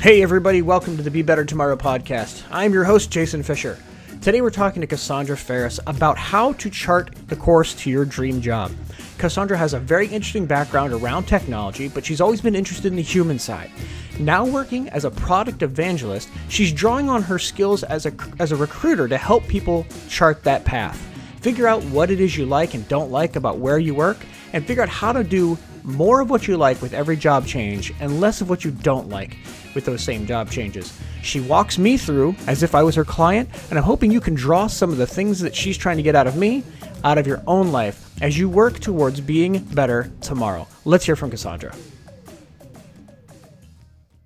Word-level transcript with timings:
Hey, 0.00 0.22
everybody, 0.22 0.62
welcome 0.62 0.96
to 0.96 1.02
the 1.02 1.10
Be 1.10 1.20
Better 1.20 1.44
Tomorrow 1.44 1.76
podcast. 1.76 2.42
I'm 2.50 2.72
your 2.72 2.84
host, 2.84 3.10
Jason 3.10 3.42
Fisher. 3.42 3.78
Today, 4.22 4.40
we're 4.40 4.48
talking 4.48 4.80
to 4.80 4.86
Cassandra 4.86 5.36
Ferris 5.36 5.78
about 5.86 6.16
how 6.16 6.54
to 6.54 6.70
chart 6.70 7.14
the 7.26 7.36
course 7.36 7.74
to 7.74 7.90
your 7.90 8.06
dream 8.06 8.40
job. 8.40 8.72
Cassandra 9.18 9.58
has 9.58 9.74
a 9.74 9.78
very 9.78 10.06
interesting 10.06 10.46
background 10.46 10.94
around 10.94 11.26
technology, 11.26 11.88
but 11.88 12.02
she's 12.02 12.22
always 12.22 12.40
been 12.40 12.54
interested 12.54 12.86
in 12.86 12.96
the 12.96 13.02
human 13.02 13.38
side. 13.38 13.70
Now, 14.18 14.46
working 14.46 14.88
as 14.88 15.04
a 15.04 15.10
product 15.10 15.60
evangelist, 15.60 16.30
she's 16.48 16.72
drawing 16.72 17.10
on 17.10 17.22
her 17.22 17.38
skills 17.38 17.82
as 17.82 18.06
a, 18.06 18.14
as 18.38 18.52
a 18.52 18.56
recruiter 18.56 19.06
to 19.06 19.18
help 19.18 19.46
people 19.48 19.86
chart 20.08 20.42
that 20.44 20.64
path. 20.64 20.98
Figure 21.42 21.66
out 21.66 21.84
what 21.84 22.10
it 22.10 22.22
is 22.22 22.38
you 22.38 22.46
like 22.46 22.72
and 22.72 22.88
don't 22.88 23.10
like 23.10 23.36
about 23.36 23.58
where 23.58 23.78
you 23.78 23.94
work, 23.94 24.16
and 24.54 24.66
figure 24.66 24.82
out 24.82 24.88
how 24.88 25.12
to 25.12 25.22
do 25.22 25.58
more 25.84 26.20
of 26.20 26.30
what 26.30 26.46
you 26.48 26.56
like 26.56 26.80
with 26.82 26.92
every 26.92 27.16
job 27.16 27.46
change 27.46 27.92
and 28.00 28.20
less 28.20 28.40
of 28.40 28.48
what 28.48 28.64
you 28.64 28.70
don't 28.70 29.08
like 29.08 29.36
with 29.74 29.84
those 29.84 30.02
same 30.02 30.26
job 30.26 30.50
changes. 30.50 30.98
She 31.22 31.40
walks 31.40 31.78
me 31.78 31.96
through 31.96 32.34
as 32.46 32.62
if 32.62 32.74
I 32.74 32.82
was 32.82 32.94
her 32.94 33.04
client, 33.04 33.48
and 33.70 33.78
I'm 33.78 33.84
hoping 33.84 34.10
you 34.10 34.20
can 34.20 34.34
draw 34.34 34.66
some 34.66 34.90
of 34.90 34.96
the 34.96 35.06
things 35.06 35.40
that 35.40 35.54
she's 35.54 35.76
trying 35.76 35.96
to 35.96 36.02
get 36.02 36.16
out 36.16 36.26
of 36.26 36.36
me 36.36 36.62
out 37.04 37.18
of 37.18 37.26
your 37.26 37.42
own 37.46 37.72
life 37.72 38.10
as 38.22 38.38
you 38.38 38.48
work 38.48 38.78
towards 38.80 39.20
being 39.20 39.58
better 39.58 40.10
tomorrow. 40.20 40.66
Let's 40.84 41.04
hear 41.04 41.16
from 41.16 41.30
Cassandra. 41.30 41.74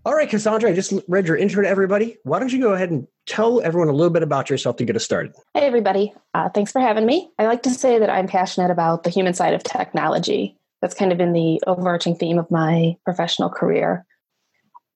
All 0.07 0.15
right, 0.15 0.29
Cassandra, 0.29 0.71
I 0.71 0.75
just 0.75 0.93
read 1.09 1.27
your 1.27 1.37
intro 1.37 1.63
to 1.63 1.69
everybody. 1.69 2.19
Why 2.25 2.39
don't 2.39 2.53
you 2.53 2.61
go 2.61 2.75
ahead 2.75 2.91
and 2.91 3.07
tell 3.27 3.63
everyone 3.63 3.89
a 3.89 3.93
little 3.93 4.13
bit 4.13 4.23
about 4.23 4.51
yourself 4.51 4.77
to 4.77 4.85
get 4.85 4.97
us 4.97 5.05
started? 5.05 5.33
Hey, 5.55 5.63
everybody. 5.63 6.13
Uh, 6.35 6.51
thanks 6.51 6.73
for 6.73 6.81
having 6.81 7.07
me. 7.07 7.31
I 7.39 7.47
like 7.47 7.63
to 7.63 7.71
say 7.71 7.99
that 7.99 8.11
I'm 8.11 8.27
passionate 8.27 8.71
about 8.71 9.05
the 9.05 9.11
human 9.11 9.33
side 9.33 9.55
of 9.55 9.63
technology. 9.63 10.59
That's 10.85 10.95
kind 10.95 11.13
of 11.13 11.17
been 11.17 11.33
the 11.33 11.63
overarching 11.67 12.15
theme 12.15 12.39
of 12.39 12.51
my 12.51 12.97
professional 13.07 13.49
career. 13.49 14.05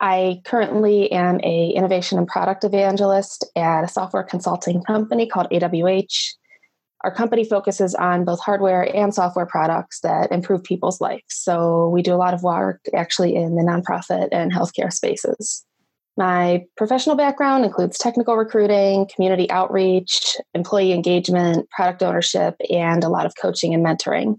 I 0.01 0.43
currently 0.45 1.11
am 1.11 1.41
a 1.43 1.71
innovation 1.71 2.19
and 2.19 2.29
product 2.29 2.63
evangelist 2.63 3.47
at 3.57 3.85
a 3.85 3.89
software 3.89 4.23
consulting 4.23 4.83
company 4.83 5.27
called 5.27 5.47
AWH. 5.51 6.35
Our 7.05 7.15
company 7.15 7.43
focuses 7.43 7.95
on 7.95 8.27
both 8.27 8.39
hardware 8.39 8.95
and 8.95 9.15
software 9.15 9.47
products 9.47 10.01
that 10.01 10.31
improve 10.31 10.63
people's 10.63 11.01
lives. 11.01 11.23
So 11.31 11.89
we 11.89 12.03
do 12.03 12.13
a 12.13 12.21
lot 12.21 12.35
of 12.35 12.43
work 12.43 12.83
actually 12.95 13.35
in 13.35 13.57
the 13.57 13.63
nonprofit 13.63 14.29
and 14.31 14.53
healthcare 14.53 14.93
spaces. 14.93 15.65
My 16.19 16.67
professional 16.77 17.17
background 17.17 17.65
includes 17.65 17.97
technical 17.97 18.37
recruiting, 18.37 19.09
community 19.15 19.51
outreach, 19.51 20.37
employee 20.53 20.93
engagement, 20.93 21.71
product 21.71 22.03
ownership, 22.03 22.57
and 22.69 23.03
a 23.05 23.09
lot 23.09 23.25
of 23.25 23.33
coaching 23.41 23.73
and 23.73 23.83
mentoring. 23.83 24.39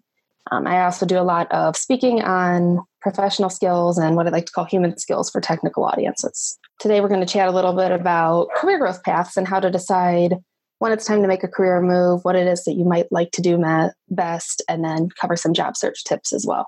Um, 0.51 0.65
I 0.65 0.83
also 0.83 1.05
do 1.05 1.17
a 1.17 1.21
lot 1.21 1.51
of 1.51 1.75
speaking 1.75 2.21
on 2.21 2.79
professional 3.01 3.49
skills 3.49 3.97
and 3.97 4.15
what 4.15 4.27
I 4.27 4.31
like 4.31 4.45
to 4.47 4.51
call 4.51 4.65
human 4.65 4.97
skills 4.97 5.29
for 5.29 5.39
technical 5.41 5.83
audiences. 5.83 6.57
Today, 6.79 7.01
we're 7.01 7.07
going 7.09 7.25
to 7.25 7.31
chat 7.31 7.47
a 7.47 7.51
little 7.51 7.73
bit 7.73 7.91
about 7.91 8.47
career 8.55 8.79
growth 8.79 9.03
paths 9.03 9.37
and 9.37 9.47
how 9.47 9.59
to 9.59 9.69
decide 9.69 10.35
when 10.79 10.91
it's 10.91 11.05
time 11.05 11.21
to 11.21 11.27
make 11.27 11.43
a 11.43 11.47
career 11.47 11.81
move, 11.81 12.23
what 12.23 12.35
it 12.35 12.47
is 12.47 12.63
that 12.63 12.73
you 12.73 12.85
might 12.85 13.11
like 13.11 13.31
to 13.31 13.41
do 13.41 13.61
best, 14.09 14.63
and 14.69 14.83
then 14.83 15.09
cover 15.19 15.35
some 15.35 15.53
job 15.53 15.75
search 15.75 16.03
tips 16.05 16.33
as 16.33 16.45
well. 16.47 16.67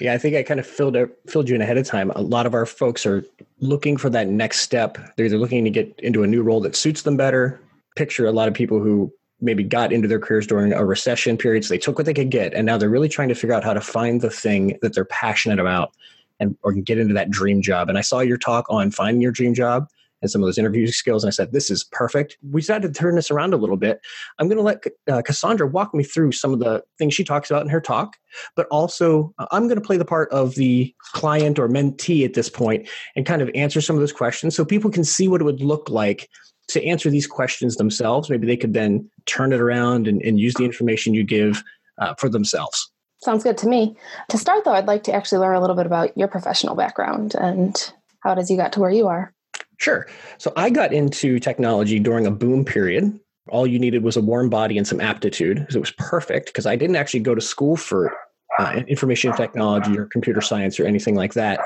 Yeah, 0.00 0.14
I 0.14 0.18
think 0.18 0.34
I 0.34 0.42
kind 0.42 0.58
of 0.58 0.66
filled 0.66 0.96
out, 0.96 1.10
filled 1.26 1.48
you 1.48 1.54
in 1.54 1.60
ahead 1.60 1.76
of 1.76 1.86
time. 1.86 2.10
A 2.16 2.22
lot 2.22 2.46
of 2.46 2.54
our 2.54 2.64
folks 2.64 3.04
are 3.04 3.22
looking 3.60 3.98
for 3.98 4.08
that 4.08 4.28
next 4.28 4.60
step. 4.60 4.96
They're 5.16 5.26
either 5.26 5.36
looking 5.36 5.62
to 5.64 5.70
get 5.70 5.94
into 5.98 6.22
a 6.22 6.26
new 6.26 6.42
role 6.42 6.60
that 6.62 6.74
suits 6.74 7.02
them 7.02 7.18
better. 7.18 7.60
Picture 7.96 8.26
a 8.26 8.32
lot 8.32 8.48
of 8.48 8.54
people 8.54 8.80
who 8.80 9.12
maybe 9.40 9.62
got 9.62 9.92
into 9.92 10.08
their 10.08 10.18
careers 10.18 10.46
during 10.46 10.72
a 10.72 10.84
recession 10.84 11.36
period. 11.36 11.64
So 11.64 11.74
they 11.74 11.78
took 11.78 11.98
what 11.98 12.06
they 12.06 12.14
could 12.14 12.30
get. 12.30 12.54
And 12.54 12.66
now 12.66 12.76
they're 12.76 12.90
really 12.90 13.08
trying 13.08 13.28
to 13.28 13.34
figure 13.34 13.54
out 13.54 13.64
how 13.64 13.72
to 13.72 13.80
find 13.80 14.20
the 14.20 14.30
thing 14.30 14.78
that 14.82 14.94
they're 14.94 15.04
passionate 15.04 15.58
about 15.58 15.92
and 16.38 16.56
or 16.62 16.72
get 16.72 16.98
into 16.98 17.14
that 17.14 17.30
dream 17.30 17.62
job. 17.62 17.88
And 17.88 17.98
I 17.98 18.00
saw 18.00 18.20
your 18.20 18.38
talk 18.38 18.66
on 18.70 18.90
finding 18.90 19.20
your 19.20 19.32
dream 19.32 19.54
job 19.54 19.88
and 20.22 20.30
some 20.30 20.42
of 20.42 20.46
those 20.46 20.58
interview 20.58 20.86
skills. 20.86 21.24
And 21.24 21.28
I 21.28 21.32
said, 21.32 21.52
this 21.52 21.70
is 21.70 21.84
perfect. 21.84 22.36
We 22.50 22.60
decided 22.60 22.92
to 22.92 22.98
turn 22.98 23.14
this 23.14 23.30
around 23.30 23.54
a 23.54 23.56
little 23.56 23.76
bit. 23.76 24.00
I'm 24.38 24.48
going 24.48 24.58
to 24.58 24.62
let 24.62 24.84
uh, 25.10 25.22
Cassandra 25.22 25.66
walk 25.66 25.94
me 25.94 26.04
through 26.04 26.32
some 26.32 26.52
of 26.52 26.58
the 26.58 26.82
things 26.98 27.14
she 27.14 27.24
talks 27.24 27.50
about 27.50 27.62
in 27.62 27.68
her 27.68 27.80
talk, 27.80 28.16
but 28.54 28.66
also 28.70 29.34
uh, 29.38 29.46
I'm 29.50 29.66
going 29.66 29.80
to 29.80 29.86
play 29.86 29.96
the 29.96 30.04
part 30.04 30.30
of 30.30 30.54
the 30.56 30.94
client 31.12 31.58
or 31.58 31.68
mentee 31.68 32.24
at 32.24 32.34
this 32.34 32.50
point 32.50 32.88
and 33.16 33.24
kind 33.24 33.42
of 33.42 33.50
answer 33.54 33.80
some 33.80 33.96
of 33.96 34.00
those 34.00 34.12
questions 34.12 34.54
so 34.54 34.64
people 34.64 34.90
can 34.90 35.04
see 35.04 35.28
what 35.28 35.40
it 35.40 35.44
would 35.44 35.62
look 35.62 35.88
like 35.88 36.28
to 36.72 36.84
answer 36.84 37.10
these 37.10 37.26
questions 37.26 37.76
themselves. 37.76 38.30
Maybe 38.30 38.46
they 38.46 38.56
could 38.56 38.74
then 38.74 39.08
turn 39.26 39.52
it 39.52 39.60
around 39.60 40.06
and, 40.06 40.22
and 40.22 40.38
use 40.38 40.54
the 40.54 40.64
information 40.64 41.14
you 41.14 41.24
give 41.24 41.62
uh, 41.98 42.14
for 42.18 42.28
themselves. 42.28 42.90
Sounds 43.22 43.44
good 43.44 43.58
to 43.58 43.68
me. 43.68 43.96
To 44.30 44.38
start, 44.38 44.64
though, 44.64 44.72
I'd 44.72 44.86
like 44.86 45.02
to 45.04 45.12
actually 45.12 45.38
learn 45.38 45.56
a 45.56 45.60
little 45.60 45.76
bit 45.76 45.86
about 45.86 46.16
your 46.16 46.28
professional 46.28 46.74
background 46.74 47.34
and 47.34 47.92
how 48.22 48.32
it 48.32 48.38
is 48.38 48.50
you 48.50 48.56
got 48.56 48.72
to 48.74 48.80
where 48.80 48.90
you 48.90 49.08
are. 49.08 49.34
Sure. 49.78 50.06
So 50.38 50.52
I 50.56 50.70
got 50.70 50.92
into 50.92 51.38
technology 51.38 51.98
during 51.98 52.26
a 52.26 52.30
boom 52.30 52.64
period. 52.64 53.18
All 53.48 53.66
you 53.66 53.78
needed 53.78 54.02
was 54.02 54.16
a 54.16 54.20
warm 54.20 54.48
body 54.48 54.78
and 54.78 54.86
some 54.86 55.00
aptitude. 55.00 55.66
So 55.70 55.76
it 55.76 55.80
was 55.80 55.92
perfect 55.92 56.46
because 56.46 56.66
I 56.66 56.76
didn't 56.76 56.96
actually 56.96 57.20
go 57.20 57.34
to 57.34 57.40
school 57.40 57.76
for 57.76 58.14
uh, 58.58 58.82
information 58.88 59.34
technology 59.34 59.96
or 59.98 60.06
computer 60.06 60.40
science 60.40 60.78
or 60.78 60.86
anything 60.86 61.14
like 61.14 61.34
that. 61.34 61.60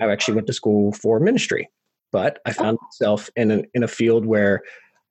I 0.00 0.10
actually 0.10 0.34
went 0.34 0.46
to 0.48 0.52
school 0.52 0.92
for 0.92 1.20
ministry. 1.20 1.68
But 2.12 2.40
I 2.46 2.52
found 2.52 2.78
oh. 2.80 2.86
myself 2.86 3.30
in 3.36 3.50
a, 3.50 3.62
in 3.74 3.82
a 3.82 3.88
field 3.88 4.26
where 4.26 4.62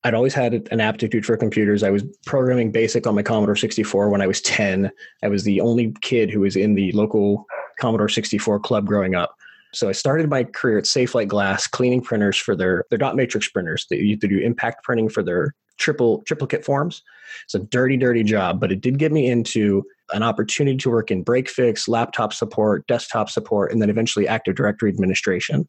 I'd 0.04 0.14
always 0.14 0.34
had 0.34 0.68
an 0.72 0.80
aptitude 0.80 1.26
for 1.26 1.36
computers. 1.36 1.84
I 1.84 1.90
was 1.90 2.04
programming 2.26 2.72
BASIC 2.72 3.06
on 3.06 3.16
my 3.16 3.24
Commodore 3.24 3.56
64 3.56 4.10
when 4.10 4.22
I 4.22 4.28
was 4.28 4.42
10. 4.42 4.90
I 5.24 5.28
was 5.28 5.44
the 5.44 5.60
only 5.60 5.94
kid 6.02 6.30
who 6.32 6.42
was 6.42 6.56
in 6.56 6.76
the 6.76 6.92
local 6.94 7.46
Commodore 7.80 8.10
64 8.10 8.62
club 8.62 8.86
growing 8.86 9.16
up. 9.16 9.36
So 9.74 9.90
I 9.90 9.92
started 9.92 10.30
my 10.30 10.46
career 10.46 10.78
at 10.78 10.86
Safelite 10.86 11.28
Glass, 11.28 11.68
cleaning 11.68 12.02
printers 12.02 12.38
for 12.38 12.56
their 12.56 12.86
their 12.90 12.98
dot 12.98 13.16
matrix 13.16 13.50
printers. 13.50 13.86
They 13.90 13.98
used 13.98 14.22
to 14.22 14.28
do 14.28 14.40
impact 14.40 14.84
printing 14.84 15.10
for 15.10 15.22
their 15.22 15.54
triple 15.78 16.24
triplicate 16.24 16.66
forms. 16.66 17.04
It's 17.44 17.56
a 17.56 17.60
dirty, 17.60 17.96
dirty 17.96 18.24
job, 18.24 18.60
but 18.60 18.72
it 18.72 18.82
did 18.82 18.98
get 18.98 19.12
me 19.12 19.30
into 19.30 19.84
an 20.12 20.24
opportunity 20.24 20.78
to 20.78 20.90
work 20.90 21.12
in 21.12 21.24
break 21.24 21.50
fix, 21.50 21.88
laptop 21.88 22.34
support, 22.34 22.88
desktop 22.88 23.30
support, 23.30 23.72
and 23.72 23.82
then 23.82 23.90
eventually 23.90 24.28
Active 24.28 24.56
Directory 24.56 24.90
administration 24.90 25.68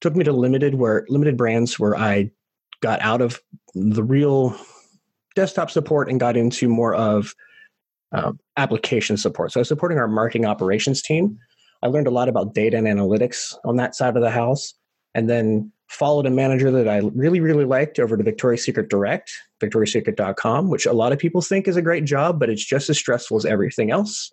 took 0.00 0.16
me 0.16 0.24
to 0.24 0.32
limited 0.32 0.74
where 0.74 1.06
limited 1.08 1.36
brands 1.36 1.78
where 1.78 1.96
I 1.96 2.30
got 2.80 3.00
out 3.02 3.20
of 3.20 3.40
the 3.74 4.02
real 4.02 4.56
desktop 5.36 5.70
support 5.70 6.08
and 6.08 6.18
got 6.18 6.36
into 6.36 6.68
more 6.68 6.94
of 6.94 7.34
uh, 8.12 8.32
application 8.56 9.16
support. 9.16 9.52
So 9.52 9.60
I 9.60 9.62
was 9.62 9.68
supporting 9.68 9.98
our 9.98 10.08
marketing 10.08 10.46
operations 10.46 11.02
team. 11.02 11.38
I 11.82 11.86
learned 11.86 12.06
a 12.06 12.10
lot 12.10 12.28
about 12.28 12.54
data 12.54 12.76
and 12.76 12.86
analytics 12.86 13.54
on 13.64 13.76
that 13.76 13.94
side 13.94 14.16
of 14.16 14.22
the 14.22 14.30
house, 14.30 14.74
and 15.14 15.30
then 15.30 15.72
followed 15.88 16.26
a 16.26 16.30
manager 16.30 16.70
that 16.70 16.88
I 16.88 16.98
really, 17.14 17.40
really 17.40 17.64
liked 17.64 17.98
over 17.98 18.16
to 18.16 18.22
Victoria's 18.22 18.64
Secret 18.64 18.88
Direct, 18.88 19.32
victoriassecret.com, 19.60 20.68
which 20.68 20.86
a 20.86 20.92
lot 20.92 21.12
of 21.12 21.18
people 21.18 21.40
think 21.40 21.66
is 21.66 21.76
a 21.76 21.82
great 21.82 22.04
job, 22.04 22.38
but 22.38 22.50
it's 22.50 22.64
just 22.64 22.90
as 22.90 22.98
stressful 22.98 23.36
as 23.36 23.44
everything 23.44 23.90
else. 23.90 24.30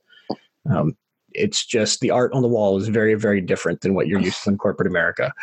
Um, 0.69 0.95
it's 1.37 1.65
just 1.65 1.99
the 1.99 2.11
art 2.11 2.33
on 2.33 2.41
the 2.41 2.47
wall 2.47 2.77
is 2.77 2.87
very, 2.87 3.13
very 3.13 3.41
different 3.41 3.81
than 3.81 3.93
what 3.93 4.07
you're 4.07 4.19
used 4.19 4.43
to 4.43 4.49
in 4.49 4.57
corporate 4.57 4.87
America. 4.87 5.33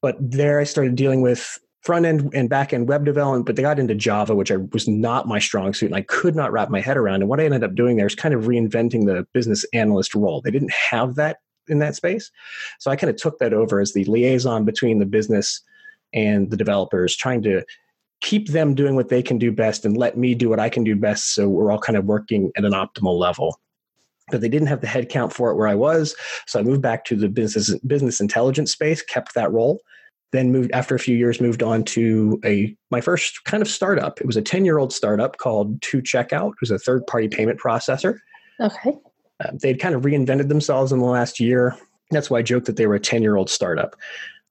But 0.00 0.16
there 0.18 0.58
I 0.58 0.64
started 0.64 0.96
dealing 0.96 1.22
with 1.22 1.58
front 1.82 2.06
end 2.06 2.30
and 2.32 2.48
back 2.48 2.72
end 2.72 2.88
web 2.88 3.04
development, 3.04 3.46
but 3.46 3.56
they 3.56 3.62
got 3.62 3.78
into 3.78 3.94
Java, 3.94 4.34
which 4.34 4.50
I 4.50 4.56
was 4.72 4.86
not 4.86 5.26
my 5.26 5.38
strong 5.38 5.74
suit, 5.74 5.86
and 5.86 5.96
I 5.96 6.02
could 6.02 6.36
not 6.36 6.52
wrap 6.52 6.70
my 6.70 6.80
head 6.80 6.96
around. 6.96 7.22
And 7.22 7.28
what 7.28 7.40
I 7.40 7.44
ended 7.44 7.64
up 7.64 7.74
doing 7.74 7.96
there 7.96 8.06
is 8.06 8.14
kind 8.14 8.34
of 8.34 8.44
reinventing 8.44 9.06
the 9.06 9.26
business 9.32 9.64
analyst 9.72 10.14
role. 10.14 10.40
They 10.40 10.50
didn't 10.50 10.72
have 10.72 11.16
that 11.16 11.38
in 11.68 11.78
that 11.78 11.96
space. 11.96 12.30
So 12.78 12.90
I 12.90 12.96
kind 12.96 13.10
of 13.10 13.16
took 13.16 13.38
that 13.38 13.52
over 13.52 13.80
as 13.80 13.92
the 13.92 14.04
liaison 14.04 14.64
between 14.64 14.98
the 14.98 15.06
business 15.06 15.60
and 16.12 16.50
the 16.50 16.56
developers, 16.56 17.16
trying 17.16 17.42
to 17.42 17.64
keep 18.20 18.48
them 18.48 18.74
doing 18.74 18.94
what 18.94 19.08
they 19.08 19.22
can 19.22 19.38
do 19.38 19.50
best 19.50 19.84
and 19.84 19.96
let 19.96 20.16
me 20.16 20.34
do 20.34 20.48
what 20.48 20.60
I 20.60 20.68
can 20.68 20.84
do 20.84 20.94
best. 20.94 21.34
So 21.34 21.48
we're 21.48 21.72
all 21.72 21.78
kind 21.78 21.96
of 21.96 22.04
working 22.04 22.52
at 22.56 22.64
an 22.64 22.72
optimal 22.72 23.18
level 23.18 23.60
but 24.32 24.40
they 24.40 24.48
didn't 24.48 24.66
have 24.66 24.80
the 24.80 24.88
headcount 24.88 25.32
for 25.32 25.50
it 25.50 25.56
where 25.56 25.68
I 25.68 25.76
was. 25.76 26.16
So 26.48 26.58
I 26.58 26.62
moved 26.64 26.82
back 26.82 27.04
to 27.04 27.14
the 27.14 27.28
business 27.28 27.78
business 27.80 28.20
intelligence 28.20 28.72
space, 28.72 29.02
kept 29.02 29.34
that 29.34 29.52
role. 29.52 29.80
Then 30.32 30.50
moved 30.50 30.72
after 30.72 30.94
a 30.94 30.98
few 30.98 31.14
years, 31.14 31.42
moved 31.42 31.62
on 31.62 31.84
to 31.84 32.40
a 32.44 32.74
my 32.90 33.02
first 33.02 33.44
kind 33.44 33.62
of 33.62 33.68
startup. 33.68 34.20
It 34.20 34.26
was 34.26 34.36
a 34.36 34.42
ten 34.42 34.64
year 34.64 34.78
old 34.78 34.92
startup 34.92 35.36
called 35.36 35.80
Two 35.82 36.00
Checkout. 36.00 36.52
It 36.52 36.60
was 36.60 36.70
a 36.70 36.78
third 36.78 37.06
party 37.06 37.28
payment 37.28 37.60
processor. 37.60 38.18
Okay. 38.58 38.94
Uh, 39.44 39.50
they'd 39.60 39.78
kind 39.78 39.94
of 39.94 40.02
reinvented 40.02 40.48
themselves 40.48 40.90
in 40.90 40.98
the 40.98 41.04
last 41.04 41.38
year. 41.38 41.76
That's 42.10 42.30
why 42.30 42.38
I 42.38 42.42
joked 42.42 42.66
that 42.66 42.76
they 42.76 42.86
were 42.86 42.94
a 42.94 43.00
ten 43.00 43.22
year 43.22 43.36
old 43.36 43.50
startup. 43.50 43.94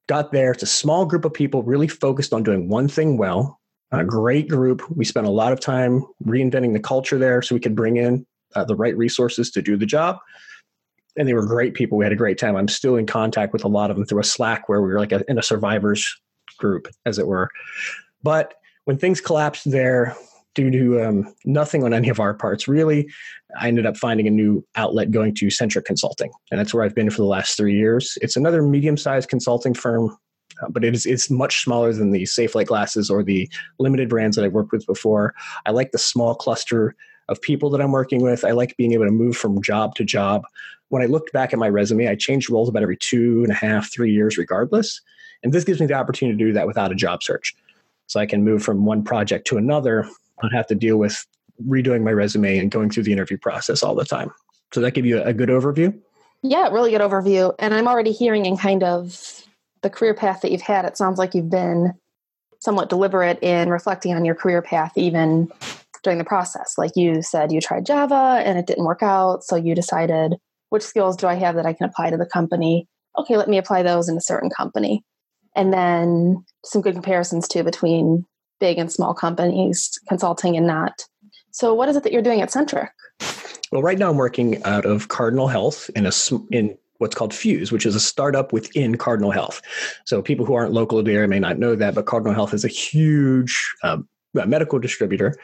Got 0.08 0.32
there. 0.32 0.52
It's 0.52 0.64
a 0.64 0.68
small 0.68 1.06
group 1.06 1.26
of 1.26 1.34
people 1.34 1.64
really 1.64 1.88
focused 1.88 2.34
on 2.34 2.44
doing 2.44 2.70
one 2.70 2.88
thing 2.88 3.18
well. 3.18 3.60
A 3.92 4.06
great 4.06 4.48
group. 4.48 4.84
We 4.90 5.04
spent 5.04 5.28
a 5.28 5.32
lot 5.32 5.52
of 5.52 5.60
time 5.60 6.06
reinventing 6.24 6.74
the 6.74 6.80
culture 6.80 7.18
there 7.18 7.42
so 7.42 7.56
we 7.56 7.60
could 7.60 7.76
bring 7.76 7.98
in 7.98 8.26
uh, 8.56 8.66
the 8.66 8.76
right 8.76 8.98
resources 8.98 9.52
to 9.52 9.62
do 9.62 9.78
the 9.78 9.86
job. 9.86 10.18
And 11.18 11.28
they 11.28 11.34
were 11.34 11.46
great 11.46 11.74
people. 11.74 11.98
We 11.98 12.06
had 12.06 12.14
a 12.14 12.18
great 12.18 12.38
time. 12.38 12.56
I'm 12.56 12.70
still 12.70 12.96
in 12.96 13.06
contact 13.06 13.52
with 13.54 13.66
a 13.66 13.68
lot 13.68 13.92
of 13.92 13.98
them 13.98 14.06
through 14.06 14.22
a 14.22 14.24
Slack 14.24 14.70
where 14.70 14.82
we 14.82 14.90
were 14.90 15.00
like 15.00 15.12
a, 15.12 15.24
in 15.30 15.38
a 15.38 15.44
survivors 15.44 16.08
group, 16.58 16.88
as 17.06 17.20
it 17.20 17.28
were. 17.28 17.50
But 18.24 18.54
when 18.86 18.98
things 18.98 19.20
collapsed 19.20 19.70
there, 19.70 20.16
due 20.54 20.72
to 20.72 21.02
um, 21.02 21.34
nothing 21.46 21.84
on 21.84 21.94
any 21.94 22.10
of 22.10 22.20
our 22.20 22.34
parts, 22.34 22.68
really, 22.68 23.10
I 23.60 23.68
ended 23.68 23.86
up 23.86 23.98
finding 23.98 24.28
a 24.28 24.32
new 24.32 24.66
outlet 24.76 25.12
going 25.12 25.34
to 25.36 25.50
Centric 25.50 25.86
Consulting. 25.86 26.32
And 26.50 26.60
that's 26.60 26.74
where 26.74 26.84
I've 26.84 26.96
been 26.96 27.10
for 27.10 27.18
the 27.18 27.26
last 27.26 27.56
three 27.58 27.76
years. 27.76 28.18
It's 28.22 28.36
another 28.36 28.62
medium 28.62 28.98
sized 28.98 29.30
consulting 29.30 29.74
firm, 29.74 30.10
uh, 30.62 30.70
but 30.70 30.84
it 30.84 30.94
is, 30.94 31.06
it's 31.06 31.30
much 31.30 31.64
smaller 31.64 31.94
than 31.94 32.12
the 32.12 32.24
Safelite 32.24 32.68
glasses 32.68 33.10
or 33.10 33.24
the 33.24 33.50
limited 33.80 34.10
brands 34.10 34.36
that 34.36 34.46
I've 34.46 34.54
worked 34.54 34.72
with 34.72 34.86
before. 34.86 35.34
I 35.66 35.72
like 35.72 35.92
the 35.92 35.98
small 35.98 36.36
cluster 36.36 36.96
of 37.32 37.42
people 37.42 37.70
that 37.72 37.82
I'm 37.82 37.94
working 37.94 38.22
with. 38.22 38.44
I 38.44 38.52
like 38.52 38.76
being 38.78 38.92
able 38.92 39.06
to 39.06 39.12
move 39.12 39.38
from 39.38 39.62
job 39.62 39.96
to 39.96 40.04
job. 40.04 40.44
When 40.90 41.02
I 41.02 41.06
looked 41.06 41.32
back 41.32 41.54
at 41.54 41.60
my 41.60 41.70
resume, 41.70 42.08
I 42.08 42.16
changed 42.16 42.50
roles 42.50 42.68
about 42.68 42.84
every 42.84 42.98
two 42.98 43.42
and 43.44 43.52
a 43.52 43.56
half, 43.56 43.92
three 43.92 44.12
years, 44.12 44.38
regardless. 44.38 45.02
And 45.42 45.54
this 45.54 45.64
gives 45.64 45.80
me 45.80 45.88
the 45.88 45.94
opportunity 45.94 46.38
to 46.38 46.46
do 46.50 46.54
that 46.54 46.68
without 46.68 46.92
a 46.92 46.96
job 46.96 47.24
search. 47.24 47.56
So 48.08 48.20
I 48.20 48.26
can 48.26 48.44
move 48.44 48.62
from 48.62 48.86
one 48.86 49.04
project 49.04 49.48
to 49.48 49.58
another, 49.58 50.08
not 50.44 50.52
have 50.52 50.68
to 50.68 50.76
deal 50.76 50.98
with 50.98 51.26
redoing 51.66 52.04
my 52.04 52.12
resume 52.12 52.58
and 52.58 52.70
going 52.70 52.90
through 52.90 53.04
the 53.04 53.14
interview 53.14 53.38
process 53.38 53.82
all 53.82 53.96
the 53.96 54.04
time. 54.04 54.32
So 54.74 54.82
that 54.82 54.92
give 54.92 55.06
you 55.06 55.22
a 55.22 55.34
good 55.34 55.50
overview? 55.50 55.98
Yeah, 56.44 56.68
really 56.70 56.92
good 56.92 57.02
overview. 57.02 57.56
And 57.60 57.74
I'm 57.74 57.88
already 57.88 58.12
hearing 58.12 58.46
in 58.46 58.58
kind 58.58 58.84
of 58.84 59.46
the 59.82 59.90
career 59.90 60.14
path 60.14 60.42
that 60.42 60.52
you've 60.52 60.62
had, 60.62 60.86
it 60.86 60.98
sounds 60.98 61.18
like 61.18 61.34
you've 61.34 61.50
been 61.50 61.94
somewhat 62.60 62.90
deliberate 62.90 63.42
in 63.42 63.70
reflecting 63.70 64.14
on 64.14 64.26
your 64.26 64.36
career 64.36 64.62
path, 64.62 64.98
even 64.98 65.52
during 66.04 66.18
the 66.18 66.26
process. 66.26 66.76
Like 66.78 66.92
you 66.96 67.22
said, 67.22 67.52
you 67.52 67.62
tried 67.62 67.86
Java 67.86 68.42
and 68.46 68.58
it 68.58 68.68
didn't 68.68 68.86
work 68.86 69.04
out. 69.04 69.44
So 69.44 69.56
you 69.56 69.76
decided, 69.76 70.36
which 70.70 70.84
skills 70.84 71.16
do 71.16 71.28
I 71.28 71.36
have 71.36 71.56
that 71.56 71.66
I 71.66 71.74
can 71.74 71.88
apply 71.88 72.10
to 72.10 72.18
the 72.18 72.26
company? 72.26 72.88
Okay, 73.18 73.38
let 73.38 73.50
me 73.50 73.58
apply 73.58 73.84
those 73.84 74.10
in 74.10 74.18
a 74.18 74.22
certain 74.22 74.50
company. 74.50 75.04
And 75.56 75.74
then 75.74 76.44
some 76.64 76.82
good 76.82 76.94
comparisons 76.94 77.48
too 77.48 77.64
between 77.64 78.26
big 78.60 78.78
and 78.78 78.92
small 78.92 79.14
companies, 79.14 80.00
consulting 80.08 80.56
and 80.56 80.66
not. 80.66 81.06
So, 81.52 81.74
what 81.74 81.90
is 81.90 81.98
it 81.98 82.04
that 82.04 82.14
you're 82.14 82.22
doing 82.22 82.42
at 82.42 82.52
Centric? 82.52 82.90
Well, 83.72 83.82
right 83.82 83.98
now 83.98 84.10
I'm 84.10 84.18
working 84.18 84.64
out 84.64 84.86
of 84.86 85.10
Cardinal 85.10 85.48
Health 85.48 85.90
in 85.96 86.06
a 86.06 86.12
in 86.52 86.78
what's 87.00 87.16
called 87.16 87.34
Fuse, 87.34 87.72
which 87.72 87.86
is 87.86 87.96
a 87.96 88.00
startup 88.00 88.54
within 88.54 88.98
Cardinal 88.98 89.32
Health. 89.32 89.62
So, 90.06 90.22
people 90.22 90.46
who 90.46 90.54
aren't 90.54 90.72
local 90.72 91.00
to 91.00 91.04
the 91.04 91.14
area 91.14 91.28
may 91.28 91.40
not 91.40 91.60
know 91.60 91.76
that, 91.76 91.96
but 91.96 92.06
Cardinal 92.06 92.34
Health 92.34 92.54
is 92.54 92.64
a 92.64 92.70
huge 92.70 93.74
um, 93.84 94.08
medical 94.34 94.80
distributor 94.80 95.36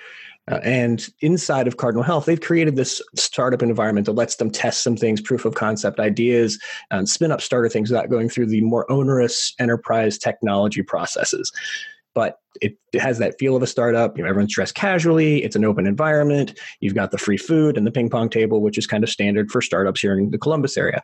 uh, 0.49 0.59
and 0.63 1.09
inside 1.19 1.67
of 1.67 1.77
Cardinal 1.77 2.03
Health, 2.03 2.25
they've 2.25 2.39
created 2.39 2.75
this 2.75 3.01
startup 3.15 3.61
environment 3.61 4.05
that 4.05 4.13
lets 4.13 4.37
them 4.37 4.49
test 4.49 4.81
some 4.81 4.95
things, 4.95 5.19
proof 5.19 5.43
of 5.43 5.55
concept 5.55 5.99
ideas, 5.99 6.59
and 6.89 7.09
spin 7.09 7.31
up 7.31 7.41
starter 7.41 7.67
things 7.67 7.89
without 7.89 8.09
going 8.09 8.29
through 8.29 8.45
the 8.45 8.61
more 8.61 8.89
onerous 8.89 9.53
enterprise 9.59 10.17
technology 10.17 10.81
processes. 10.81 11.51
But 12.13 12.39
it, 12.61 12.77
it 12.93 13.01
has 13.01 13.19
that 13.19 13.37
feel 13.37 13.55
of 13.55 13.61
a 13.61 13.67
startup. 13.67 14.17
You 14.17 14.23
know, 14.23 14.29
everyone's 14.29 14.53
dressed 14.53 14.73
casually. 14.73 15.43
It's 15.43 15.55
an 15.55 15.65
open 15.65 15.85
environment. 15.85 16.57
You've 16.79 16.95
got 16.95 17.11
the 17.11 17.17
free 17.17 17.37
food 17.37 17.77
and 17.77 17.85
the 17.85 17.91
ping 17.91 18.09
pong 18.09 18.29
table, 18.29 18.61
which 18.61 18.77
is 18.77 18.87
kind 18.87 19.03
of 19.03 19.09
standard 19.09 19.51
for 19.51 19.61
startups 19.61 20.01
here 20.01 20.17
in 20.17 20.31
the 20.31 20.37
Columbus 20.37 20.77
area. 20.77 21.03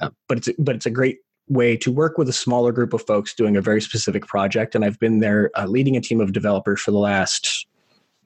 Uh, 0.00 0.10
but 0.28 0.38
it's 0.38 0.48
but 0.58 0.74
it's 0.74 0.86
a 0.86 0.90
great 0.90 1.18
way 1.48 1.76
to 1.76 1.92
work 1.92 2.16
with 2.16 2.28
a 2.28 2.32
smaller 2.32 2.72
group 2.72 2.94
of 2.94 3.04
folks 3.06 3.34
doing 3.34 3.56
a 3.56 3.60
very 3.60 3.80
specific 3.80 4.26
project. 4.26 4.74
And 4.74 4.84
I've 4.84 4.98
been 4.98 5.20
there 5.20 5.50
uh, 5.54 5.66
leading 5.66 5.96
a 5.96 6.00
team 6.00 6.20
of 6.20 6.32
developers 6.32 6.80
for 6.80 6.90
the 6.90 6.98
last 6.98 7.66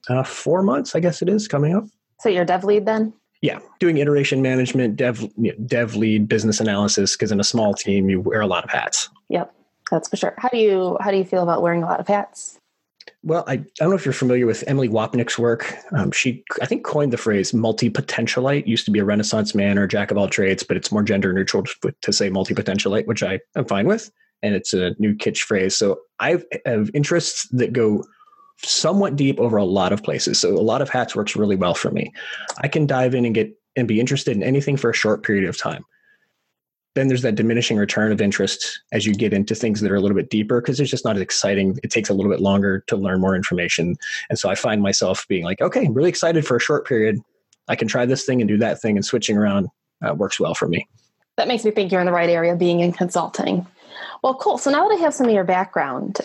uh, 0.09 0.23
four 0.23 0.63
months, 0.63 0.95
I 0.95 0.99
guess 0.99 1.21
it 1.21 1.29
is 1.29 1.47
coming 1.47 1.75
up. 1.75 1.85
So 2.19 2.29
you're 2.29 2.45
dev 2.45 2.63
lead 2.63 2.85
then? 2.85 3.13
Yeah, 3.41 3.59
doing 3.79 3.97
iteration 3.97 4.41
management, 4.41 4.97
dev 4.97 5.21
you 5.21 5.31
know, 5.37 5.65
dev 5.65 5.95
lead, 5.95 6.27
business 6.27 6.59
analysis. 6.59 7.15
Because 7.15 7.31
in 7.31 7.39
a 7.39 7.43
small 7.43 7.73
team, 7.73 8.09
you 8.09 8.19
wear 8.19 8.41
a 8.41 8.47
lot 8.47 8.65
of 8.65 8.69
hats. 8.69 9.09
Yep, 9.29 9.53
that's 9.89 10.09
for 10.09 10.17
sure. 10.17 10.35
How 10.37 10.49
do 10.49 10.57
you 10.57 10.97
how 10.99 11.11
do 11.11 11.17
you 11.17 11.23
feel 11.23 11.43
about 11.43 11.61
wearing 11.61 11.83
a 11.83 11.85
lot 11.85 11.99
of 12.01 12.07
hats? 12.07 12.59
Well, 13.23 13.43
I, 13.47 13.53
I 13.53 13.65
don't 13.77 13.89
know 13.89 13.95
if 13.95 14.05
you're 14.05 14.13
familiar 14.13 14.45
with 14.45 14.63
Emily 14.67 14.87
Wapnick's 14.87 15.37
work. 15.37 15.75
Um, 15.91 16.11
she, 16.11 16.43
I 16.61 16.65
think, 16.65 16.85
coined 16.85 17.11
the 17.11 17.17
phrase 17.17 17.53
multi-potentialite. 17.53 18.65
Used 18.65 18.85
to 18.85 18.91
be 18.91 18.99
a 18.99 19.05
Renaissance 19.05 19.53
man 19.53 19.77
or 19.77 19.87
jack 19.87 20.11
of 20.11 20.17
all 20.17 20.29
trades, 20.29 20.63
but 20.63 20.77
it's 20.77 20.91
more 20.91 21.03
gender 21.03 21.33
neutral 21.33 21.63
to, 21.63 21.93
to 22.01 22.13
say 22.13 22.29
multi-potentialite, 22.29 23.07
which 23.07 23.23
I 23.23 23.39
am 23.57 23.65
fine 23.65 23.87
with. 23.87 24.11
And 24.41 24.55
it's 24.55 24.73
a 24.73 24.95
new 24.99 25.15
kitsch 25.15 25.39
phrase. 25.39 25.75
So 25.75 25.99
I 26.19 26.41
have 26.65 26.89
interests 26.93 27.47
that 27.51 27.73
go 27.73 28.05
somewhat 28.63 29.15
deep 29.15 29.39
over 29.39 29.57
a 29.57 29.65
lot 29.65 29.93
of 29.93 30.03
places. 30.03 30.39
So 30.39 30.49
a 30.49 30.59
lot 30.59 30.81
of 30.81 30.89
hats 30.89 31.15
works 31.15 31.35
really 31.35 31.55
well 31.55 31.73
for 31.73 31.91
me. 31.91 32.11
I 32.59 32.67
can 32.67 32.85
dive 32.85 33.15
in 33.15 33.25
and 33.25 33.33
get 33.33 33.55
and 33.75 33.87
be 33.87 33.99
interested 33.99 34.35
in 34.35 34.43
anything 34.43 34.77
for 34.77 34.89
a 34.89 34.93
short 34.93 35.23
period 35.23 35.47
of 35.47 35.57
time. 35.57 35.85
Then 36.95 37.07
there's 37.07 37.21
that 37.21 37.35
diminishing 37.35 37.77
return 37.77 38.11
of 38.11 38.19
interest 38.19 38.81
as 38.91 39.05
you 39.05 39.13
get 39.13 39.31
into 39.31 39.55
things 39.55 39.79
that 39.79 39.91
are 39.91 39.95
a 39.95 40.01
little 40.01 40.17
bit 40.17 40.29
deeper 40.29 40.59
because 40.59 40.79
it's 40.79 40.89
just 40.89 41.05
not 41.05 41.15
as 41.15 41.21
exciting. 41.21 41.77
It 41.83 41.91
takes 41.91 42.09
a 42.09 42.13
little 42.13 42.31
bit 42.31 42.41
longer 42.41 42.83
to 42.87 42.97
learn 42.97 43.21
more 43.21 43.35
information. 43.35 43.95
And 44.29 44.37
so 44.37 44.49
I 44.49 44.55
find 44.55 44.81
myself 44.81 45.25
being 45.29 45.43
like, 45.45 45.61
okay, 45.61 45.85
I'm 45.85 45.93
really 45.93 46.09
excited 46.09 46.45
for 46.45 46.57
a 46.57 46.59
short 46.59 46.87
period. 46.87 47.19
I 47.67 47.75
can 47.75 47.87
try 47.87 48.05
this 48.05 48.25
thing 48.25 48.41
and 48.41 48.47
do 48.47 48.57
that 48.57 48.81
thing, 48.81 48.97
and 48.97 49.05
switching 49.05 49.37
around 49.37 49.67
uh, 50.05 50.15
works 50.15 50.39
well 50.39 50.55
for 50.55 50.67
me. 50.67 50.87
That 51.37 51.47
makes 51.47 51.63
me 51.63 51.71
think 51.71 51.91
you're 51.91 52.01
in 52.01 52.07
the 52.07 52.11
right 52.11 52.29
area 52.29 52.55
being 52.55 52.79
in 52.79 52.91
consulting. 52.91 53.65
Well, 54.23 54.33
cool. 54.33 54.57
So 54.57 54.71
now 54.71 54.87
that 54.87 54.95
I 54.95 54.97
have 54.97 55.13
some 55.13 55.27
of 55.27 55.33
your 55.33 55.43
background, 55.43 56.17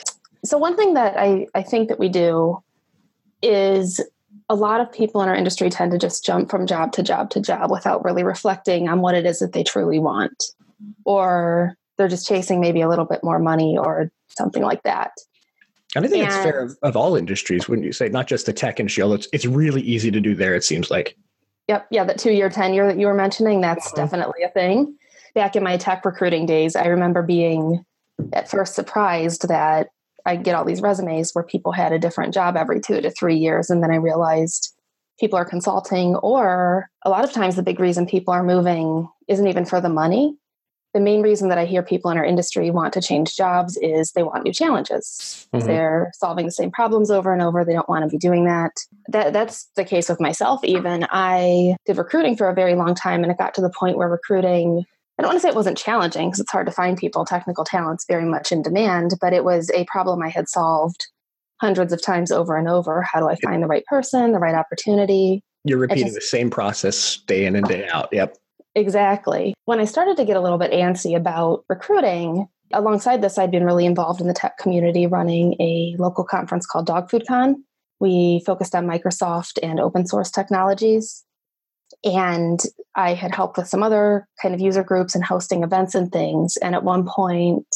so 0.44 0.58
one 0.58 0.76
thing 0.76 0.94
that 0.94 1.16
I, 1.16 1.46
I 1.54 1.62
think 1.62 1.88
that 1.88 1.98
we 1.98 2.08
do 2.08 2.62
is 3.42 4.00
a 4.48 4.54
lot 4.54 4.80
of 4.80 4.92
people 4.92 5.22
in 5.22 5.28
our 5.28 5.34
industry 5.34 5.70
tend 5.70 5.92
to 5.92 5.98
just 5.98 6.24
jump 6.24 6.50
from 6.50 6.66
job 6.66 6.92
to 6.92 7.02
job 7.02 7.30
to 7.30 7.40
job 7.40 7.70
without 7.70 8.04
really 8.04 8.22
reflecting 8.22 8.88
on 8.88 9.00
what 9.00 9.14
it 9.14 9.24
is 9.24 9.38
that 9.38 9.52
they 9.52 9.62
truly 9.62 9.98
want. 9.98 10.44
Or 11.04 11.76
they're 11.96 12.08
just 12.08 12.26
chasing 12.26 12.60
maybe 12.60 12.80
a 12.80 12.88
little 12.88 13.04
bit 13.04 13.22
more 13.22 13.38
money 13.38 13.78
or 13.78 14.10
something 14.28 14.62
like 14.62 14.82
that. 14.82 15.12
And 15.96 16.04
i 16.04 16.08
think 16.08 16.24
and, 16.24 16.32
it's 16.32 16.42
fair 16.42 16.60
of, 16.60 16.76
of, 16.82 16.96
all 16.96 17.14
industries 17.14 17.68
when 17.68 17.82
you 17.82 17.92
say? 17.92 18.08
Not 18.08 18.26
just 18.26 18.46
the 18.46 18.52
tech 18.52 18.80
industry 18.80 19.02
although 19.02 19.14
it's, 19.14 19.28
it's 19.32 19.46
really 19.46 19.80
easy 19.82 20.10
to 20.10 20.20
do 20.20 20.34
there 20.34 20.54
it 20.54 20.64
seems 20.64 20.90
like. 20.90 21.16
Yep 21.68 21.86
yeah 21.90 22.04
that 22.04 22.18
two 22.18 22.32
year 22.32 22.50
tenure 22.50 22.86
that 22.86 22.98
you 22.98 23.06
were 23.06 23.14
mentioning 23.14 23.60
that's 23.60 23.86
uh-huh. 23.86 24.02
definitely 24.02 24.42
a 24.42 24.50
thing. 24.50 24.96
Back 25.34 25.56
in 25.56 25.62
my 25.62 25.76
tech 25.76 26.04
recruiting 26.04 26.46
days 26.46 26.74
i 26.76 26.86
remember 26.86 27.22
being 27.22 27.84
at 28.32 28.50
first 28.50 28.74
surprised 28.74 29.48
that 29.48 29.88
I 30.26 30.36
get 30.36 30.54
all 30.54 30.64
these 30.64 30.82
resumes 30.82 31.32
where 31.32 31.44
people 31.44 31.72
had 31.72 31.92
a 31.92 31.98
different 31.98 32.34
job 32.34 32.56
every 32.56 32.80
two 32.80 33.00
to 33.00 33.10
three 33.10 33.36
years. 33.36 33.70
And 33.70 33.82
then 33.82 33.90
I 33.90 33.96
realized 33.96 34.72
people 35.20 35.38
are 35.38 35.44
consulting, 35.44 36.16
or 36.16 36.88
a 37.04 37.10
lot 37.10 37.24
of 37.24 37.32
times 37.32 37.56
the 37.56 37.62
big 37.62 37.78
reason 37.78 38.06
people 38.06 38.34
are 38.34 38.42
moving 38.42 39.08
isn't 39.28 39.46
even 39.46 39.64
for 39.64 39.80
the 39.80 39.88
money. 39.88 40.36
The 40.92 41.00
main 41.00 41.22
reason 41.22 41.48
that 41.48 41.58
I 41.58 41.64
hear 41.64 41.82
people 41.82 42.10
in 42.12 42.18
our 42.18 42.24
industry 42.24 42.70
want 42.70 42.92
to 42.92 43.00
change 43.00 43.36
jobs 43.36 43.76
is 43.78 44.12
they 44.12 44.22
want 44.22 44.44
new 44.44 44.52
challenges. 44.52 45.48
Mm-hmm. 45.52 45.66
They're 45.66 46.12
solving 46.14 46.46
the 46.46 46.52
same 46.52 46.70
problems 46.70 47.10
over 47.10 47.32
and 47.32 47.42
over. 47.42 47.64
They 47.64 47.72
don't 47.72 47.88
want 47.88 48.04
to 48.04 48.08
be 48.08 48.18
doing 48.18 48.44
that. 48.44 48.72
that. 49.08 49.32
That's 49.32 49.68
the 49.74 49.84
case 49.84 50.08
with 50.08 50.20
myself, 50.20 50.62
even. 50.62 51.04
I 51.10 51.76
did 51.84 51.98
recruiting 51.98 52.36
for 52.36 52.48
a 52.48 52.54
very 52.54 52.76
long 52.76 52.94
time, 52.94 53.24
and 53.24 53.32
it 53.32 53.38
got 53.38 53.54
to 53.54 53.60
the 53.60 53.70
point 53.76 53.96
where 53.96 54.08
recruiting 54.08 54.84
I 55.18 55.22
don't 55.22 55.30
want 55.30 55.36
to 55.36 55.40
say 55.40 55.48
it 55.48 55.54
wasn't 55.54 55.78
challenging 55.78 56.28
because 56.28 56.40
it's 56.40 56.50
hard 56.50 56.66
to 56.66 56.72
find 56.72 56.96
people. 56.96 57.24
Technical 57.24 57.64
talent's 57.64 58.04
very 58.08 58.24
much 58.24 58.50
in 58.50 58.62
demand, 58.62 59.12
but 59.20 59.32
it 59.32 59.44
was 59.44 59.70
a 59.70 59.84
problem 59.84 60.22
I 60.22 60.28
had 60.28 60.48
solved 60.48 61.06
hundreds 61.60 61.92
of 61.92 62.02
times 62.02 62.32
over 62.32 62.56
and 62.56 62.68
over. 62.68 63.02
How 63.02 63.20
do 63.20 63.28
I 63.28 63.36
find 63.36 63.62
the 63.62 63.68
right 63.68 63.84
person, 63.86 64.32
the 64.32 64.38
right 64.38 64.54
opportunity? 64.54 65.42
You're 65.64 65.78
repeating 65.78 66.06
just, 66.06 66.16
the 66.16 66.20
same 66.20 66.50
process 66.50 67.18
day 67.26 67.46
in 67.46 67.54
and 67.54 67.66
day 67.66 67.86
out. 67.88 68.08
Yep. 68.12 68.36
Exactly. 68.74 69.54
When 69.66 69.78
I 69.78 69.84
started 69.84 70.16
to 70.16 70.24
get 70.24 70.36
a 70.36 70.40
little 70.40 70.58
bit 70.58 70.72
antsy 70.72 71.16
about 71.16 71.64
recruiting, 71.68 72.48
alongside 72.72 73.22
this, 73.22 73.38
I'd 73.38 73.52
been 73.52 73.64
really 73.64 73.86
involved 73.86 74.20
in 74.20 74.26
the 74.26 74.34
tech 74.34 74.58
community 74.58 75.06
running 75.06 75.54
a 75.60 75.94
local 75.98 76.24
conference 76.24 76.66
called 76.66 76.86
Dog 76.86 77.08
Food 77.08 77.24
Con. 77.28 77.64
We 78.00 78.42
focused 78.44 78.74
on 78.74 78.86
Microsoft 78.86 79.58
and 79.62 79.78
open 79.78 80.06
source 80.06 80.30
technologies. 80.30 81.24
And 82.02 82.60
I 82.94 83.14
had 83.14 83.34
helped 83.34 83.56
with 83.56 83.68
some 83.68 83.82
other 83.82 84.26
kind 84.40 84.54
of 84.54 84.60
user 84.60 84.82
groups 84.82 85.14
and 85.14 85.24
hosting 85.24 85.62
events 85.62 85.94
and 85.94 86.10
things. 86.10 86.56
And 86.58 86.74
at 86.74 86.84
one 86.84 87.06
point, 87.06 87.66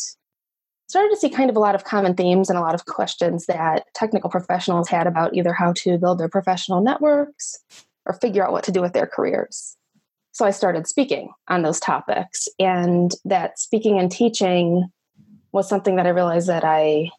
started 0.89 1.11
to 1.11 1.17
see 1.17 1.29
kind 1.29 1.51
of 1.51 1.57
a 1.57 1.61
lot 1.61 1.75
of 1.75 1.85
common 1.85 2.15
themes 2.15 2.49
and 2.49 2.59
a 2.59 2.63
lot 2.63 2.75
of 2.75 2.87
questions 2.87 3.47
that 3.47 3.85
technical 3.95 4.31
professionals 4.31 4.89
had 4.89 5.07
about 5.07 5.35
either 5.35 5.53
how 5.53 5.73
to 5.75 5.99
build 5.99 6.19
their 6.19 6.29
professional 6.29 6.81
networks 6.81 7.59
or 8.07 8.15
figure 8.15 8.45
out 8.45 8.53
what 8.53 8.65
to 8.65 8.73
do 8.73 8.81
with 8.81 8.95
their 8.95 9.07
careers. 9.07 9.77
So 10.33 10.47
I 10.47 10.51
started 10.51 10.87
speaking 10.87 11.31
on 11.49 11.63
those 11.63 11.81
topics. 11.81 12.49
And 12.59 13.13
that 13.25 13.59
speaking 13.59 13.99
and 13.99 14.11
teaching 14.11 14.91
was 15.53 15.69
something 15.69 15.97
that 15.97 16.07
I 16.07 16.11
realized 16.11 16.49
that 16.49 16.65
I 16.65 17.11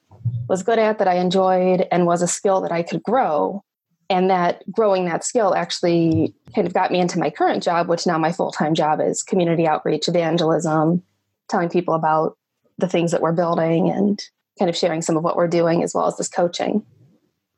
was 0.48 0.64
good 0.64 0.80
at, 0.80 0.98
that 0.98 1.08
I 1.08 1.16
enjoyed, 1.16 1.88
and 1.92 2.06
was 2.06 2.22
a 2.22 2.28
skill 2.28 2.62
that 2.62 2.72
I 2.72 2.82
could 2.82 3.04
grow 3.04 3.64
and 4.10 4.30
that 4.30 4.64
growing 4.72 5.06
that 5.06 5.24
skill 5.24 5.54
actually 5.54 6.34
kind 6.56 6.66
of 6.66 6.74
got 6.74 6.92
me 6.92 7.00
into 7.00 7.20
my 7.20 7.30
current 7.30 7.64
job 7.64 7.88
which 7.88 8.08
now 8.08 8.18
my 8.18 8.32
full-time 8.32 8.74
job 8.74 9.00
is 9.00 9.24
community 9.24 9.68
outreach 9.68 10.08
evangelism 10.08 11.04
telling 11.50 11.70
people 11.70 11.94
about 11.94 12.38
the 12.78 12.88
things 12.88 13.12
that 13.12 13.22
we're 13.22 13.34
building 13.34 13.90
and 13.90 14.24
kind 14.58 14.70
of 14.70 14.78
sharing 14.78 15.02
some 15.02 15.18
of 15.18 15.24
what 15.24 15.36
we're 15.36 15.48
doing 15.48 15.84
as 15.84 15.94
well 15.94 16.08
as 16.08 16.18
this 16.18 16.28
coaching. 16.28 16.86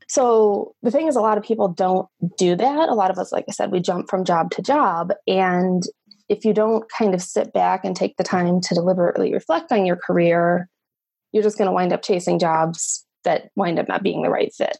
So 0.07 0.75
the 0.81 0.91
thing 0.91 1.07
is 1.07 1.15
a 1.15 1.21
lot 1.21 1.37
of 1.37 1.43
people 1.43 1.67
don't 1.67 2.07
do 2.37 2.55
that. 2.55 2.89
A 2.89 2.93
lot 2.93 3.11
of 3.11 3.17
us 3.17 3.31
like 3.31 3.45
i 3.47 3.51
said 3.51 3.71
we 3.71 3.79
jump 3.79 4.09
from 4.09 4.25
job 4.25 4.51
to 4.51 4.61
job. 4.61 5.13
And 5.27 5.83
if 6.29 6.45
you 6.45 6.53
don't 6.53 6.89
kind 6.89 7.13
of 7.13 7.21
sit 7.21 7.53
back 7.53 7.83
and 7.83 7.95
take 7.95 8.17
the 8.17 8.23
time 8.23 8.61
to 8.61 8.75
deliberately 8.75 9.33
reflect 9.33 9.71
on 9.71 9.85
your 9.85 9.97
career 9.97 10.69
you're 11.31 11.43
just 11.43 11.57
going 11.57 11.67
to 11.67 11.73
wind 11.73 11.93
up 11.93 12.01
chasing 12.01 12.39
jobs 12.39 13.05
that 13.23 13.51
wind 13.55 13.79
up 13.79 13.87
not 13.87 14.03
being 14.03 14.21
the 14.21 14.29
right 14.29 14.53
fit 14.53 14.77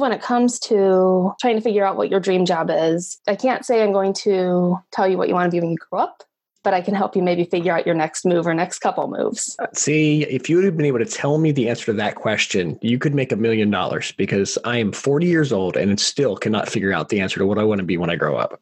when 0.00 0.12
it 0.12 0.22
comes 0.22 0.58
to 0.60 1.32
trying 1.40 1.56
to 1.56 1.60
figure 1.60 1.84
out 1.84 1.96
what 1.96 2.10
your 2.10 2.20
dream 2.20 2.44
job 2.44 2.70
is, 2.72 3.20
I 3.26 3.36
can't 3.36 3.64
say 3.64 3.82
I'm 3.82 3.92
going 3.92 4.12
to 4.14 4.78
tell 4.90 5.08
you 5.08 5.16
what 5.16 5.28
you 5.28 5.34
want 5.34 5.50
to 5.50 5.54
be 5.54 5.60
when 5.60 5.70
you 5.70 5.78
grow 5.90 6.00
up, 6.00 6.22
but 6.64 6.74
I 6.74 6.80
can 6.80 6.94
help 6.94 7.14
you 7.14 7.22
maybe 7.22 7.44
figure 7.44 7.72
out 7.72 7.86
your 7.86 7.94
next 7.94 8.24
move 8.24 8.46
or 8.46 8.54
next 8.54 8.80
couple 8.80 9.08
moves. 9.08 9.56
Uh, 9.58 9.66
see, 9.74 10.24
if 10.24 10.48
you 10.48 10.56
would 10.56 10.64
have 10.64 10.76
been 10.76 10.86
able 10.86 10.98
to 10.98 11.04
tell 11.04 11.38
me 11.38 11.52
the 11.52 11.68
answer 11.68 11.86
to 11.86 11.92
that 11.94 12.16
question, 12.16 12.78
you 12.82 12.98
could 12.98 13.14
make 13.14 13.32
a 13.32 13.36
million 13.36 13.70
dollars 13.70 14.12
because 14.12 14.58
I 14.64 14.78
am 14.78 14.92
40 14.92 15.26
years 15.26 15.52
old 15.52 15.76
and 15.76 16.00
still 16.00 16.36
cannot 16.36 16.68
figure 16.68 16.92
out 16.92 17.08
the 17.08 17.20
answer 17.20 17.38
to 17.38 17.46
what 17.46 17.58
I 17.58 17.64
want 17.64 17.80
to 17.80 17.84
be 17.84 17.96
when 17.96 18.10
I 18.10 18.16
grow 18.16 18.36
up. 18.36 18.60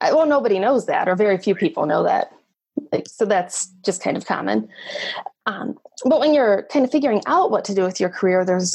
I, 0.00 0.12
well, 0.12 0.26
nobody 0.26 0.58
knows 0.58 0.86
that, 0.86 1.08
or 1.08 1.16
very 1.16 1.38
few 1.38 1.54
people 1.54 1.86
know 1.86 2.02
that. 2.02 2.32
Like, 2.92 3.08
so 3.08 3.24
that's 3.24 3.66
just 3.84 4.02
kind 4.02 4.16
of 4.16 4.26
common. 4.26 4.68
Um, 5.46 5.78
but 6.04 6.20
when 6.20 6.34
you're 6.34 6.64
kind 6.70 6.84
of 6.84 6.90
figuring 6.90 7.22
out 7.26 7.50
what 7.50 7.64
to 7.66 7.74
do 7.74 7.82
with 7.82 8.00
your 8.00 8.10
career, 8.10 8.44
there's 8.44 8.74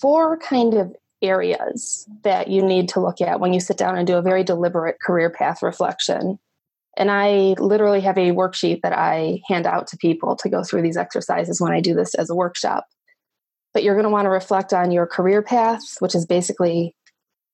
four 0.00 0.36
kind 0.38 0.74
of 0.74 0.94
areas 1.24 2.08
that 2.22 2.48
you 2.48 2.62
need 2.62 2.88
to 2.90 3.00
look 3.00 3.20
at 3.20 3.40
when 3.40 3.52
you 3.52 3.60
sit 3.60 3.76
down 3.76 3.96
and 3.96 4.06
do 4.06 4.16
a 4.16 4.22
very 4.22 4.44
deliberate 4.44 5.00
career 5.00 5.30
path 5.30 5.62
reflection. 5.62 6.38
And 6.96 7.10
I 7.10 7.54
literally 7.58 8.00
have 8.02 8.16
a 8.16 8.30
worksheet 8.30 8.82
that 8.82 8.92
I 8.92 9.40
hand 9.48 9.66
out 9.66 9.88
to 9.88 9.96
people 9.96 10.36
to 10.36 10.48
go 10.48 10.62
through 10.62 10.82
these 10.82 10.96
exercises 10.96 11.60
when 11.60 11.72
I 11.72 11.80
do 11.80 11.94
this 11.94 12.14
as 12.14 12.30
a 12.30 12.34
workshop. 12.34 12.86
But 13.72 13.82
you're 13.82 13.94
going 13.94 14.04
to 14.04 14.10
want 14.10 14.26
to 14.26 14.30
reflect 14.30 14.72
on 14.72 14.92
your 14.92 15.06
career 15.06 15.42
path, 15.42 15.82
which 15.98 16.14
is 16.14 16.24
basically 16.24 16.94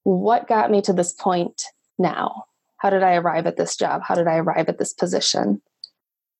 what 0.03 0.49
got 0.49 0.71
me 0.71 0.83
to 0.83 0.93
this 0.93 1.13
point 1.13 1.63
now? 1.99 2.45
How 2.77 2.91
did 2.91 3.03
I 3.03 3.15
arrive 3.15 3.47
at 3.47 3.57
this 3.57 3.77
job? 3.77 4.03
How 4.07 4.15
did 4.15 4.27
I 4.27 4.37
arrive 4.37 4.69
at 4.69 4.79
this 4.79 4.93
position? 4.93 5.63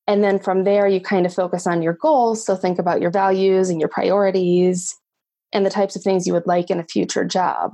And 0.07 0.25
then 0.25 0.39
from 0.39 0.65
there, 0.65 0.89
you 0.89 1.01
kind 1.01 1.25
of 1.25 1.35
focus 1.35 1.67
on 1.67 1.83
your 1.83 1.93
goals. 1.93 2.45
So 2.45 2.57
think 2.57 2.79
about 2.79 3.01
your 3.01 3.11
values 3.11 3.71
and 3.71 3.81
your 3.81 3.89
priorities 3.89 4.97
and 5.53 5.65
the 5.65 5.71
types 5.71 5.97
of 5.97 6.03
things 6.03 6.27
you 6.27 6.33
would 6.33 6.47
like 6.47 6.71
in 6.71 6.81
a 6.81 6.85
future 6.85 7.25
job. 7.25 7.73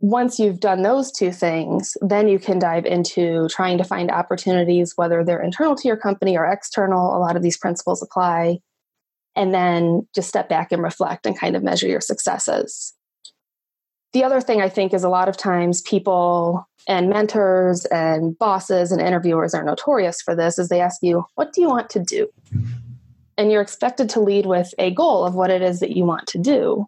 Once 0.00 0.38
you've 0.38 0.60
done 0.60 0.82
those 0.82 1.10
two 1.10 1.32
things, 1.32 1.96
then 2.02 2.28
you 2.28 2.38
can 2.38 2.58
dive 2.58 2.84
into 2.84 3.48
trying 3.48 3.78
to 3.78 3.84
find 3.84 4.10
opportunities, 4.10 4.92
whether 4.96 5.24
they're 5.24 5.42
internal 5.42 5.74
to 5.74 5.88
your 5.88 5.96
company 5.96 6.36
or 6.36 6.44
external. 6.44 7.16
A 7.16 7.18
lot 7.18 7.36
of 7.36 7.42
these 7.42 7.56
principles 7.56 8.02
apply. 8.02 8.58
And 9.36 9.52
then 9.52 10.06
just 10.14 10.28
step 10.28 10.48
back 10.48 10.70
and 10.70 10.82
reflect 10.82 11.26
and 11.26 11.38
kind 11.38 11.56
of 11.56 11.62
measure 11.62 11.88
your 11.88 12.00
successes. 12.00 12.94
The 14.12 14.22
other 14.22 14.40
thing 14.40 14.60
I 14.60 14.68
think 14.68 14.94
is 14.94 15.02
a 15.02 15.08
lot 15.08 15.28
of 15.28 15.36
times 15.36 15.82
people 15.82 16.68
and 16.86 17.08
mentors 17.08 17.84
and 17.86 18.38
bosses 18.38 18.92
and 18.92 19.00
interviewers 19.00 19.54
are 19.54 19.64
notorious 19.64 20.22
for 20.22 20.36
this 20.36 20.58
is 20.58 20.68
they 20.68 20.80
ask 20.80 21.02
you, 21.02 21.24
What 21.34 21.52
do 21.52 21.62
you 21.62 21.68
want 21.68 21.90
to 21.90 22.00
do? 22.00 22.28
And 23.36 23.50
you're 23.50 23.62
expected 23.62 24.08
to 24.10 24.20
lead 24.20 24.46
with 24.46 24.72
a 24.78 24.92
goal 24.92 25.24
of 25.24 25.34
what 25.34 25.50
it 25.50 25.62
is 25.62 25.80
that 25.80 25.96
you 25.96 26.04
want 26.04 26.28
to 26.28 26.38
do. 26.38 26.86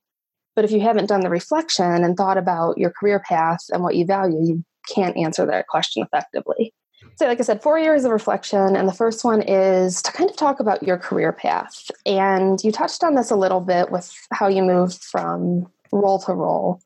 But 0.56 0.64
if 0.64 0.72
you 0.72 0.80
haven't 0.80 1.06
done 1.06 1.20
the 1.20 1.30
reflection 1.30 2.02
and 2.02 2.16
thought 2.16 2.38
about 2.38 2.78
your 2.78 2.90
career 2.90 3.20
path 3.20 3.60
and 3.70 3.82
what 3.82 3.94
you 3.94 4.06
value, 4.06 4.42
you 4.42 4.64
can't 4.92 5.16
answer 5.16 5.44
that 5.46 5.68
question 5.68 6.02
effectively. 6.02 6.72
So, 7.16 7.26
like 7.26 7.38
I 7.38 7.42
said, 7.42 7.62
four 7.62 7.78
years 7.78 8.04
of 8.04 8.10
reflection. 8.10 8.75
And 8.75 8.88
the 8.88 8.92
first 8.92 9.22
one 9.22 9.42
is 9.42 10.02
to 10.02 10.12
kind 10.12 10.28
of 10.28 10.36
talk 10.36 10.58
about 10.58 10.82
your 10.82 10.96
career 10.96 11.32
path. 11.32 11.90
And 12.04 12.58
you 12.64 12.72
touched 12.72 13.04
on 13.04 13.14
this 13.14 13.30
a 13.30 13.36
little 13.36 13.60
bit 13.60 13.92
with 13.92 14.12
how 14.32 14.48
you 14.48 14.62
moved 14.62 15.02
from 15.04 15.70
role 15.92 16.18
to 16.20 16.32
role. 16.32 16.80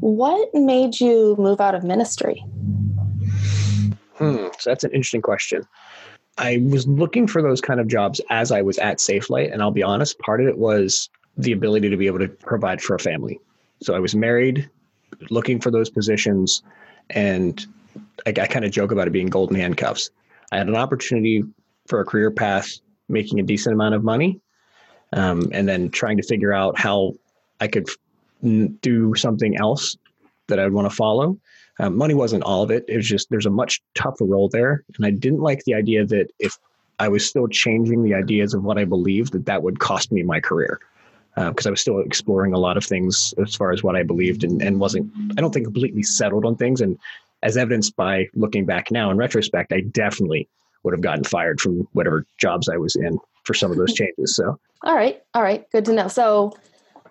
What 0.00 0.48
made 0.52 1.00
you 1.00 1.36
move 1.38 1.60
out 1.60 1.76
of 1.76 1.84
ministry? 1.84 2.44
Hmm, 4.16 4.46
so 4.58 4.70
that's 4.70 4.84
an 4.84 4.90
interesting 4.90 5.22
question. 5.22 5.62
I 6.38 6.62
was 6.68 6.86
looking 6.86 7.26
for 7.26 7.42
those 7.42 7.60
kind 7.60 7.78
of 7.78 7.86
jobs 7.86 8.20
as 8.28 8.50
I 8.50 8.62
was 8.62 8.78
at 8.78 8.98
Safelite, 8.98 9.52
and 9.52 9.62
I'll 9.62 9.70
be 9.70 9.82
honest, 9.82 10.18
part 10.18 10.40
of 10.40 10.48
it 10.48 10.58
was 10.58 11.08
the 11.36 11.52
ability 11.52 11.88
to 11.90 11.96
be 11.96 12.06
able 12.06 12.18
to 12.18 12.28
provide 12.28 12.80
for 12.80 12.94
a 12.94 12.98
family. 12.98 13.40
So 13.82 13.94
I 13.94 13.98
was 13.98 14.14
married, 14.14 14.68
looking 15.30 15.60
for 15.60 15.70
those 15.70 15.90
positions, 15.90 16.62
and 17.10 17.64
I, 18.26 18.30
I 18.30 18.46
kind 18.46 18.64
of 18.64 18.70
joke 18.70 18.92
about 18.92 19.08
it 19.08 19.12
being 19.12 19.28
golden 19.28 19.56
handcuffs. 19.56 20.10
I 20.50 20.58
had 20.58 20.68
an 20.68 20.76
opportunity 20.76 21.44
for 21.86 22.00
a 22.00 22.04
career 22.04 22.30
path, 22.30 22.78
making 23.08 23.40
a 23.40 23.42
decent 23.42 23.74
amount 23.74 23.94
of 23.94 24.04
money, 24.04 24.40
um, 25.12 25.48
and 25.52 25.68
then 25.68 25.90
trying 25.90 26.16
to 26.18 26.22
figure 26.22 26.52
out 26.52 26.78
how 26.78 27.14
I 27.60 27.68
could 27.68 27.88
do 28.42 29.14
something 29.14 29.56
else 29.56 29.96
that 30.48 30.58
I'd 30.58 30.72
want 30.72 30.88
to 30.90 30.94
follow. 30.94 31.38
Um, 31.78 31.96
money 31.96 32.14
wasn't 32.14 32.44
all 32.44 32.62
of 32.62 32.70
it. 32.70 32.84
It 32.86 32.96
was 32.96 33.08
just 33.08 33.30
there's 33.30 33.46
a 33.46 33.50
much 33.50 33.80
tougher 33.94 34.24
role 34.24 34.48
there, 34.48 34.84
and 34.96 35.06
I 35.06 35.10
didn't 35.10 35.40
like 35.40 35.64
the 35.64 35.74
idea 35.74 36.04
that 36.06 36.28
if 36.38 36.58
I 36.98 37.08
was 37.08 37.26
still 37.26 37.48
changing 37.48 38.02
the 38.02 38.14
ideas 38.14 38.54
of 38.54 38.62
what 38.62 38.78
I 38.78 38.84
believed, 38.84 39.32
that 39.32 39.46
that 39.46 39.62
would 39.62 39.80
cost 39.80 40.12
me 40.12 40.22
my 40.22 40.38
career 40.38 40.80
because 41.34 41.66
uh, 41.66 41.70
I 41.70 41.72
was 41.72 41.80
still 41.80 42.00
exploring 42.00 42.52
a 42.52 42.58
lot 42.58 42.76
of 42.76 42.84
things 42.84 43.32
as 43.42 43.54
far 43.54 43.72
as 43.72 43.82
what 43.82 43.96
I 43.96 44.02
believed 44.02 44.44
and, 44.44 44.60
and 44.60 44.80
wasn't, 44.80 45.10
I 45.36 45.40
don't 45.40 45.52
think, 45.52 45.64
completely 45.64 46.02
settled 46.02 46.44
on 46.44 46.56
things. 46.56 46.80
And 46.80 46.98
as 47.42 47.56
evidenced 47.56 47.96
by 47.96 48.28
looking 48.34 48.66
back 48.66 48.90
now 48.90 49.10
in 49.10 49.16
retrospect, 49.16 49.72
I 49.72 49.80
definitely 49.80 50.48
would 50.82 50.92
have 50.92 51.00
gotten 51.00 51.24
fired 51.24 51.60
from 51.60 51.88
whatever 51.92 52.26
jobs 52.38 52.68
I 52.68 52.76
was 52.76 52.96
in 52.96 53.18
for 53.44 53.54
some 53.54 53.70
of 53.70 53.76
those 53.76 53.92
changes. 53.94 54.36
So, 54.36 54.58
all 54.82 54.94
right, 54.94 55.22
all 55.34 55.42
right, 55.42 55.64
good 55.70 55.84
to 55.86 55.92
know. 55.92 56.08
So, 56.08 56.52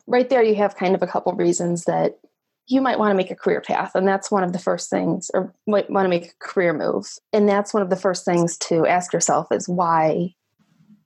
right 0.07 0.29
there, 0.29 0.43
you 0.43 0.55
have 0.55 0.75
kind 0.75 0.95
of 0.95 1.01
a 1.01 1.07
couple 1.07 1.33
reasons 1.33 1.85
that 1.85 2.19
you 2.67 2.81
might 2.81 2.99
want 2.99 3.11
to 3.11 3.15
make 3.15 3.31
a 3.31 3.35
career 3.35 3.61
path, 3.61 3.95
and 3.95 4.07
that's 4.07 4.29
one 4.29 4.43
of 4.43 4.53
the 4.53 4.59
first 4.59 4.89
things, 4.89 5.31
or 5.33 5.53
might 5.67 5.89
want 5.89 6.05
to 6.05 6.09
make 6.09 6.27
a 6.27 6.33
career 6.39 6.73
move, 6.73 7.07
and 7.33 7.47
that's 7.47 7.73
one 7.73 7.83
of 7.83 7.89
the 7.89 7.95
first 7.95 8.25
things 8.25 8.57
to 8.57 8.85
ask 8.85 9.13
yourself 9.13 9.47
is 9.51 9.67
why 9.67 10.33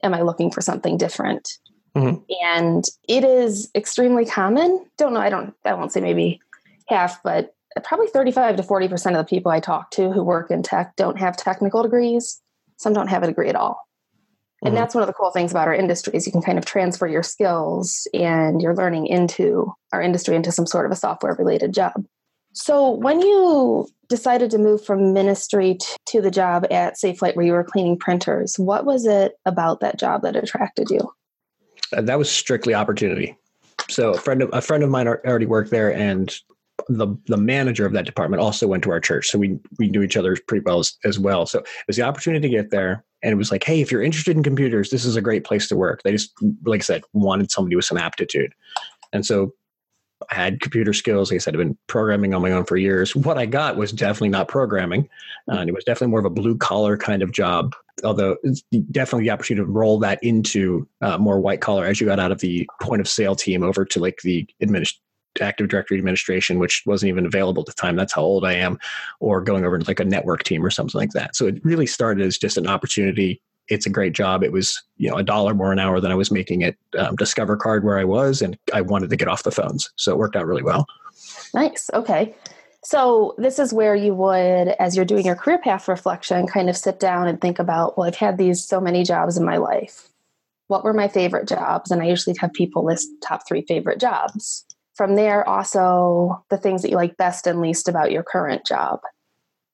am 0.03 0.13
I 0.13 0.21
looking 0.21 0.51
for 0.51 0.61
something 0.61 0.97
different? 0.97 1.57
Mm-hmm. 1.95 2.21
And 2.43 2.83
it 3.07 3.23
is 3.23 3.69
extremely 3.73 4.25
common. 4.25 4.85
Don't 4.97 5.13
know, 5.13 5.21
I 5.21 5.29
don't, 5.29 5.53
I 5.63 5.73
won't 5.73 5.93
say 5.93 6.01
maybe 6.01 6.41
half, 6.87 7.23
but 7.23 7.55
probably 7.83 8.07
35 8.07 8.57
to 8.57 8.63
40% 8.63 9.11
of 9.11 9.17
the 9.17 9.23
people 9.23 9.51
I 9.51 9.59
talk 9.59 9.91
to 9.91 10.11
who 10.11 10.23
work 10.23 10.51
in 10.51 10.63
tech 10.63 10.95
don't 10.95 11.19
have 11.19 11.37
technical 11.37 11.83
degrees. 11.83 12.41
Some 12.77 12.93
don't 12.93 13.07
have 13.07 13.23
a 13.23 13.27
degree 13.27 13.49
at 13.49 13.55
all. 13.55 13.85
And 14.61 14.73
mm-hmm. 14.73 14.81
that's 14.81 14.95
one 14.95 15.03
of 15.03 15.07
the 15.07 15.13
cool 15.13 15.31
things 15.31 15.51
about 15.51 15.67
our 15.67 15.75
industry 15.75 16.13
is 16.15 16.25
you 16.25 16.31
can 16.31 16.41
kind 16.41 16.57
of 16.57 16.65
transfer 16.65 17.07
your 17.07 17.23
skills 17.23 18.07
and 18.13 18.61
your 18.61 18.75
learning 18.75 19.07
into 19.07 19.73
our 19.91 20.01
industry 20.01 20.35
into 20.35 20.51
some 20.51 20.65
sort 20.65 20.85
of 20.85 20.91
a 20.91 20.95
software 20.95 21.35
related 21.35 21.73
job. 21.73 22.05
So 22.53 22.89
when 22.89 23.19
you 23.19 23.87
decided 24.07 24.49
to 24.51 24.57
move 24.57 24.83
from 24.83 25.11
ministry 25.11 25.77
to 26.07 26.21
the 26.21 26.31
job 26.31 26.65
at 26.71 26.95
Safelite 26.95 27.35
where 27.35 27.45
you 27.45 27.51
were 27.51 27.65
cleaning 27.65 27.99
printers, 27.99 28.57
what 28.57 28.85
was 28.85 29.05
it 29.05 29.33
about 29.45 29.81
that 29.81 29.99
job 29.99 30.21
that 30.21 30.37
attracted 30.37 30.89
you? 30.89 31.11
Uh, 31.93 32.01
that 32.01 32.17
was 32.17 32.29
strictly 32.29 32.73
opportunity. 32.73 33.37
So 33.89 34.13
a 34.13 34.17
friend 34.17 34.41
of 34.41 34.49
a 34.53 34.61
friend 34.61 34.83
of 34.83 34.89
mine 34.89 35.07
already 35.07 35.45
worked 35.45 35.71
there, 35.71 35.93
and 35.93 36.33
the 36.87 37.15
the 37.27 37.37
manager 37.37 37.85
of 37.85 37.93
that 37.93 38.05
department 38.05 38.41
also 38.41 38.67
went 38.67 38.83
to 38.83 38.91
our 38.91 38.99
church, 38.99 39.27
so 39.27 39.37
we 39.37 39.59
we 39.77 39.87
knew 39.89 40.01
each 40.01 40.17
other 40.17 40.37
pretty 40.47 40.63
well 40.65 40.79
as, 40.79 40.97
as, 41.03 41.19
well. 41.19 41.45
So 41.45 41.59
it 41.59 41.67
was 41.87 41.95
the 41.95 42.03
opportunity 42.03 42.47
to 42.47 42.55
get 42.55 42.71
there, 42.71 43.03
and 43.21 43.31
it 43.31 43.35
was 43.35 43.51
like, 43.51 43.63
hey, 43.63 43.81
if 43.81 43.91
you're 43.91 44.03
interested 44.03 44.35
in 44.35 44.43
computers, 44.43 44.89
this 44.89 45.05
is 45.05 45.15
a 45.15 45.21
great 45.21 45.43
place 45.43 45.67
to 45.69 45.75
work. 45.75 46.01
They 46.03 46.11
just, 46.11 46.33
like 46.65 46.81
I 46.81 46.83
said, 46.83 47.03
wanted 47.13 47.51
somebody 47.51 47.75
with 47.75 47.85
some 47.85 47.97
aptitude, 47.97 48.53
and 49.13 49.25
so 49.25 49.53
I 50.31 50.35
had 50.35 50.61
computer 50.61 50.93
skills. 50.93 51.31
Like 51.31 51.37
I 51.37 51.39
said, 51.39 51.53
I've 51.53 51.59
been 51.59 51.77
programming 51.87 52.33
on 52.33 52.41
my 52.41 52.51
own 52.51 52.65
for 52.65 52.77
years. 52.77 53.15
What 53.15 53.37
I 53.37 53.45
got 53.45 53.77
was 53.77 53.91
definitely 53.91 54.29
not 54.29 54.47
programming, 54.47 55.07
uh, 55.51 55.57
and 55.57 55.69
it 55.69 55.73
was 55.73 55.83
definitely 55.83 56.11
more 56.11 56.19
of 56.19 56.25
a 56.25 56.31
blue 56.31 56.57
collar 56.57 56.97
kind 56.97 57.21
of 57.21 57.31
job 57.31 57.75
although 58.03 58.37
definitely 58.91 59.23
the 59.23 59.31
opportunity 59.31 59.65
to 59.65 59.71
roll 59.71 59.99
that 59.99 60.21
into 60.23 60.87
uh, 61.01 61.17
more 61.17 61.39
white 61.39 61.61
collar 61.61 61.85
as 61.85 61.99
you 61.99 62.07
got 62.07 62.19
out 62.19 62.31
of 62.31 62.39
the 62.39 62.67
point 62.81 63.01
of 63.01 63.07
sale 63.07 63.35
team 63.35 63.63
over 63.63 63.85
to 63.85 63.99
like 63.99 64.19
the 64.23 64.47
administ- 64.61 64.99
active 65.41 65.67
directory 65.67 65.97
administration 65.97 66.59
which 66.59 66.83
wasn't 66.85 67.09
even 67.09 67.25
available 67.25 67.61
at 67.61 67.65
the 67.67 67.73
time. 67.73 67.95
That's 67.95 68.13
how 68.13 68.21
old 68.21 68.45
i 68.45 68.53
am. 68.53 68.77
Or 69.19 69.41
going 69.41 69.65
over 69.65 69.77
to 69.77 69.87
like 69.87 69.99
a 69.99 70.05
network 70.05 70.43
team 70.43 70.65
or 70.65 70.69
something 70.69 70.99
like 70.99 71.11
that. 71.11 71.35
So 71.35 71.47
it 71.47 71.63
really 71.63 71.87
started 71.87 72.25
as 72.25 72.37
just 72.37 72.57
an 72.57 72.67
opportunity. 72.67 73.41
It's 73.67 73.85
a 73.85 73.89
great 73.89 74.13
job. 74.13 74.43
It 74.43 74.51
was 74.51 74.81
you 74.97 75.09
know 75.09 75.17
a 75.17 75.23
dollar 75.23 75.53
more 75.53 75.71
an 75.71 75.79
hour 75.79 75.99
than 75.99 76.11
i 76.11 76.15
was 76.15 76.31
making 76.31 76.63
at 76.63 76.75
um, 76.97 77.15
discover 77.15 77.57
card 77.57 77.83
where 77.83 77.97
i 77.97 78.03
was 78.03 78.41
and 78.41 78.57
i 78.73 78.81
wanted 78.81 79.09
to 79.09 79.15
get 79.15 79.27
off 79.27 79.43
the 79.43 79.51
phones. 79.51 79.91
So 79.95 80.11
it 80.11 80.17
worked 80.17 80.35
out 80.35 80.45
really 80.45 80.63
well. 80.63 80.85
Nice. 81.53 81.89
Okay 81.93 82.35
so, 82.85 83.33
this 83.39 83.57
is 83.57 83.73
where 83.73 83.95
you 83.95 84.13
would, 84.13 84.67
as 84.79 84.95
you're 84.95 85.05
doing 85.05 85.25
your 85.25 85.35
career 85.35 85.57
path 85.57 85.87
reflection, 85.87 86.45
kind 86.45 86.69
of 86.69 86.77
sit 86.77 86.99
down 86.99 87.27
and 87.27 87.41
think 87.41 87.57
about, 87.57 87.97
well, 87.97 88.07
I've 88.07 88.13
had 88.13 88.37
these 88.37 88.63
so 88.63 88.79
many 88.79 89.03
jobs 89.03 89.37
in 89.37 89.43
my 89.43 89.57
life. 89.57 90.07
What 90.67 90.83
were 90.83 90.93
my 90.93 91.07
favorite 91.07 91.47
jobs? 91.47 91.89
And 91.89 91.99
I 91.99 92.05
usually 92.05 92.35
have 92.39 92.53
people 92.53 92.85
list 92.85 93.07
top 93.23 93.47
three 93.47 93.63
favorite 93.67 93.99
jobs. 93.99 94.65
From 94.93 95.15
there, 95.15 95.49
also 95.49 96.43
the 96.51 96.57
things 96.57 96.83
that 96.83 96.91
you 96.91 96.95
like 96.95 97.17
best 97.17 97.47
and 97.47 97.59
least 97.59 97.89
about 97.89 98.11
your 98.11 98.21
current 98.21 98.67
job. 98.67 98.99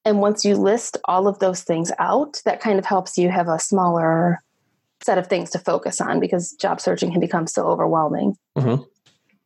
And 0.06 0.22
once 0.22 0.46
you 0.46 0.56
list 0.56 0.96
all 1.03 1.27
of 1.27 1.39
those 1.39 1.63
things 1.63 1.91
out, 2.00 2.41
that 2.46 2.62
kind 2.62 2.80
of 2.80 2.86
helps 2.86 3.18
you 3.18 3.27
have 3.27 3.50
a 3.50 3.60
smaller 3.60 4.39
set 5.03 5.18
of 5.18 5.27
things 5.27 5.50
to 5.50 5.60
focus 5.60 6.00
on 6.00 6.22
because 6.22 6.53
job 6.53 6.80
searching 6.80 7.12
can 7.12 7.20
become 7.20 7.46
so 7.46 7.68
overwhelming. 7.68 8.38
Mm-hmm. 8.58 8.84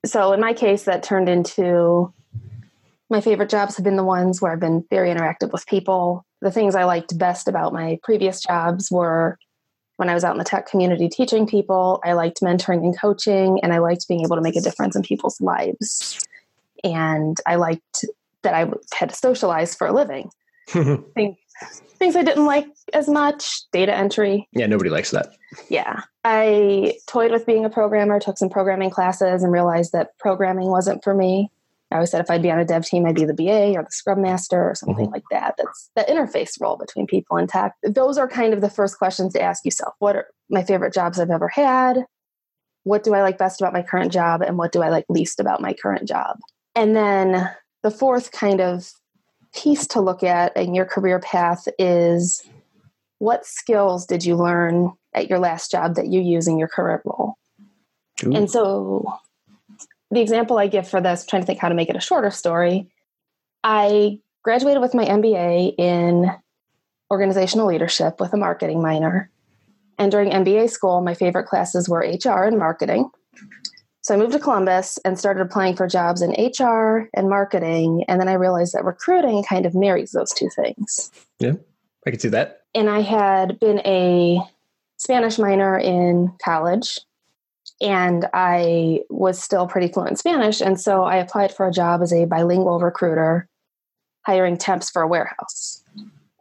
So, 0.06 0.34
in 0.34 0.40
my 0.40 0.54
case, 0.54 0.84
that 0.84 1.02
turned 1.02 1.30
into 1.30 2.14
my 3.10 3.22
favorite 3.22 3.50
jobs 3.50 3.76
have 3.76 3.84
been 3.84 3.96
the 3.96 4.04
ones 4.04 4.42
where 4.42 4.52
I've 4.52 4.60
been 4.60 4.84
very 4.90 5.10
interactive 5.10 5.52
with 5.52 5.68
people. 5.68 6.26
The 6.42 6.52
things 6.52 6.76
I 6.76 6.86
liked 6.86 7.18
best 7.18 7.48
about 7.48 7.74
my 7.74 8.00
previous 8.04 8.42
jobs 8.42 8.90
were 8.92 9.38
when 9.98 10.10
I 10.10 10.14
was 10.14 10.24
out 10.24 10.34
in 10.34 10.40
the 10.40 10.44
tech 10.44 10.68
community 10.68 11.08
teaching 11.08 11.48
people, 11.48 12.02
I 12.04 12.14
liked 12.14 12.42
mentoring 12.42 12.84
and 12.84 12.98
coaching, 13.00 13.60
and 13.64 13.74
I 13.74 13.78
liked 13.78 14.08
being 14.08 14.22
able 14.26 14.36
to 14.36 14.42
make 14.42 14.56
a 14.58 14.62
difference 14.62 14.96
in 14.96 15.04
people's 15.04 15.40
lives. 15.40 16.20
and 16.84 17.40
I 17.46 17.56
liked 17.56 18.06
that 18.42 18.54
I 18.54 18.70
had 18.94 19.10
to 19.10 19.16
socialize 19.16 19.76
for 19.76 19.88
a 19.88 19.94
living. 19.94 20.30
things, 20.68 21.38
things 21.98 22.16
I 22.16 22.24
didn't 22.24 22.46
like 22.46 22.68
as 22.94 23.08
much, 23.08 23.70
data 23.72 23.96
entry. 23.96 24.48
Yeah, 24.52 24.66
nobody 24.66 24.90
likes 24.90 25.12
that. 25.12 25.36
Yeah. 25.70 26.02
I 26.24 26.98
toyed 27.08 27.32
with 27.32 27.46
being 27.46 27.66
a 27.66 27.70
programmer, 27.70 28.20
took 28.20 28.38
some 28.38 28.50
programming 28.50 28.90
classes, 28.90 29.44
and 29.44 29.52
realized 29.52 29.94
that 29.94 30.18
programming 30.18 30.68
wasn't 30.68 31.04
for 31.04 31.14
me. 31.14 31.50
I 31.96 32.00
always 32.00 32.12
said 32.12 32.20
if 32.20 32.30
I'd 32.30 32.42
be 32.42 32.52
on 32.52 32.60
a 32.60 32.66
dev 32.66 32.84
team, 32.86 33.06
I'd 33.06 33.16
be 33.16 33.24
the 33.24 33.34
BA 33.34 33.78
or 33.78 33.84
the 33.84 33.92
Scrum 33.92 34.22
Master 34.22 34.70
or 34.70 34.76
something 34.76 35.06
mm-hmm. 35.06 35.14
like 35.14 35.24
that. 35.32 35.56
That's 35.58 35.92
the 35.96 36.04
interface 36.04 36.60
role 36.60 36.76
between 36.76 37.08
people 37.08 37.38
and 37.38 37.48
tech. 37.48 37.74
Those 37.84 38.18
are 38.18 38.28
kind 38.28 38.54
of 38.54 38.60
the 38.60 38.70
first 38.70 38.98
questions 38.98 39.32
to 39.32 39.42
ask 39.42 39.64
yourself. 39.64 39.94
What 40.00 40.18
are 40.18 40.28
my 40.50 40.62
favorite 40.62 40.94
jobs 40.94 41.22
I've 41.22 41.30
ever 41.30 41.48
had? 41.48 42.04
What 42.84 43.04
do 43.04 43.14
I 43.14 43.22
like 43.22 43.38
best 43.38 43.62
about 43.62 43.72
my 43.72 43.82
current 43.82 44.12
job? 44.12 44.42
And 44.42 44.58
what 44.58 44.74
do 44.74 44.82
I 44.82 44.90
like 44.90 45.06
least 45.08 45.40
about 45.40 45.62
my 45.62 45.72
current 45.72 46.06
job? 46.06 46.38
And 46.76 46.98
then 46.98 47.50
the 47.82 47.92
fourth 47.92 48.34
kind 48.34 48.60
of 48.60 48.92
piece 49.56 49.88
to 49.88 50.02
look 50.02 50.22
at 50.22 50.56
in 50.58 50.76
your 50.76 50.86
career 50.86 51.22
path 51.22 51.66
is 51.80 52.44
what 53.20 53.46
skills 53.46 54.06
did 54.06 54.26
you 54.26 54.36
learn 54.36 54.92
at 55.14 55.30
your 55.30 55.40
last 55.40 55.72
job 55.72 55.96
that 55.96 56.08
you 56.08 56.20
use 56.20 56.46
in 56.46 56.60
your 56.60 56.68
current 56.68 57.02
role? 57.06 57.36
Ooh. 58.26 58.36
And 58.36 58.52
so 58.52 59.18
the 60.12 60.22
example 60.22 60.58
I 60.58 60.68
give 60.68 60.88
for 60.88 61.02
this, 61.02 61.24
I'm 61.24 61.28
trying 61.28 61.42
to 61.42 61.46
think 61.46 61.60
how 61.60 61.70
to 61.70 61.76
make 61.76 61.90
it 61.90 61.96
a 61.96 62.02
shorter 62.02 62.32
story. 62.32 62.90
I 63.64 64.20
graduated 64.44 64.82
with 64.82 64.94
my 64.94 65.06
MBA 65.06 65.76
in 65.78 66.32
organizational 67.12 67.68
leadership 67.68 68.20
with 68.20 68.34
a 68.34 68.38
marketing 68.38 68.82
minor. 68.82 69.30
And 69.98 70.12
during 70.12 70.32
MBA 70.32 70.70
school, 70.70 71.02
my 71.02 71.14
favorite 71.14 71.48
classes 71.48 71.88
were 71.90 72.00
HR 72.00 72.44
and 72.44 72.58
marketing. 72.60 73.10
So 74.02 74.14
I 74.14 74.18
moved 74.18 74.34
to 74.34 74.40
Columbus 74.40 75.00
and 75.04 75.18
started 75.18 75.42
applying 75.42 75.76
for 75.76 75.88
jobs 75.88 76.22
in 76.22 76.32
HR 76.32 77.10
and 77.16 77.28
marketing. 77.28 78.04
And 78.08 78.22
then 78.22 78.28
I 78.28 78.34
realized 78.34 78.74
that 78.74 78.86
recruiting 78.86 79.44
kind 79.44 79.66
of 79.66 79.74
marries 79.74 80.12
those 80.12 80.32
two 80.32 80.50
things. 80.56 81.12
Yeah, 81.40 81.54
I 82.06 82.12
can 82.12 82.20
see 82.20 82.28
that. 82.30 82.62
And 82.76 82.90
I 82.90 83.02
had 83.02 83.60
been 83.60 83.80
a 83.80 84.40
Spanish 84.98 85.40
minor 85.40 85.78
in 85.80 86.32
college 86.44 87.00
and 87.82 88.28
I 88.34 89.02
was 89.10 89.42
still 89.42 89.68
pretty 89.68 89.92
fluent 89.92 90.12
in 90.12 90.16
Spanish. 90.18 90.62
And 90.62 90.80
so 90.80 91.04
I 91.04 91.18
applied 91.18 91.54
for 91.54 91.68
a 91.68 91.72
job 91.72 92.02
as 92.02 92.14
a 92.14 92.26
bilingual 92.26 92.80
recruiter, 92.80 93.48
hiring 94.26 94.58
temps 94.58 94.90
for 94.90 95.02
a 95.02 95.08
warehouse. 95.08 95.84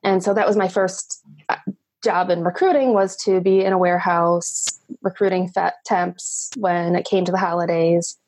And 0.03 0.23
so 0.23 0.35
that 0.35 0.47
was 0.47 0.57
my 0.57 0.69
first 0.69 1.23
uh, 1.49 1.57
job 2.05 2.31
in 2.31 2.45
recruiting 2.45 2.93
was 2.93 3.17
to 3.25 3.41
be 3.41 3.65
in 3.65 3.73
a 3.73 3.79
warehouse 3.79 4.67
recruiting 5.03 5.51
temps 5.87 6.51
when 6.57 6.95
it 6.95 7.07
came 7.07 7.25
to 7.25 7.33
the 7.33 7.39
holidays 7.39 8.19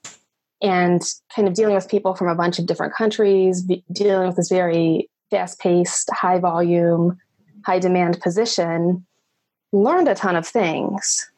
and 0.62 1.02
kind 1.34 1.46
of 1.46 1.54
dealing 1.54 1.74
with 1.74 1.88
people 1.88 2.14
from 2.14 2.28
a 2.28 2.34
bunch 2.34 2.58
of 2.58 2.66
different 2.66 2.94
countries, 2.94 3.62
dealing 3.92 4.26
with 4.26 4.36
this 4.36 4.48
very 4.48 5.08
fast 5.30 5.60
paced, 5.60 6.10
high 6.10 6.38
volume, 6.38 7.18
high 7.66 7.78
demand 7.78 8.20
position. 8.20 9.04
Learned 9.72 10.08
a 10.08 10.14
ton 10.14 10.36
of 10.36 10.46
things 10.46 11.30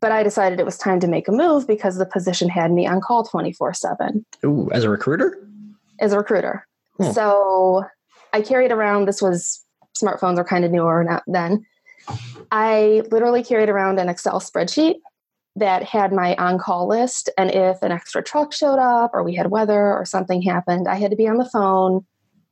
but 0.00 0.12
I 0.12 0.22
decided 0.22 0.60
it 0.60 0.66
was 0.66 0.78
time 0.78 1.00
to 1.00 1.08
make 1.08 1.28
a 1.28 1.32
move 1.32 1.66
because 1.66 1.96
the 1.96 2.06
position 2.06 2.48
had 2.48 2.72
me 2.72 2.86
on 2.86 3.00
call 3.00 3.24
24 3.24 3.74
7. 3.74 4.24
Ooh, 4.44 4.68
as 4.72 4.84
a 4.84 4.90
recruiter? 4.90 5.38
As 6.00 6.12
a 6.12 6.18
recruiter. 6.18 6.66
Hmm. 6.98 7.12
So 7.12 7.84
I 8.32 8.42
carried 8.42 8.72
around, 8.72 9.06
this 9.06 9.22
was 9.22 9.64
smartphones 10.00 10.36
were 10.36 10.44
kind 10.44 10.64
of 10.64 10.70
newer 10.70 11.22
then. 11.26 11.64
I 12.50 13.02
literally 13.10 13.42
carried 13.42 13.68
around 13.68 13.98
an 13.98 14.08
Excel 14.08 14.40
spreadsheet 14.40 14.96
that 15.56 15.82
had 15.82 16.12
my 16.12 16.36
on 16.36 16.58
call 16.58 16.86
list. 16.86 17.30
And 17.38 17.50
if 17.50 17.82
an 17.82 17.90
extra 17.90 18.22
truck 18.22 18.52
showed 18.52 18.78
up 18.78 19.12
or 19.14 19.22
we 19.22 19.34
had 19.34 19.50
weather 19.50 19.92
or 19.92 20.04
something 20.04 20.42
happened, 20.42 20.86
I 20.86 20.96
had 20.96 21.10
to 21.10 21.16
be 21.16 21.26
on 21.26 21.38
the 21.38 21.48
phone 21.48 22.04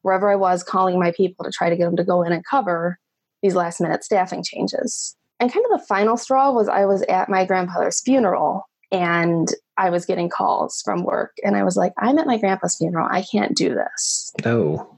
wherever 0.03 0.31
I 0.31 0.37
was 0.37 0.63
calling 0.63 0.99
my 0.99 1.13
people 1.13 1.45
to 1.45 1.51
try 1.51 1.69
to 1.69 1.77
get 1.77 1.85
them 1.85 1.97
to 1.97 2.05
go 2.05 2.23
in 2.23 2.33
and 2.33 2.45
cover 2.45 2.99
these 3.43 3.55
last 3.55 3.81
minute 3.81 4.05
staffing 4.05 4.43
changes. 4.43 5.17
And 5.45 5.53
kind 5.53 5.67
of 5.71 5.79
the 5.79 5.87
final 5.87 6.17
straw 6.17 6.53
was 6.53 6.71
I 6.71 6.87
was 6.87 7.03
at 7.03 7.29
my 7.29 7.45
grandfather's 7.45 8.01
funeral 8.01 8.67
and 8.91 9.47
I 9.77 9.91
was 9.91 10.07
getting 10.07 10.31
calls 10.31 10.81
from 10.83 11.05
work. 11.05 11.33
And 11.45 11.55
I 11.55 11.65
was 11.65 11.77
like, 11.77 11.93
I'm 11.99 12.17
at 12.17 12.27
my 12.27 12.39
grandpa's 12.39 12.77
funeral. 12.77 13.07
I 13.11 13.21
can't 13.21 13.55
do 13.55 13.75
this. 13.75 14.33
No. 14.43 14.97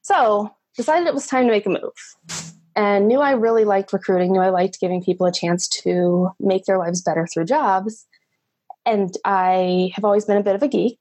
So 0.00 0.50
decided 0.74 1.06
it 1.06 1.12
was 1.12 1.26
time 1.26 1.44
to 1.44 1.50
make 1.50 1.66
a 1.66 1.68
move 1.68 2.54
and 2.74 3.08
knew 3.08 3.20
I 3.20 3.32
really 3.32 3.66
liked 3.66 3.92
recruiting, 3.92 4.32
knew 4.32 4.40
I 4.40 4.48
liked 4.48 4.80
giving 4.80 5.04
people 5.04 5.26
a 5.26 5.32
chance 5.32 5.68
to 5.82 6.30
make 6.40 6.64
their 6.64 6.78
lives 6.78 7.02
better 7.02 7.26
through 7.26 7.44
jobs. 7.44 8.06
And 8.86 9.14
I 9.26 9.92
have 9.96 10.06
always 10.06 10.24
been 10.24 10.38
a 10.38 10.42
bit 10.42 10.54
of 10.54 10.62
a 10.62 10.68
geek. 10.68 10.98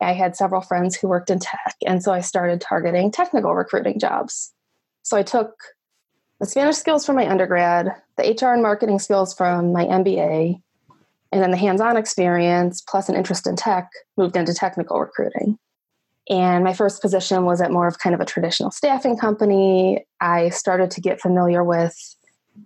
I 0.00 0.12
had 0.12 0.36
several 0.36 0.60
friends 0.60 0.94
who 0.94 1.08
worked 1.08 1.30
in 1.30 1.40
tech. 1.40 1.74
And 1.84 2.00
so 2.00 2.12
I 2.12 2.20
started 2.20 2.60
targeting 2.60 3.10
technical 3.10 3.56
recruiting 3.56 3.98
jobs. 3.98 4.52
So 5.02 5.16
I 5.16 5.24
took 5.24 5.50
the 6.40 6.46
Spanish 6.46 6.76
skills 6.76 7.04
from 7.04 7.16
my 7.16 7.28
undergrad, 7.28 7.94
the 8.16 8.22
HR 8.22 8.52
and 8.54 8.62
marketing 8.62 8.98
skills 8.98 9.34
from 9.34 9.72
my 9.72 9.84
MBA, 9.84 10.60
and 11.32 11.42
then 11.42 11.50
the 11.50 11.56
hands 11.56 11.80
on 11.80 11.96
experience 11.96 12.80
plus 12.80 13.08
an 13.08 13.14
interest 13.14 13.46
in 13.46 13.56
tech 13.56 13.90
moved 14.16 14.36
into 14.36 14.54
technical 14.54 14.98
recruiting. 14.98 15.58
And 16.28 16.64
my 16.64 16.72
first 16.72 17.02
position 17.02 17.44
was 17.44 17.60
at 17.60 17.70
more 17.70 17.86
of 17.86 17.98
kind 17.98 18.14
of 18.14 18.20
a 18.20 18.24
traditional 18.24 18.70
staffing 18.70 19.18
company. 19.18 20.06
I 20.20 20.48
started 20.48 20.90
to 20.92 21.00
get 21.00 21.20
familiar 21.20 21.62
with, 21.62 21.94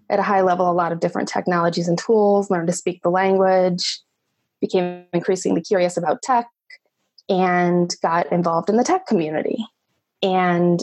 at 0.09 0.19
a 0.19 0.23
high 0.23 0.43
level, 0.43 0.71
a 0.71 0.73
lot 0.73 0.93
of 0.93 1.01
different 1.01 1.29
technologies 1.29 1.89
and 1.89 1.99
tools, 1.99 2.51
learned 2.51 2.69
to 2.69 2.73
speak 2.73 3.03
the 3.03 3.11
language, 3.11 4.01
became 4.61 5.05
increasingly 5.13 5.63
curious 5.63 5.97
about 5.97 6.23
tech, 6.23 6.47
and 7.29 7.95
got 8.03 8.31
involved 8.31 8.69
in 8.69 8.77
the 8.77 8.85
tech 8.85 9.07
community. 9.07 9.65
And 10.23 10.83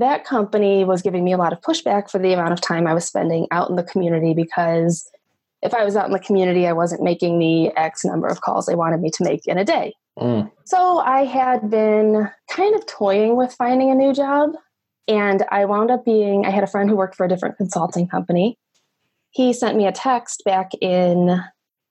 that 0.00 0.24
company 0.24 0.84
was 0.84 1.02
giving 1.02 1.24
me 1.24 1.32
a 1.32 1.36
lot 1.36 1.52
of 1.52 1.60
pushback 1.60 2.10
for 2.10 2.18
the 2.18 2.32
amount 2.32 2.52
of 2.52 2.60
time 2.60 2.86
I 2.86 2.94
was 2.94 3.04
spending 3.04 3.46
out 3.50 3.68
in 3.68 3.76
the 3.76 3.82
community 3.82 4.34
because 4.34 5.10
if 5.62 5.74
I 5.74 5.84
was 5.84 5.96
out 5.96 6.06
in 6.06 6.12
the 6.12 6.18
community, 6.18 6.66
I 6.66 6.72
wasn't 6.72 7.02
making 7.02 7.38
the 7.38 7.68
X 7.76 8.04
number 8.04 8.26
of 8.26 8.40
calls 8.40 8.66
they 8.66 8.74
wanted 8.74 9.00
me 9.00 9.10
to 9.10 9.24
make 9.24 9.46
in 9.46 9.58
a 9.58 9.64
day. 9.64 9.94
Mm. 10.18 10.50
So 10.64 10.98
I 10.98 11.24
had 11.24 11.70
been 11.70 12.28
kind 12.50 12.74
of 12.74 12.86
toying 12.86 13.36
with 13.36 13.54
finding 13.54 13.90
a 13.90 13.94
new 13.94 14.12
job. 14.12 14.50
And 15.08 15.44
I 15.50 15.64
wound 15.64 15.90
up 15.90 16.04
being, 16.04 16.46
I 16.46 16.50
had 16.50 16.62
a 16.62 16.68
friend 16.68 16.88
who 16.88 16.96
worked 16.96 17.16
for 17.16 17.26
a 17.26 17.28
different 17.28 17.56
consulting 17.56 18.06
company. 18.06 18.56
He 19.30 19.52
sent 19.52 19.76
me 19.76 19.86
a 19.86 19.92
text 19.92 20.42
back 20.44 20.70
in, 20.80 21.40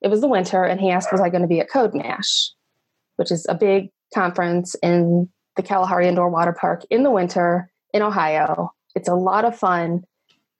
it 0.01 0.07
was 0.07 0.21
the 0.21 0.27
winter, 0.27 0.63
and 0.63 0.79
he 0.79 0.91
asked, 0.91 1.11
Was 1.11 1.19
I 1.19 1.29
going 1.29 1.41
to 1.41 1.47
be 1.47 1.59
at 1.59 1.69
CodeMash, 1.69 2.49
which 3.17 3.31
is 3.31 3.45
a 3.49 3.55
big 3.55 3.89
conference 4.13 4.75
in 4.81 5.29
the 5.55 5.63
Kalahari 5.63 6.07
Indoor 6.07 6.29
Water 6.29 6.55
Park 6.59 6.83
in 6.89 7.03
the 7.03 7.11
winter 7.11 7.70
in 7.93 8.01
Ohio. 8.01 8.71
It's 8.95 9.07
a 9.07 9.15
lot 9.15 9.45
of 9.45 9.57
fun. 9.57 10.03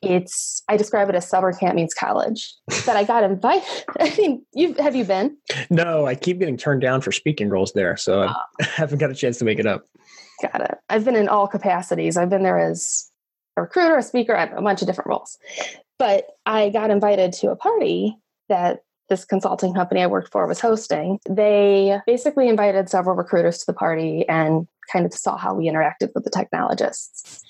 It's 0.01 0.63
I 0.67 0.77
describe 0.77 1.09
it 1.09 1.15
as 1.15 1.27
summer 1.27 1.53
camp 1.53 1.75
means 1.75 1.93
college. 1.93 2.53
But 2.85 2.95
I 2.95 3.03
got 3.03 3.23
invited. 3.23 3.67
I 3.99 4.15
mean, 4.17 4.45
you 4.53 4.73
have 4.75 4.95
you 4.95 5.03
been? 5.03 5.37
No, 5.69 6.07
I 6.07 6.15
keep 6.15 6.39
getting 6.39 6.57
turned 6.57 6.81
down 6.81 7.01
for 7.01 7.11
speaking 7.11 7.49
roles 7.49 7.73
there, 7.73 7.95
so 7.95 8.23
I 8.23 8.33
oh. 8.33 8.63
haven't 8.75 8.99
got 8.99 9.11
a 9.11 9.15
chance 9.15 9.37
to 9.39 9.45
make 9.45 9.59
it 9.59 9.67
up. 9.67 9.85
Got 10.41 10.61
it. 10.61 10.77
I've 10.89 11.05
been 11.05 11.15
in 11.15 11.29
all 11.29 11.47
capacities. 11.47 12.17
I've 12.17 12.29
been 12.29 12.43
there 12.43 12.57
as 12.57 13.11
a 13.55 13.61
recruiter, 13.61 13.97
a 13.97 14.03
speaker, 14.03 14.33
a 14.33 14.61
bunch 14.61 14.81
of 14.81 14.87
different 14.87 15.09
roles. 15.09 15.37
But 15.99 16.25
I 16.47 16.69
got 16.69 16.89
invited 16.89 17.33
to 17.33 17.51
a 17.51 17.55
party 17.55 18.17
that 18.49 18.79
this 19.11 19.25
consulting 19.25 19.73
company 19.73 20.01
I 20.01 20.07
worked 20.07 20.31
for 20.31 20.47
was 20.47 20.59
hosting. 20.59 21.19
They 21.29 21.99
basically 22.07 22.47
invited 22.47 22.89
several 22.89 23.15
recruiters 23.15 23.59
to 23.59 23.65
the 23.67 23.73
party 23.73 24.27
and 24.27 24.67
kind 24.91 25.05
of 25.05 25.13
saw 25.13 25.37
how 25.37 25.53
we 25.53 25.69
interacted 25.69 26.09
with 26.13 26.23
the 26.23 26.29
technologists. 26.29 27.41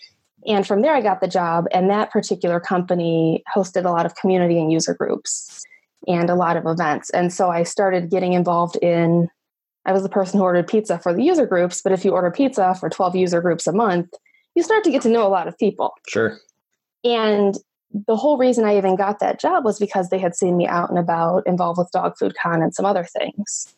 And 0.47 0.65
from 0.65 0.81
there, 0.81 0.93
I 0.93 1.01
got 1.01 1.21
the 1.21 1.27
job. 1.27 1.65
And 1.71 1.89
that 1.89 2.11
particular 2.11 2.59
company 2.59 3.43
hosted 3.55 3.85
a 3.85 3.91
lot 3.91 4.05
of 4.05 4.15
community 4.15 4.59
and 4.59 4.71
user 4.71 4.93
groups 4.93 5.63
and 6.07 6.29
a 6.29 6.35
lot 6.35 6.57
of 6.57 6.65
events. 6.65 7.09
And 7.11 7.31
so 7.31 7.49
I 7.49 7.63
started 7.63 8.09
getting 8.09 8.33
involved 8.33 8.75
in, 8.77 9.29
I 9.85 9.93
was 9.93 10.03
the 10.03 10.09
person 10.09 10.39
who 10.39 10.43
ordered 10.43 10.67
pizza 10.67 10.97
for 10.97 11.13
the 11.13 11.23
user 11.23 11.45
groups. 11.45 11.81
But 11.81 11.91
if 11.91 12.03
you 12.03 12.11
order 12.11 12.31
pizza 12.31 12.75
for 12.75 12.89
12 12.89 13.15
user 13.15 13.41
groups 13.41 13.67
a 13.67 13.73
month, 13.73 14.09
you 14.55 14.63
start 14.63 14.83
to 14.83 14.91
get 14.91 15.03
to 15.03 15.09
know 15.09 15.25
a 15.25 15.29
lot 15.29 15.47
of 15.47 15.57
people. 15.57 15.93
Sure. 16.07 16.37
And 17.03 17.55
the 18.07 18.15
whole 18.15 18.37
reason 18.37 18.65
I 18.65 18.77
even 18.77 18.95
got 18.95 19.19
that 19.19 19.39
job 19.39 19.63
was 19.65 19.79
because 19.79 20.09
they 20.09 20.19
had 20.19 20.35
seen 20.35 20.57
me 20.57 20.65
out 20.65 20.89
and 20.89 20.97
about, 20.97 21.45
involved 21.45 21.77
with 21.77 21.91
dog 21.91 22.17
food 22.17 22.33
con 22.41 22.61
and 22.61 22.73
some 22.73 22.85
other 22.85 23.03
things. 23.03 23.75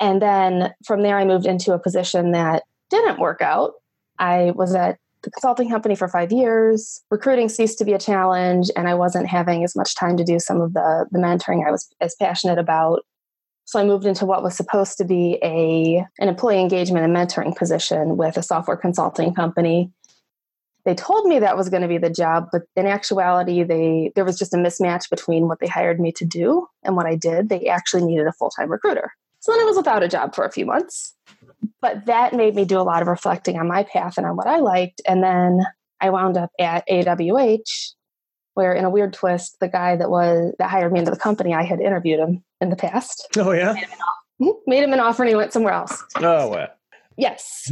And 0.00 0.20
then 0.20 0.72
from 0.84 1.02
there, 1.02 1.18
I 1.18 1.24
moved 1.24 1.46
into 1.46 1.72
a 1.72 1.78
position 1.78 2.32
that 2.32 2.64
didn't 2.92 3.18
work 3.18 3.40
out. 3.40 3.72
I 4.18 4.52
was 4.54 4.74
at 4.74 4.98
the 5.22 5.30
consulting 5.30 5.70
company 5.70 5.94
for 5.94 6.08
five 6.08 6.30
years. 6.30 7.02
Recruiting 7.10 7.48
ceased 7.48 7.78
to 7.78 7.84
be 7.84 7.92
a 7.92 7.98
challenge, 7.98 8.70
and 8.76 8.88
I 8.88 8.94
wasn't 8.94 9.28
having 9.28 9.64
as 9.64 9.74
much 9.74 9.96
time 9.96 10.16
to 10.16 10.24
do 10.24 10.38
some 10.38 10.60
of 10.60 10.74
the, 10.74 11.06
the 11.10 11.18
mentoring 11.18 11.66
I 11.66 11.70
was 11.70 11.88
as 12.00 12.14
passionate 12.20 12.58
about. 12.58 13.00
So 13.64 13.80
I 13.80 13.84
moved 13.84 14.04
into 14.04 14.26
what 14.26 14.42
was 14.42 14.56
supposed 14.56 14.98
to 14.98 15.04
be 15.04 15.38
a 15.42 16.04
an 16.18 16.28
employee 16.28 16.60
engagement 16.60 17.04
and 17.04 17.16
mentoring 17.16 17.56
position 17.56 18.16
with 18.16 18.36
a 18.36 18.42
software 18.42 18.76
consulting 18.76 19.34
company. 19.34 19.90
They 20.84 20.96
told 20.96 21.26
me 21.26 21.38
that 21.38 21.56
was 21.56 21.68
going 21.68 21.82
to 21.82 21.88
be 21.88 21.98
the 21.98 22.10
job, 22.10 22.48
but 22.50 22.62
in 22.74 22.86
actuality, 22.86 23.62
they 23.62 24.10
there 24.16 24.24
was 24.24 24.36
just 24.36 24.52
a 24.52 24.58
mismatch 24.58 25.08
between 25.08 25.46
what 25.46 25.60
they 25.60 25.68
hired 25.68 26.00
me 26.00 26.12
to 26.12 26.24
do 26.24 26.66
and 26.82 26.96
what 26.96 27.06
I 27.06 27.14
did. 27.14 27.48
They 27.48 27.68
actually 27.68 28.04
needed 28.04 28.26
a 28.26 28.32
full 28.32 28.50
time 28.50 28.70
recruiter. 28.70 29.12
So 29.38 29.52
then 29.52 29.60
I 29.60 29.64
was 29.64 29.76
without 29.76 30.02
a 30.02 30.08
job 30.08 30.34
for 30.34 30.44
a 30.44 30.52
few 30.52 30.66
months 30.66 31.14
but 31.82 32.06
that 32.06 32.32
made 32.32 32.54
me 32.54 32.64
do 32.64 32.78
a 32.78 32.82
lot 32.82 33.02
of 33.02 33.08
reflecting 33.08 33.58
on 33.58 33.68
my 33.68 33.82
path 33.82 34.16
and 34.16 34.24
on 34.24 34.36
what 34.36 34.46
I 34.46 34.60
liked. 34.60 35.02
And 35.06 35.22
then 35.22 35.60
I 36.00 36.10
wound 36.10 36.38
up 36.38 36.50
at 36.58 36.88
AWH, 36.88 37.92
where 38.54 38.72
in 38.72 38.84
a 38.84 38.90
weird 38.90 39.12
twist, 39.12 39.58
the 39.60 39.68
guy 39.68 39.96
that 39.96 40.08
was 40.08 40.54
that 40.58 40.70
hired 40.70 40.92
me 40.92 41.00
into 41.00 41.10
the 41.10 41.18
company, 41.18 41.52
I 41.52 41.64
had 41.64 41.80
interviewed 41.80 42.20
him 42.20 42.42
in 42.60 42.70
the 42.70 42.76
past. 42.76 43.26
Oh 43.36 43.50
yeah. 43.50 43.74
Made 44.66 44.82
him 44.82 44.92
an 44.92 44.98
hmm, 44.98 45.04
offer 45.04 45.24
and 45.24 45.28
he 45.28 45.36
went 45.36 45.52
somewhere 45.52 45.74
else. 45.74 46.02
Oh 46.16 46.48
well. 46.48 46.68
Yes. 47.16 47.70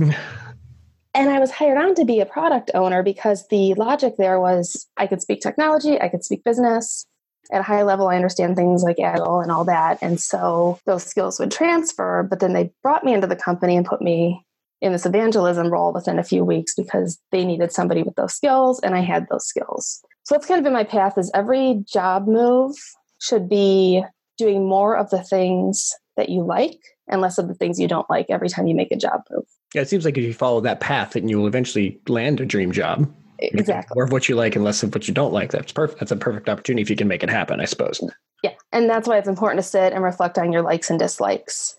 and 1.15 1.31
I 1.31 1.39
was 1.39 1.53
hired 1.53 1.79
on 1.79 1.95
to 1.95 2.05
be 2.05 2.21
a 2.21 2.27
product 2.27 2.73
owner 2.75 3.03
because 3.03 3.47
the 3.49 3.75
logic 3.75 4.15
there 4.19 4.41
was 4.41 4.89
I 4.97 5.07
could 5.07 5.23
speak 5.23 5.41
technology, 5.41 6.01
I 6.01 6.09
could 6.09 6.25
speak 6.25 6.45
business. 6.45 7.07
At 7.53 7.61
a 7.61 7.65
high 7.65 7.83
level, 7.83 8.09
I 8.09 8.17
understand 8.17 8.57
things 8.57 8.83
like 8.83 8.99
Agile 8.99 9.41
and 9.41 9.51
all 9.51 9.65
that. 9.65 9.99
And 10.03 10.21
so 10.21 10.79
those 10.87 11.05
skills 11.05 11.41
would 11.41 11.51
transfer. 11.51 12.27
But 12.29 12.41
then 12.41 12.53
they 12.53 12.73
brought 12.83 13.05
me 13.05 13.13
into 13.13 13.27
the 13.27 13.37
company 13.37 13.77
and 13.77 13.87
put 13.87 14.01
me 14.01 14.45
in 14.81 14.93
this 14.93 15.07
evangelism 15.07 15.69
role 15.69 15.93
within 15.93 16.19
a 16.19 16.25
few 16.25 16.45
weeks 16.45 16.75
because 16.75 17.19
they 17.33 17.45
needed 17.45 17.73
somebody 17.73 18.03
with 18.03 18.15
those 18.15 18.35
skills 18.35 18.81
and 18.81 18.95
I 18.95 19.01
had 19.01 19.27
those 19.29 19.47
skills. 19.47 20.03
So 20.25 20.35
that's 20.35 20.47
kind 20.47 20.59
of 20.59 20.65
been 20.65 20.73
my 20.73 20.85
path 20.85 21.19
is 21.19 21.31
every 21.35 21.85
job 21.93 22.27
move 22.27 22.77
should 23.21 23.49
be 23.49 24.03
doing 24.39 24.69
more 24.69 24.97
of 24.97 25.11
the 25.11 25.23
things 25.23 25.93
that 26.17 26.29
you 26.29 26.43
like 26.43 26.79
and 27.09 27.21
less 27.21 27.37
of 27.37 27.49
the 27.49 27.55
things 27.55 27.79
you 27.79 27.89
don't 27.89 28.09
like 28.09 28.27
every 28.31 28.49
time 28.49 28.67
you 28.67 28.75
make 28.75 28.93
a 28.93 28.97
job 28.97 29.23
move. 29.31 29.45
Yeah, 29.75 29.83
it 29.83 29.89
seems 29.89 30.05
like 30.05 30.17
if 30.17 30.25
you 30.25 30.33
follow 30.35 30.61
that 30.63 30.81
path, 30.81 31.13
then 31.13 31.29
you 31.29 31.39
will 31.39 31.47
eventually 31.47 32.01
land 32.09 32.41
a 32.41 32.47
dream 32.47 32.73
job. 32.73 33.13
Exactly. 33.41 33.95
More 33.95 34.05
of 34.05 34.13
what 34.13 34.29
you 34.29 34.37
like 34.37 34.55
and 34.55 34.65
less 34.65 34.83
of 34.83 34.95
what 34.95 35.09
you 35.09 35.15
don't 35.15 35.33
like. 35.33 35.51
That's 35.51 35.73
perfect. 35.73 36.01
That's 36.01 36.13
a 36.13 36.17
perfect 36.17 36.49
opportunity 36.49 36.83
if 36.83 36.91
you 36.91 36.97
can 36.97 37.09
make 37.09 37.23
it 37.23 37.31
happen, 37.31 37.61
I 37.61 37.65
suppose. 37.65 38.01
Yeah. 38.43 38.53
And 38.73 38.89
that's 38.89 39.09
why 39.09 39.19
it's 39.19 39.29
important 39.29 39.63
to 39.63 39.69
sit 39.69 39.93
and 39.93 40.03
reflect 40.03 40.39
on 40.39 40.53
your 40.53 40.63
likes 40.63 40.91
and 40.91 40.99
dislikes. 40.99 41.77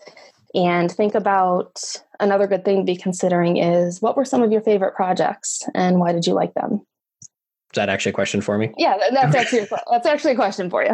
And 0.54 0.90
think 0.90 1.14
about 1.14 1.80
another 2.20 2.46
good 2.46 2.64
thing 2.64 2.78
to 2.78 2.84
be 2.84 2.96
considering 2.96 3.56
is 3.56 4.02
what 4.02 4.16
were 4.16 4.24
some 4.24 4.42
of 4.42 4.52
your 4.52 4.60
favorite 4.60 4.94
projects 4.94 5.62
and 5.74 5.98
why 5.98 6.12
did 6.12 6.26
you 6.26 6.34
like 6.34 6.54
them? 6.54 6.84
Is 7.22 7.76
that 7.76 7.88
actually 7.88 8.10
a 8.10 8.14
question 8.14 8.42
for 8.42 8.58
me? 8.58 8.72
Yeah, 8.76 8.98
that's 9.12 9.34
actually 9.34 9.66
that's 9.90 10.06
actually 10.06 10.32
a 10.32 10.36
question 10.36 10.68
for 10.68 10.84
you. 10.84 10.92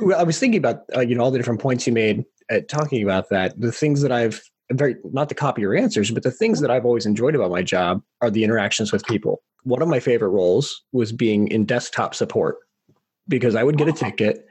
Well, 0.00 0.18
I 0.18 0.22
was 0.22 0.38
thinking 0.38 0.58
about 0.58 0.82
uh, 0.96 1.00
you 1.00 1.16
know 1.16 1.24
all 1.24 1.30
the 1.30 1.38
different 1.38 1.60
points 1.60 1.86
you 1.86 1.92
made 1.92 2.24
at 2.50 2.68
talking 2.68 3.02
about 3.02 3.30
that. 3.30 3.60
The 3.60 3.72
things 3.72 4.00
that 4.02 4.12
I've 4.12 4.40
very 4.70 4.96
not 5.04 5.28
to 5.30 5.34
copy 5.34 5.62
your 5.62 5.76
answers, 5.76 6.10
but 6.10 6.22
the 6.22 6.30
things 6.30 6.60
that 6.60 6.70
I've 6.70 6.84
always 6.84 7.06
enjoyed 7.06 7.34
about 7.34 7.50
my 7.50 7.62
job 7.62 8.02
are 8.20 8.30
the 8.30 8.44
interactions 8.44 8.92
with 8.92 9.04
people. 9.06 9.42
One 9.68 9.82
of 9.82 9.88
my 9.88 10.00
favorite 10.00 10.30
roles 10.30 10.82
was 10.92 11.12
being 11.12 11.48
in 11.48 11.66
desktop 11.66 12.14
support 12.14 12.56
because 13.28 13.54
I 13.54 13.62
would 13.62 13.76
get 13.76 13.86
a 13.86 13.92
ticket 13.92 14.46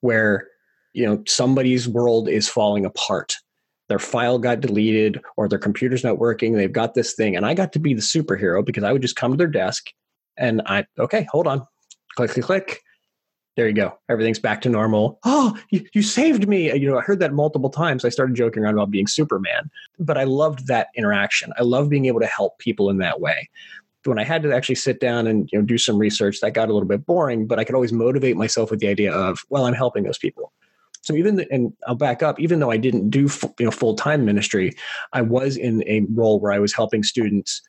where 0.00 0.48
you 0.94 1.04
know 1.04 1.22
somebody's 1.26 1.86
world 1.86 2.26
is 2.26 2.48
falling 2.48 2.86
apart. 2.86 3.34
Their 3.90 3.98
file 3.98 4.38
got 4.38 4.60
deleted 4.60 5.20
or 5.36 5.46
their 5.46 5.58
computer's 5.58 6.02
not 6.02 6.18
working. 6.18 6.54
They've 6.54 6.72
got 6.72 6.94
this 6.94 7.12
thing 7.12 7.36
and 7.36 7.44
i 7.44 7.52
got 7.52 7.74
to 7.74 7.78
be 7.78 7.92
the 7.92 8.00
superhero 8.00 8.64
because 8.64 8.82
i 8.82 8.92
would 8.92 9.02
just 9.02 9.16
come 9.16 9.32
to 9.32 9.36
their 9.36 9.46
desk 9.46 9.90
and 10.38 10.62
i 10.64 10.86
okay 10.98 11.26
hold 11.30 11.46
on. 11.46 11.66
Click 12.16 12.30
click 12.30 12.46
click. 12.46 12.80
There 13.54 13.68
you 13.68 13.74
go. 13.74 13.98
Everything's 14.08 14.38
back 14.38 14.62
to 14.62 14.70
normal. 14.70 15.18
Oh 15.26 15.54
you, 15.68 15.84
you 15.92 16.00
saved 16.00 16.48
me. 16.48 16.74
You 16.74 16.90
know 16.90 16.98
i 16.98 17.02
heard 17.02 17.20
that 17.20 17.34
multiple 17.34 17.68
times. 17.68 18.06
I 18.06 18.08
started 18.08 18.36
joking 18.36 18.62
around 18.62 18.72
about 18.72 18.90
being 18.90 19.06
superman 19.06 19.70
but 19.98 20.16
i 20.16 20.24
loved 20.24 20.66
that 20.68 20.88
interaction. 20.96 21.52
I 21.58 21.62
love 21.62 21.90
being 21.90 22.06
able 22.06 22.20
to 22.20 22.26
help 22.26 22.58
people 22.58 22.88
in 22.88 22.96
that 22.98 23.20
way 23.20 23.50
when 24.04 24.18
i 24.18 24.24
had 24.24 24.42
to 24.42 24.52
actually 24.52 24.74
sit 24.74 25.00
down 25.00 25.26
and 25.26 25.48
you 25.52 25.58
know 25.58 25.64
do 25.64 25.78
some 25.78 25.98
research 25.98 26.40
that 26.40 26.54
got 26.54 26.68
a 26.68 26.72
little 26.72 26.88
bit 26.88 27.04
boring 27.06 27.46
but 27.46 27.58
i 27.58 27.64
could 27.64 27.74
always 27.74 27.92
motivate 27.92 28.36
myself 28.36 28.70
with 28.70 28.80
the 28.80 28.88
idea 28.88 29.12
of 29.12 29.38
well 29.50 29.66
i'm 29.66 29.74
helping 29.74 30.04
those 30.04 30.18
people 30.18 30.52
so 31.02 31.14
even 31.14 31.44
and 31.50 31.72
I'll 31.86 31.94
back 31.94 32.22
up. 32.22 32.40
Even 32.40 32.60
though 32.60 32.70
I 32.70 32.76
didn't 32.76 33.10
do 33.10 33.28
you 33.58 33.64
know 33.66 33.70
full 33.70 33.94
time 33.94 34.24
ministry, 34.24 34.72
I 35.12 35.20
was 35.20 35.56
in 35.56 35.82
a 35.86 36.06
role 36.14 36.40
where 36.40 36.52
I 36.52 36.58
was 36.58 36.72
helping 36.72 37.02
students, 37.02 37.60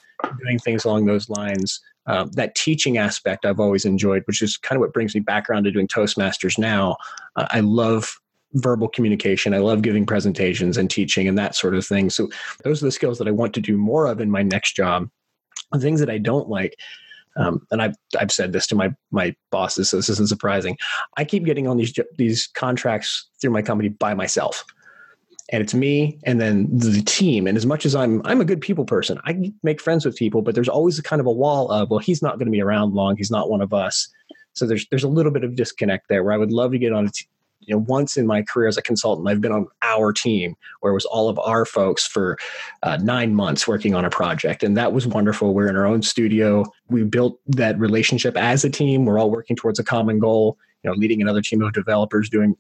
doing 0.43 0.59
things 0.59 0.85
along 0.85 1.05
those 1.05 1.29
lines. 1.29 1.81
Um, 2.05 2.31
that 2.33 2.53
teaching 2.55 2.97
aspect 2.97 3.45
I've 3.45 3.61
always 3.61 3.85
enjoyed, 3.85 4.23
which 4.25 4.41
is 4.41 4.57
kind 4.57 4.75
of 4.75 4.81
what 4.81 4.93
brings 4.93 5.15
me 5.15 5.21
back 5.21 5.49
around 5.49 5.63
to 5.63 5.71
doing 5.71 5.87
Toastmasters 5.87 6.57
now. 6.57 6.97
Uh, 7.37 7.47
I 7.49 7.61
love 7.61 8.19
verbal 8.55 8.89
communication. 8.89 9.53
I 9.53 9.59
love 9.59 9.81
giving 9.81 10.05
presentations 10.05 10.77
and 10.77 10.89
teaching 10.89 11.27
and 11.27 11.37
that 11.37 11.55
sort 11.55 11.75
of 11.75 11.85
thing. 11.85 12.09
So 12.09 12.29
those 12.63 12.83
are 12.83 12.85
the 12.85 12.91
skills 12.91 13.17
that 13.19 13.27
I 13.27 13.31
want 13.31 13.53
to 13.53 13.61
do 13.61 13.77
more 13.77 14.05
of 14.05 14.19
in 14.19 14.29
my 14.29 14.43
next 14.43 14.75
job. 14.75 15.09
The 15.71 15.79
things 15.79 15.99
that 15.99 16.09
I 16.09 16.17
don't 16.17 16.49
like, 16.49 16.75
um, 17.35 17.65
and 17.71 17.81
I've 17.81 17.95
I've 18.19 18.31
said 18.31 18.53
this 18.53 18.67
to 18.67 18.75
my 18.75 18.93
my 19.11 19.35
bosses, 19.51 19.89
so 19.89 19.97
this 19.97 20.09
isn't 20.09 20.29
surprising. 20.29 20.77
I 21.17 21.25
keep 21.25 21.45
getting 21.45 21.67
on 21.67 21.77
these 21.77 21.93
these 22.17 22.47
contracts 22.47 23.27
through 23.41 23.51
my 23.51 23.61
company 23.61 23.89
by 23.89 24.13
myself, 24.13 24.63
and 25.49 25.61
it's 25.61 25.73
me 25.73 26.19
and 26.23 26.39
then 26.39 26.67
the 26.71 27.01
team. 27.01 27.47
And 27.47 27.57
as 27.57 27.65
much 27.65 27.85
as 27.85 27.95
I'm 27.95 28.21
I'm 28.25 28.41
a 28.41 28.45
good 28.45 28.61
people 28.61 28.85
person, 28.85 29.19
I 29.25 29.51
make 29.63 29.81
friends 29.81 30.05
with 30.05 30.15
people, 30.15 30.41
but 30.41 30.55
there's 30.55 30.69
always 30.69 30.99
a 30.99 31.03
kind 31.03 31.19
of 31.19 31.25
a 31.25 31.31
wall 31.31 31.71
of 31.71 31.89
well, 31.89 31.99
he's 31.99 32.21
not 32.21 32.37
going 32.37 32.47
to 32.47 32.51
be 32.51 32.61
around 32.61 32.93
long. 32.93 33.17
He's 33.17 33.31
not 33.31 33.49
one 33.49 33.61
of 33.61 33.73
us. 33.73 34.07
So 34.53 34.67
there's 34.67 34.87
there's 34.89 35.03
a 35.03 35.09
little 35.09 35.31
bit 35.31 35.43
of 35.43 35.55
disconnect 35.55 36.09
there 36.09 36.23
where 36.23 36.33
I 36.33 36.37
would 36.37 36.51
love 36.51 36.71
to 36.71 36.77
get 36.77 36.93
on 36.93 37.07
a 37.07 37.09
t- 37.09 37.25
you 37.67 37.73
know 37.73 37.83
once 37.87 38.17
in 38.17 38.25
my 38.25 38.41
career 38.41 38.67
as 38.67 38.77
a 38.77 38.81
consultant 38.81 39.27
i've 39.27 39.41
been 39.41 39.51
on 39.51 39.67
our 39.81 40.11
team 40.11 40.55
where 40.79 40.91
it 40.91 40.95
was 40.95 41.05
all 41.05 41.29
of 41.29 41.39
our 41.39 41.65
folks 41.65 42.05
for 42.05 42.37
uh, 42.83 42.97
nine 42.97 43.33
months 43.33 43.67
working 43.67 43.95
on 43.95 44.05
a 44.05 44.09
project. 44.09 44.63
And 44.63 44.75
that 44.75 44.93
was 44.93 45.07
wonderful. 45.07 45.53
We're 45.53 45.69
in 45.69 45.75
our 45.75 45.85
own 45.85 46.01
studio. 46.01 46.65
We 46.89 47.03
built 47.03 47.39
that 47.47 47.79
relationship 47.79 48.35
as 48.35 48.63
a 48.65 48.69
team. 48.69 49.05
We're 49.05 49.19
all 49.19 49.31
working 49.31 49.55
towards 49.55 49.79
a 49.79 49.83
common 49.83 50.19
goal 50.19 50.57
you 50.83 50.89
know 50.89 50.95
leading 50.95 51.21
another 51.21 51.41
team 51.41 51.61
of 51.61 51.73
developers 51.73 52.29
doing 52.29 52.55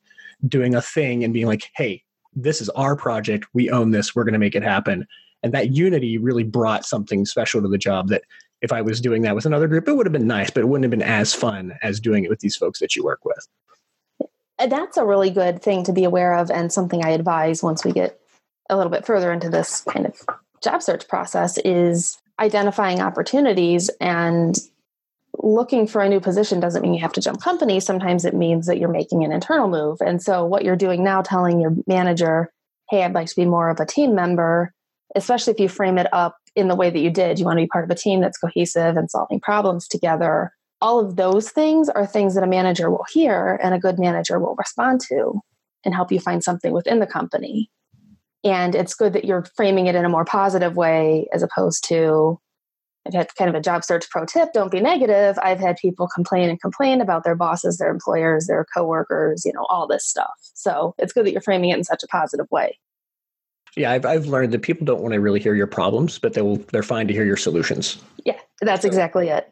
doing 0.47 0.75
a 0.75 0.81
thing 0.81 1.23
and 1.23 1.33
being 1.33 1.47
like 1.47 1.69
hey 1.75 2.03
this 2.35 2.61
is 2.61 2.69
our 2.69 2.95
project. 2.95 3.45
We 3.53 3.69
own 3.69 3.91
this. 3.91 4.15
We're 4.15 4.23
going 4.23 4.33
to 4.33 4.39
make 4.39 4.55
it 4.55 4.63
happen. 4.63 5.05
And 5.43 5.53
that 5.53 5.75
unity 5.75 6.17
really 6.17 6.43
brought 6.43 6.85
something 6.85 7.25
special 7.25 7.61
to 7.61 7.67
the 7.67 7.77
job 7.77 8.07
that 8.09 8.23
if 8.61 8.71
i 8.71 8.81
was 8.81 9.01
doing 9.01 9.23
that 9.23 9.35
with 9.35 9.45
another 9.45 9.67
group 9.67 9.89
it 9.89 9.93
would 9.93 10.05
have 10.05 10.13
been 10.13 10.25
nice 10.25 10.49
but 10.49 10.61
it 10.61 10.67
wouldn't 10.67 10.85
have 10.85 10.97
been 10.97 11.01
as 11.01 11.33
fun 11.33 11.73
as 11.83 11.99
doing 11.99 12.23
it 12.23 12.29
with 12.29 12.39
these 12.39 12.55
folks 12.55 12.79
that 12.79 12.95
you 12.95 13.03
work 13.03 13.25
with 13.25 13.45
Uh, 14.59 14.67
that's 14.67 14.97
a 14.97 15.05
really 15.05 15.29
good 15.29 15.61
thing 15.61 15.83
to 15.83 15.93
be 15.93 16.03
aware 16.03 16.35
of 16.35 16.51
and 16.51 16.71
something 16.71 17.03
I 17.03 17.09
advise 17.09 17.63
once 17.63 17.83
we 17.83 17.91
get 17.91 18.19
a 18.69 18.77
little 18.77 18.91
bit 18.91 19.05
further 19.05 19.31
into 19.31 19.49
this 19.49 19.81
kind 19.81 20.05
of 20.05 20.15
job 20.63 20.81
search 20.81 21.07
process 21.07 21.57
is 21.59 22.17
identifying 22.39 23.01
opportunities 23.01 23.89
and 23.99 24.57
looking 25.41 25.87
for 25.87 26.01
a 26.01 26.09
new 26.09 26.19
position 26.19 26.59
doesn't 26.59 26.81
mean 26.81 26.93
you 26.93 27.01
have 27.01 27.13
to 27.13 27.21
jump 27.21 27.41
companies. 27.41 27.85
Sometimes 27.85 28.23
it 28.23 28.35
means 28.35 28.67
that 28.67 28.77
you're 28.77 28.89
making 28.89 29.23
an 29.23 29.31
internal 29.31 29.67
move. 29.67 29.97
And 29.99 30.21
so 30.21 30.45
what 30.45 30.63
you're 30.63 30.75
doing 30.75 31.03
now, 31.03 31.21
telling 31.21 31.59
your 31.59 31.75
manager, 31.87 32.51
hey, 32.89 33.03
I'd 33.03 33.13
like 33.13 33.27
to 33.27 33.35
be 33.35 33.45
more 33.45 33.69
of 33.69 33.79
a 33.79 33.85
team 33.85 34.13
member, 34.13 34.73
especially 35.15 35.53
if 35.53 35.59
you 35.59 35.67
frame 35.67 35.97
it 35.97 36.07
up 36.13 36.37
in 36.55 36.67
the 36.67 36.75
way 36.75 36.89
that 36.89 36.99
you 36.99 37.09
did. 37.09 37.39
You 37.39 37.45
want 37.45 37.57
to 37.57 37.63
be 37.63 37.67
part 37.67 37.83
of 37.83 37.89
a 37.89 37.95
team 37.95 38.21
that's 38.21 38.37
cohesive 38.37 38.95
and 38.95 39.09
solving 39.09 39.39
problems 39.39 39.87
together 39.87 40.53
all 40.83 40.99
of 40.99 41.15
those 41.15 41.49
things 41.49 41.87
are 41.87 42.05
things 42.05 42.35
that 42.35 42.43
a 42.43 42.47
manager 42.47 42.91
will 42.91 43.05
hear 43.09 43.57
and 43.63 43.73
a 43.73 43.79
good 43.79 43.97
manager 43.97 44.37
will 44.37 44.53
respond 44.59 44.99
to 44.99 45.39
and 45.85 45.95
help 45.95 46.11
you 46.11 46.19
find 46.19 46.43
something 46.43 46.73
within 46.73 46.99
the 46.99 47.07
company. 47.07 47.71
And 48.43 48.75
it's 48.75 48.93
good 48.93 49.13
that 49.13 49.23
you're 49.23 49.45
framing 49.55 49.87
it 49.87 49.95
in 49.95 50.03
a 50.03 50.09
more 50.09 50.25
positive 50.25 50.75
way 50.75 51.27
as 51.33 51.41
opposed 51.41 51.87
to 51.87 52.37
I've 53.07 53.13
had 53.13 53.35
kind 53.35 53.49
of 53.49 53.55
a 53.55 53.61
job 53.61 53.85
search 53.85 54.09
pro 54.09 54.25
tip 54.25 54.51
don't 54.53 54.71
be 54.71 54.81
negative. 54.81 55.39
I've 55.41 55.59
had 55.59 55.77
people 55.77 56.09
complain 56.13 56.49
and 56.49 56.59
complain 56.59 56.99
about 56.99 57.23
their 57.23 57.35
bosses, 57.35 57.77
their 57.77 57.89
employers, 57.89 58.47
their 58.47 58.65
coworkers, 58.75 59.43
you 59.45 59.53
know, 59.53 59.65
all 59.69 59.87
this 59.87 60.05
stuff. 60.05 60.33
So 60.53 60.95
it's 60.97 61.13
good 61.13 61.25
that 61.25 61.31
you're 61.31 61.41
framing 61.41 61.69
it 61.69 61.77
in 61.77 61.85
such 61.85 62.03
a 62.03 62.07
positive 62.07 62.47
way. 62.51 62.77
Yeah, 63.77 63.91
I've, 63.91 64.05
I've 64.05 64.25
learned 64.25 64.51
that 64.51 64.61
people 64.61 64.85
don't 64.85 65.01
want 65.01 65.13
to 65.13 65.21
really 65.21 65.39
hear 65.39 65.55
your 65.55 65.67
problems, 65.67 66.19
but 66.19 66.33
they 66.33 66.41
will, 66.41 66.57
they're 66.71 66.83
fine 66.83 67.07
to 67.07 67.13
hear 67.13 67.25
your 67.25 67.37
solutions. 67.37 68.01
Yeah, 68.25 68.39
that's 68.61 68.85
exactly 68.85 69.29
it. 69.29 69.49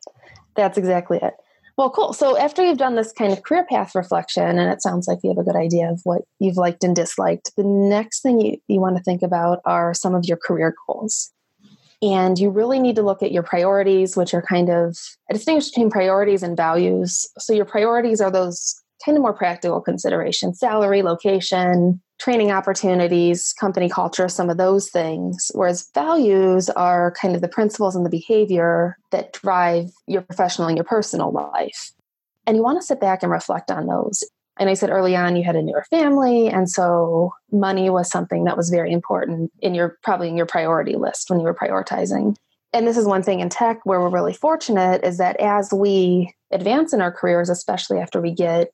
That's 0.56 0.78
exactly 0.78 1.20
it. 1.22 1.34
Well, 1.78 1.90
cool. 1.90 2.14
So 2.14 2.38
after 2.38 2.64
you've 2.64 2.78
done 2.78 2.96
this 2.96 3.12
kind 3.12 3.32
of 3.32 3.44
career 3.44 3.66
path 3.68 3.96
reflection, 3.96 4.60
and 4.60 4.72
it 4.72 4.82
sounds 4.82 5.08
like 5.08 5.20
you 5.24 5.30
have 5.30 5.38
a 5.38 5.44
good 5.44 5.56
idea 5.56 5.90
of 5.90 6.02
what 6.04 6.22
you've 6.40 6.58
liked 6.58 6.84
and 6.84 6.96
disliked, 6.96 7.56
the 7.56 7.64
next 7.64 8.22
thing 8.22 8.40
you, 8.40 8.58
you 8.68 8.80
want 8.80 8.98
to 8.98 9.04
think 9.04 9.22
about 9.22 9.62
are 9.66 9.94
some 9.94 10.14
of 10.14 10.26
your 10.26 10.38
career 10.38 10.76
goals. 10.86 11.32
And 12.04 12.38
you 12.38 12.50
really 12.50 12.80
need 12.80 12.96
to 12.96 13.04
look 13.04 13.22
at 13.22 13.32
your 13.32 13.44
priorities, 13.44 14.18
which 14.18 14.34
are 14.34 14.42
kind 14.42 14.70
of 14.70 14.98
a 15.30 15.34
distinguish 15.34 15.70
between 15.70 15.92
priorities 15.92 16.44
and 16.44 16.58
values. 16.58 17.28
So 17.38 17.54
your 17.54 17.66
priorities 17.66 18.20
are 18.22 18.32
those 18.32 18.82
kind 19.04 19.18
of 19.18 19.22
more 19.22 19.34
practical 19.34 19.82
considerations 19.82 20.60
salary, 20.60 21.02
location, 21.02 22.02
training 22.20 22.52
opportunities, 22.52 23.54
company 23.60 23.90
culture, 23.90 24.28
some 24.28 24.50
of 24.50 24.58
those 24.58 24.90
things. 24.90 25.52
Whereas 25.54 25.90
values 25.94 26.70
are 26.70 27.14
kind 27.20 27.36
of 27.36 27.42
the 27.42 27.48
principles 27.48 27.96
and 27.96 28.06
the 28.06 28.10
behavior 28.10 28.98
that 29.12 29.34
drive 29.34 29.90
your 30.08 30.22
professional 30.22 30.68
and 30.68 30.78
your 30.78 30.86
personal 30.86 31.32
life. 31.32 31.92
And 32.46 32.58
you 32.58 32.64
want 32.64 32.80
to 32.80 32.86
sit 32.86 33.00
back 33.00 33.24
and 33.24 33.32
reflect 33.32 33.72
on 33.72 33.88
those. 33.88 34.24
And 34.60 34.70
I 34.70 34.76
said 34.76 34.90
early 34.92 35.16
on 35.16 35.36
you 35.36 35.44
had 35.44 35.56
a 35.56 35.62
newer 35.62 35.84
family, 35.90 36.48
and 36.48 36.70
so 36.70 37.32
money 37.52 37.90
was 37.90 38.12
something 38.12 38.44
that 38.44 38.58
was 38.58 38.70
very 38.70 38.92
important 38.92 39.52
in 39.60 39.74
your 39.74 39.98
probably 40.04 40.28
in 40.28 40.38
your 40.38 40.46
priority 40.46 40.96
list 40.96 41.30
when 41.30 41.40
you 41.40 41.46
were 41.46 41.56
prioritizing. 41.56 42.36
And 42.74 42.88
this 42.88 42.98
is 42.98 43.06
one 43.06 43.24
thing 43.24 43.40
in 43.40 43.50
tech 43.50 43.80
where 43.86 44.00
we're 44.00 44.10
really 44.10 44.34
fortunate 44.34 45.04
is 45.04 45.18
that 45.18 45.40
as 45.40 45.74
we 45.74 46.34
advance 46.52 46.94
in 46.94 47.02
our 47.02 47.12
careers, 47.12 47.50
especially 47.50 48.00
after 48.00 48.22
we 48.22 48.32
get 48.32 48.70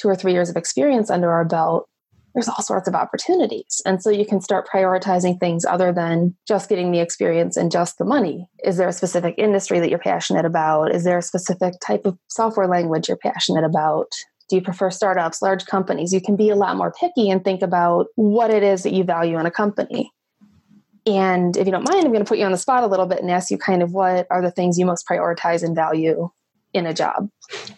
two 0.00 0.08
or 0.08 0.16
three 0.16 0.32
years 0.32 0.50
of 0.50 0.56
experience 0.56 1.10
under 1.10 1.30
our 1.30 1.44
belt, 1.44 1.88
there's 2.36 2.48
all 2.48 2.62
sorts 2.62 2.86
of 2.86 2.94
opportunities. 2.94 3.80
And 3.86 4.02
so 4.02 4.10
you 4.10 4.26
can 4.26 4.42
start 4.42 4.68
prioritizing 4.68 5.40
things 5.40 5.64
other 5.64 5.90
than 5.90 6.36
just 6.46 6.68
getting 6.68 6.92
the 6.92 7.00
experience 7.00 7.56
and 7.56 7.72
just 7.72 7.96
the 7.96 8.04
money. 8.04 8.46
Is 8.62 8.76
there 8.76 8.88
a 8.88 8.92
specific 8.92 9.36
industry 9.38 9.80
that 9.80 9.88
you're 9.88 9.98
passionate 9.98 10.44
about? 10.44 10.94
Is 10.94 11.04
there 11.04 11.16
a 11.16 11.22
specific 11.22 11.74
type 11.80 12.04
of 12.04 12.18
software 12.28 12.68
language 12.68 13.08
you're 13.08 13.16
passionate 13.16 13.64
about? 13.64 14.08
Do 14.50 14.56
you 14.56 14.62
prefer 14.62 14.90
startups, 14.90 15.40
large 15.40 15.64
companies? 15.64 16.12
You 16.12 16.20
can 16.20 16.36
be 16.36 16.50
a 16.50 16.56
lot 16.56 16.76
more 16.76 16.92
picky 16.92 17.30
and 17.30 17.42
think 17.42 17.62
about 17.62 18.08
what 18.16 18.50
it 18.50 18.62
is 18.62 18.82
that 18.82 18.92
you 18.92 19.02
value 19.02 19.38
in 19.38 19.46
a 19.46 19.50
company. 19.50 20.12
And 21.06 21.56
if 21.56 21.66
you 21.66 21.72
don't 21.72 21.88
mind, 21.88 22.04
I'm 22.04 22.12
going 22.12 22.24
to 22.24 22.28
put 22.28 22.38
you 22.38 22.44
on 22.44 22.52
the 22.52 22.58
spot 22.58 22.82
a 22.82 22.86
little 22.86 23.06
bit 23.06 23.20
and 23.20 23.30
ask 23.30 23.50
you 23.50 23.56
kind 23.56 23.82
of 23.82 23.92
what 23.92 24.26
are 24.28 24.42
the 24.42 24.50
things 24.50 24.78
you 24.78 24.84
most 24.84 25.08
prioritize 25.08 25.62
and 25.62 25.74
value 25.74 26.28
in 26.76 26.86
a 26.86 26.94
job? 26.94 27.28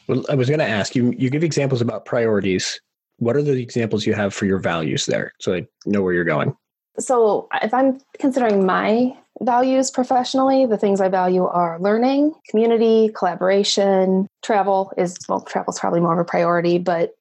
Well, 0.06 0.24
I 0.28 0.34
was 0.34 0.48
going 0.48 0.60
to 0.60 0.68
ask 0.68 0.94
you, 0.94 1.14
you 1.16 1.30
give 1.30 1.44
examples 1.44 1.80
about 1.80 2.04
priorities 2.04 2.80
what 3.18 3.36
are 3.36 3.42
the 3.42 3.60
examples 3.60 4.06
you 4.06 4.14
have 4.14 4.32
for 4.32 4.46
your 4.46 4.58
values 4.58 5.06
there 5.06 5.32
so 5.40 5.54
I 5.54 5.66
know 5.86 6.02
where 6.02 6.12
you're 6.12 6.24
going? 6.24 6.56
So, 6.98 7.48
if 7.62 7.72
I'm 7.72 8.00
considering 8.18 8.66
my 8.66 9.16
values 9.40 9.90
professionally, 9.90 10.66
the 10.66 10.78
things 10.78 11.00
I 11.00 11.08
value 11.08 11.44
are 11.44 11.78
learning, 11.78 12.34
community, 12.48 13.10
collaboration, 13.16 14.26
travel 14.42 14.92
is, 14.96 15.16
well, 15.28 15.40
travel 15.40 15.72
is 15.72 15.78
probably 15.78 16.00
more 16.00 16.14
of 16.14 16.18
a 16.18 16.24
priority, 16.24 16.78
but 16.78 17.14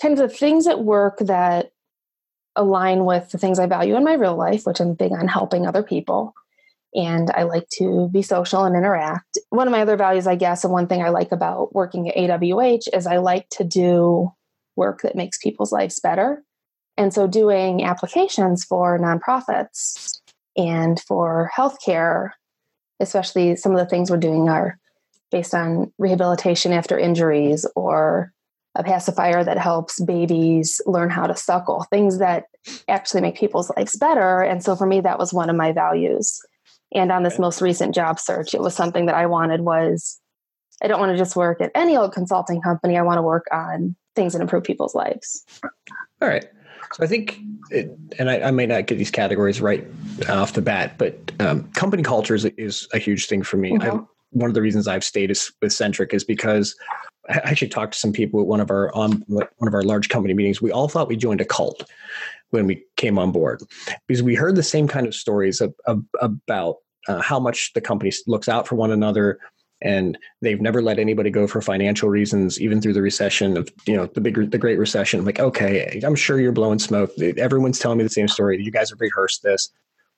kind 0.00 0.12
of 0.12 0.18
the 0.18 0.28
things 0.28 0.68
at 0.68 0.84
work 0.84 1.18
that 1.18 1.72
align 2.54 3.04
with 3.04 3.30
the 3.30 3.38
things 3.38 3.58
I 3.58 3.66
value 3.66 3.96
in 3.96 4.04
my 4.04 4.14
real 4.14 4.36
life, 4.36 4.64
which 4.64 4.80
I'm 4.80 4.94
big 4.94 5.12
on 5.12 5.26
helping 5.26 5.66
other 5.66 5.82
people. 5.82 6.34
And 6.94 7.30
I 7.32 7.42
like 7.42 7.68
to 7.78 8.08
be 8.10 8.22
social 8.22 8.64
and 8.64 8.74
interact. 8.74 9.38
One 9.50 9.66
of 9.66 9.72
my 9.72 9.82
other 9.82 9.96
values, 9.96 10.26
I 10.26 10.36
guess, 10.36 10.64
and 10.64 10.72
one 10.72 10.86
thing 10.86 11.02
I 11.02 11.10
like 11.10 11.32
about 11.32 11.74
working 11.74 12.08
at 12.08 12.16
AWH 12.16 12.88
is 12.94 13.06
I 13.06 13.18
like 13.18 13.48
to 13.50 13.64
do 13.64 14.32
work 14.76 15.02
that 15.02 15.16
makes 15.16 15.38
people's 15.38 15.72
lives 15.72 16.00
better. 16.00 16.42
And 16.96 17.12
so, 17.12 17.26
doing 17.26 17.84
applications 17.84 18.64
for 18.64 18.98
nonprofits 18.98 20.20
and 20.56 21.00
for 21.00 21.50
healthcare, 21.54 22.30
especially 23.00 23.56
some 23.56 23.72
of 23.72 23.78
the 23.78 23.86
things 23.86 24.10
we're 24.10 24.16
doing 24.16 24.48
are 24.48 24.78
based 25.30 25.54
on 25.54 25.92
rehabilitation 25.98 26.72
after 26.72 26.98
injuries 26.98 27.66
or 27.74 28.32
a 28.74 28.84
pacifier 28.84 29.42
that 29.42 29.58
helps 29.58 30.00
babies 30.00 30.80
learn 30.86 31.10
how 31.10 31.26
to 31.26 31.34
suckle, 31.34 31.86
things 31.90 32.18
that 32.18 32.44
actually 32.88 33.22
make 33.22 33.38
people's 33.38 33.70
lives 33.76 33.96
better. 33.96 34.40
And 34.40 34.62
so, 34.62 34.76
for 34.76 34.86
me, 34.86 35.00
that 35.00 35.18
was 35.18 35.34
one 35.34 35.50
of 35.50 35.56
my 35.56 35.72
values. 35.72 36.40
And 36.92 37.10
on 37.10 37.22
this 37.22 37.38
most 37.38 37.60
recent 37.60 37.94
job 37.94 38.18
search, 38.20 38.54
it 38.54 38.60
was 38.60 38.74
something 38.74 39.06
that 39.06 39.14
I 39.14 39.26
wanted 39.26 39.60
was 39.60 40.20
I 40.82 40.88
don't 40.88 41.00
want 41.00 41.12
to 41.12 41.18
just 41.18 41.36
work 41.36 41.60
at 41.60 41.70
any 41.74 41.96
old 41.96 42.12
consulting 42.12 42.60
company. 42.60 42.96
I 42.96 43.02
want 43.02 43.18
to 43.18 43.22
work 43.22 43.46
on 43.50 43.96
things 44.14 44.32
that 44.32 44.42
improve 44.42 44.64
people's 44.64 44.94
lives. 44.94 45.44
All 46.20 46.28
right. 46.28 46.46
So 46.92 47.02
I 47.02 47.06
think, 47.06 47.40
it, 47.70 47.90
and 48.18 48.30
I, 48.30 48.40
I, 48.40 48.50
may 48.50 48.66
not 48.66 48.86
get 48.86 48.96
these 48.96 49.10
categories 49.10 49.60
right 49.60 49.86
off 50.28 50.52
the 50.52 50.62
bat, 50.62 50.96
but 50.98 51.32
um, 51.40 51.64
company 51.72 52.02
culture 52.02 52.34
is, 52.34 52.44
is, 52.44 52.86
a 52.94 52.98
huge 52.98 53.26
thing 53.26 53.42
for 53.42 53.56
me. 53.56 53.72
Mm-hmm. 53.72 54.04
one 54.30 54.48
of 54.48 54.54
the 54.54 54.62
reasons 54.62 54.86
I've 54.86 55.02
stayed 55.02 55.30
is, 55.30 55.52
with 55.60 55.72
Centric 55.72 56.14
is 56.14 56.22
because 56.22 56.76
I 57.28 57.40
actually 57.44 57.68
talked 57.68 57.94
to 57.94 57.98
some 57.98 58.12
people 58.12 58.40
at 58.40 58.46
one 58.46 58.60
of 58.60 58.70
our 58.70 58.94
on 58.94 59.24
one 59.26 59.48
of 59.60 59.74
our 59.74 59.82
large 59.82 60.08
company 60.08 60.32
meetings. 60.32 60.62
We 60.62 60.70
all 60.70 60.88
thought 60.88 61.08
we 61.08 61.16
joined 61.16 61.40
a 61.40 61.44
cult 61.44 61.90
when 62.50 62.66
we 62.66 62.84
came 62.96 63.18
on 63.18 63.32
board. 63.32 63.62
Because 64.06 64.22
we 64.22 64.34
heard 64.34 64.56
the 64.56 64.62
same 64.62 64.88
kind 64.88 65.06
of 65.06 65.14
stories 65.14 65.60
of, 65.60 65.74
of, 65.86 66.02
about 66.20 66.76
uh, 67.08 67.20
how 67.20 67.38
much 67.38 67.72
the 67.74 67.80
company 67.80 68.12
looks 68.26 68.48
out 68.48 68.66
for 68.66 68.74
one 68.74 68.90
another, 68.90 69.38
and 69.82 70.16
they've 70.40 70.60
never 70.60 70.80
let 70.80 70.98
anybody 70.98 71.30
go 71.30 71.46
for 71.46 71.60
financial 71.60 72.08
reasons 72.08 72.60
even 72.60 72.80
through 72.80 72.94
the 72.94 73.02
recession 73.02 73.56
of 73.56 73.68
you 73.86 73.94
know 73.94 74.06
the 74.06 74.20
big 74.20 74.50
the 74.50 74.58
great 74.58 74.78
recession. 74.78 75.20
I'm 75.20 75.26
like 75.26 75.38
okay 75.38 76.00
i'm 76.02 76.14
sure 76.14 76.40
you're 76.40 76.52
blowing 76.52 76.78
smoke. 76.78 77.10
Everyone's 77.18 77.78
telling 77.78 77.98
me 77.98 78.04
the 78.04 78.10
same 78.10 78.26
story. 78.26 78.62
You 78.62 78.70
guys 78.70 78.88
have 78.90 79.00
rehearsed 79.00 79.42
this. 79.42 79.68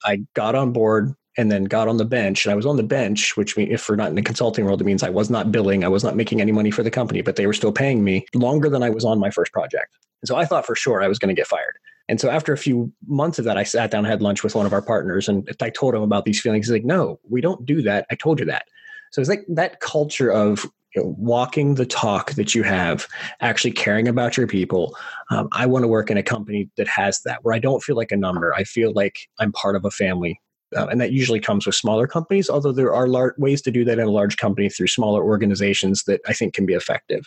I 0.04 0.22
got 0.34 0.54
on 0.54 0.72
board 0.72 1.14
and 1.36 1.52
then 1.52 1.64
got 1.64 1.88
on 1.88 1.96
the 1.96 2.04
bench 2.04 2.44
and 2.44 2.52
i 2.52 2.56
was 2.56 2.66
on 2.66 2.76
the 2.76 2.82
bench 2.82 3.36
which 3.36 3.56
if 3.56 3.88
we're 3.88 3.96
not 3.96 4.08
in 4.08 4.16
the 4.16 4.22
consulting 4.22 4.64
world 4.64 4.80
it 4.80 4.84
means 4.84 5.02
i 5.02 5.08
was 5.08 5.30
not 5.30 5.52
billing 5.52 5.84
i 5.84 5.88
was 5.88 6.02
not 6.02 6.16
making 6.16 6.40
any 6.40 6.50
money 6.50 6.70
for 6.70 6.82
the 6.82 6.90
company 6.90 7.22
but 7.22 7.36
they 7.36 7.46
were 7.46 7.52
still 7.52 7.70
paying 7.70 8.02
me 8.02 8.26
longer 8.34 8.68
than 8.68 8.82
i 8.82 8.90
was 8.90 9.04
on 9.04 9.20
my 9.20 9.30
first 9.30 9.52
project. 9.52 9.96
And 10.20 10.28
so 10.28 10.36
i 10.36 10.44
thought 10.44 10.66
for 10.66 10.74
sure 10.74 11.02
i 11.02 11.08
was 11.08 11.18
going 11.18 11.34
to 11.34 11.38
get 11.38 11.46
fired 11.46 11.78
and 12.08 12.20
so 12.20 12.30
after 12.30 12.52
a 12.52 12.58
few 12.58 12.92
months 13.06 13.38
of 13.38 13.44
that, 13.44 13.58
I 13.58 13.64
sat 13.64 13.90
down, 13.90 14.04
had 14.04 14.22
lunch 14.22 14.42
with 14.42 14.54
one 14.54 14.66
of 14.66 14.72
our 14.72 14.82
partners, 14.82 15.28
and 15.28 15.48
I 15.60 15.70
told 15.70 15.94
him 15.94 16.02
about 16.02 16.24
these 16.24 16.40
feelings. 16.40 16.66
He's 16.66 16.72
like, 16.72 16.84
"No, 16.84 17.20
we 17.28 17.40
don't 17.40 17.66
do 17.66 17.82
that. 17.82 18.06
I 18.10 18.14
told 18.14 18.40
you 18.40 18.46
that." 18.46 18.66
So 19.10 19.20
it's 19.20 19.28
like 19.28 19.44
that 19.48 19.80
culture 19.80 20.30
of 20.30 20.66
you 20.94 21.02
know, 21.02 21.14
walking 21.18 21.74
the 21.74 21.86
talk 21.86 22.32
that 22.32 22.54
you 22.54 22.62
have, 22.62 23.06
actually 23.40 23.72
caring 23.72 24.08
about 24.08 24.36
your 24.36 24.46
people. 24.46 24.96
Um, 25.30 25.48
I 25.52 25.66
want 25.66 25.82
to 25.82 25.88
work 25.88 26.10
in 26.10 26.16
a 26.16 26.22
company 26.22 26.70
that 26.76 26.88
has 26.88 27.20
that, 27.24 27.44
where 27.44 27.54
I 27.54 27.58
don't 27.58 27.82
feel 27.82 27.96
like 27.96 28.12
a 28.12 28.16
number. 28.16 28.54
I 28.54 28.64
feel 28.64 28.92
like 28.92 29.28
I'm 29.38 29.52
part 29.52 29.76
of 29.76 29.84
a 29.84 29.90
family. 29.90 30.40
Uh, 30.76 30.86
and 30.86 31.00
that 31.00 31.12
usually 31.12 31.40
comes 31.40 31.64
with 31.64 31.74
smaller 31.74 32.06
companies, 32.06 32.50
although 32.50 32.72
there 32.72 32.92
are 32.92 33.06
lar- 33.06 33.34
ways 33.38 33.62
to 33.62 33.70
do 33.70 33.84
that 33.86 33.98
in 33.98 34.06
a 34.06 34.10
large 34.10 34.36
company 34.36 34.68
through 34.68 34.86
smaller 34.86 35.22
organizations 35.22 36.04
that 36.04 36.20
I 36.26 36.34
think 36.34 36.52
can 36.52 36.66
be 36.66 36.74
effective. 36.74 37.26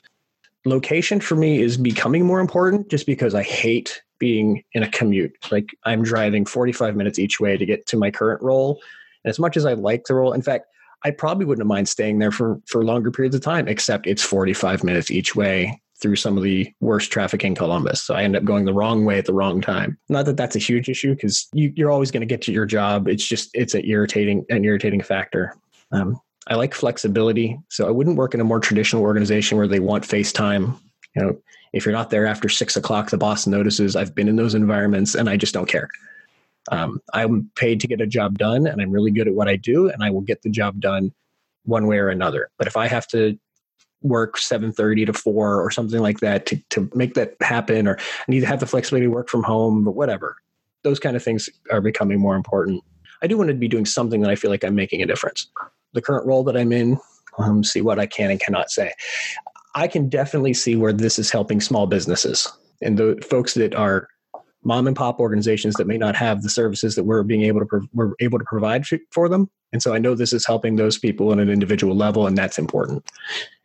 Location 0.64 1.20
for 1.20 1.36
me 1.36 1.60
is 1.60 1.76
becoming 1.76 2.24
more 2.24 2.40
important 2.40 2.90
just 2.90 3.08
because 3.08 3.34
I 3.34 3.42
hate 3.42 4.04
being 4.22 4.64
in 4.74 4.84
a 4.84 4.90
commute. 4.90 5.36
Like 5.52 5.76
I'm 5.84 6.04
driving 6.04 6.46
45 6.46 6.96
minutes 6.96 7.18
each 7.18 7.40
way 7.40 7.58
to 7.58 7.66
get 7.66 7.88
to 7.88 7.98
my 7.98 8.12
current 8.12 8.42
role. 8.44 8.80
And 9.26 9.30
as 9.30 9.40
much 9.40 9.58
as 9.58 9.66
I 9.66 9.74
like 9.74 10.06
the 10.06 10.14
role, 10.14 10.32
in 10.32 10.44
fact, 10.44 10.68
I 11.04 11.10
probably 11.10 11.46
wouldn't 11.46 11.68
mind 11.68 11.90
staying 11.90 12.20
there 12.20 12.32
for 12.32 12.62
for 12.68 12.86
longer 12.86 13.12
periods 13.12 13.36
of 13.36 13.42
time, 13.42 13.68
except 13.68 14.06
it's 14.06 14.22
45 14.22 14.84
minutes 14.84 15.10
each 15.10 15.36
way 15.36 15.82
through 16.00 16.16
some 16.16 16.38
of 16.38 16.44
the 16.44 16.72
worst 16.80 17.12
traffic 17.12 17.44
in 17.44 17.56
Columbus. 17.56 18.02
So 18.02 18.14
I 18.14 18.24
end 18.24 18.36
up 18.36 18.44
going 18.44 18.66
the 18.66 18.74
wrong 18.74 19.04
way 19.06 19.18
at 19.18 19.26
the 19.26 19.34
wrong 19.34 19.62
time. 19.62 19.98
Not 20.10 20.26
that 20.26 20.38
that's 20.38 20.56
a 20.56 20.60
huge 20.60 20.90
issue 20.90 21.16
because 21.16 21.48
you, 21.54 21.74
are 21.86 21.92
always 21.92 22.12
going 22.12 22.22
to 22.22 22.28
get 22.28 22.42
to 22.44 22.52
your 22.52 22.66
job. 22.68 23.08
It's 23.08 23.28
just 23.28 23.50
it's 23.56 23.74
an 23.74 23.84
irritating 23.86 24.46
an 24.50 24.64
irritating 24.64 25.02
factor. 25.02 25.56
Um, 25.92 26.22
I 26.48 26.56
like 26.56 26.76
flexibility, 26.76 27.60
so 27.70 27.88
I 27.88 27.92
wouldn't 27.92 28.18
work 28.18 28.36
in 28.36 28.42
a 28.42 28.44
more 28.44 28.60
traditional 28.60 29.02
organization 29.02 29.58
where 29.58 29.68
they 29.68 29.80
want 29.80 30.04
FaceTime. 30.04 30.78
You 31.16 31.22
know, 31.22 31.42
if 31.74 31.86
you're 31.86 31.94
not 31.94 32.10
there 32.10 32.26
after 32.26 32.50
six 32.50 32.76
o'clock, 32.76 33.10
the 33.10 33.18
boss 33.18 33.48
notices. 33.48 33.96
I've 33.96 34.16
been 34.16 34.28
in 34.28 34.36
those 34.36 34.56
environments, 34.56 35.16
and 35.16 35.30
I 35.30 35.38
just 35.38 35.54
don't 35.54 35.68
care. 35.68 35.90
Um, 36.72 37.02
I'm 37.14 37.50
paid 37.56 37.80
to 37.82 37.88
get 37.88 38.02
a 38.02 38.08
job 38.08 38.38
done, 38.38 38.68
and 38.68 38.82
I'm 38.82 38.92
really 38.92 39.12
good 39.12 39.28
at 39.28 39.34
what 39.34 39.48
I 39.48 39.56
do, 39.56 39.90
and 39.90 40.04
I 40.04 40.10
will 40.10 40.22
get 40.22 40.42
the 40.42 40.50
job 40.50 40.80
done 40.80 41.12
one 41.64 41.88
way 41.88 41.98
or 41.98 42.10
another. 42.10 42.50
But 42.58 42.68
if 42.68 42.78
I 42.78 42.88
have 42.88 43.08
to 43.08 43.38
work 44.02 44.38
7.30 44.38 45.08
to 45.08 45.14
4 45.14 45.62
or 45.62 45.70
something 45.70 46.00
like 46.00 46.20
that 46.22 46.46
to, 46.48 46.58
to 46.72 46.90
make 46.96 47.14
that 47.14 47.36
happen 47.40 47.88
or 47.88 47.98
I 48.00 48.32
need 48.32 48.40
to 48.40 48.48
have 48.48 48.60
the 48.60 48.66
flexibility 48.66 49.06
to 49.06 49.12
work 49.12 49.30
from 49.30 49.44
home 49.44 49.88
or 49.88 49.92
whatever 49.92 50.38
those 50.84 51.00
kind 51.00 51.16
of 51.16 51.24
things 51.24 51.50
are 51.72 51.82
becoming 51.82 52.20
more 52.20 52.36
important 52.36 52.84
i 53.22 53.28
do 53.28 53.38
want 53.38 53.50
to 53.50 53.54
be 53.54 53.68
doing 53.68 53.86
something 53.86 54.22
that 54.22 54.30
i 54.30 54.36
feel 54.36 54.52
like 54.52 54.64
i'm 54.64 54.76
making 54.76 55.02
a 55.02 55.06
difference 55.06 55.48
the 55.94 56.02
current 56.02 56.26
role 56.26 56.44
that 56.44 56.58
i'm 56.58 56.72
in 56.72 56.98
um, 57.38 57.64
see 57.64 57.82
what 57.82 58.00
i 58.00 58.06
can 58.06 58.32
and 58.32 58.40
cannot 58.40 58.70
say 58.70 58.94
i 59.76 59.88
can 59.88 60.10
definitely 60.10 60.54
see 60.54 60.76
where 60.76 60.94
this 60.94 61.20
is 61.20 61.32
helping 61.32 61.62
small 61.62 61.88
businesses 61.88 62.48
and 62.82 62.98
the 62.98 63.22
folks 63.30 63.54
that 63.54 63.76
are 63.76 64.08
mom 64.64 64.88
and 64.88 64.96
pop 64.96 65.20
organizations 65.20 65.76
that 65.76 65.88
may 65.88 65.98
not 65.98 66.16
have 66.16 66.42
the 66.42 66.50
services 66.50 66.96
that 66.96 67.04
we're 67.04 67.24
being 67.24 67.44
able 67.44 67.62
to 67.62 67.82
we're 67.94 68.14
able 68.20 68.38
to 68.38 68.46
provide 68.46 68.86
for 69.12 69.28
them. 69.28 69.50
And 69.74 69.82
so 69.82 69.94
i 69.94 69.98
know 69.98 70.16
this 70.16 70.34
is 70.34 70.46
helping 70.46 70.76
those 70.76 70.98
people 70.98 71.32
on 71.32 71.40
an 71.40 71.50
individual 71.50 71.96
level 71.96 72.28
and 72.28 72.38
that's 72.38 72.60
important. 72.60 73.04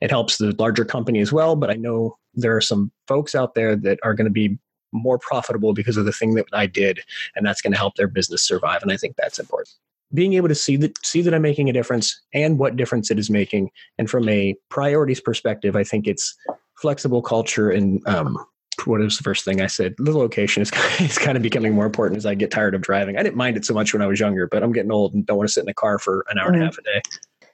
It 0.01 0.11
helps 0.11 0.39
the 0.39 0.55
larger 0.59 0.85
company 0.85 1.21
as 1.21 1.33
well 1.33 1.57
but 1.57 1.71
i 1.71 1.75
know 1.75 2.17
there 2.35 2.57
are 2.57 2.61
some 2.61 2.93
folks 3.09 3.35
out 3.35 3.55
there 3.55 3.77
that 3.77 3.99
are 4.03 4.15
going 4.15 4.27
to 4.27 4.31
be 4.31 4.59
more 4.93 5.19
profitable 5.19 5.75
because 5.75 5.97
of 5.97 6.05
the 6.05 6.13
thing 6.13 6.35
that 6.35 6.47
i 6.53 6.67
did 6.67 7.01
and 7.35 7.45
that's 7.45 7.61
going 7.61 7.73
to 7.73 7.79
help 7.79 7.97
their 7.97 8.09
business 8.09 8.43
survive. 8.43 8.83
And 8.83 8.93
i 8.93 8.97
think 8.97 9.17
that's 9.17 9.39
important 9.39 9.75
being 10.15 10.35
able 10.35 10.49
to 10.49 10.55
see 10.55 10.77
that 10.77 10.97
see 11.05 11.23
that 11.23 11.35
i'm 11.35 11.43
making 11.43 11.69
a 11.69 11.73
difference 11.73 12.21
and 12.35 12.59
what 12.59 12.77
difference 12.77 13.11
it 13.11 13.19
is 13.19 13.31
making 13.31 13.71
and 13.99 14.09
from 14.11 14.29
a 14.29 14.55
priorities 14.69 15.21
perspective 15.21 15.77
i 15.77 15.85
think 15.85 16.07
it's 16.07 16.35
flexible 16.81 17.23
culture 17.23 17.71
and 17.71 18.07
um, 18.07 18.39
what 18.85 19.01
was 19.01 19.17
the 19.17 19.23
first 19.23 19.45
thing 19.45 19.61
I 19.63 19.67
said? 19.67 19.95
The 19.99 20.17
location 20.17 20.63
is, 20.63 20.71
is 21.01 21.19
kind 21.19 21.37
of 21.37 21.43
becoming 21.43 21.75
more 21.75 21.87
important 21.87 22.19
as 22.19 22.27
I 22.27 22.35
get 22.35 22.51
tired 22.51 22.75
of 22.75 22.83
driving. 22.83 23.17
I 23.17 23.23
didn't 23.23 23.37
mind 23.37 23.57
it 23.57 23.65
so 23.65 23.75
much 23.75 23.93
when 23.93 24.03
I 24.03 24.07
was 24.07 24.21
younger, 24.21 24.47
but 24.47 24.63
I'm 24.63 24.73
getting 24.73 24.93
old 24.93 25.15
and 25.15 25.25
don't 25.25 25.39
want 25.39 25.49
to 25.49 25.53
sit 25.53 25.65
in 25.65 25.69
a 25.71 25.75
car 25.75 25.99
for 25.99 26.25
an 26.29 26.39
hour 26.39 26.47
mm-hmm. 26.47 26.55
and 26.55 26.63
a 26.63 26.67
mm-hmm. 26.67 26.75
half 26.75 26.79
a 26.79 26.83
day. 26.83 27.03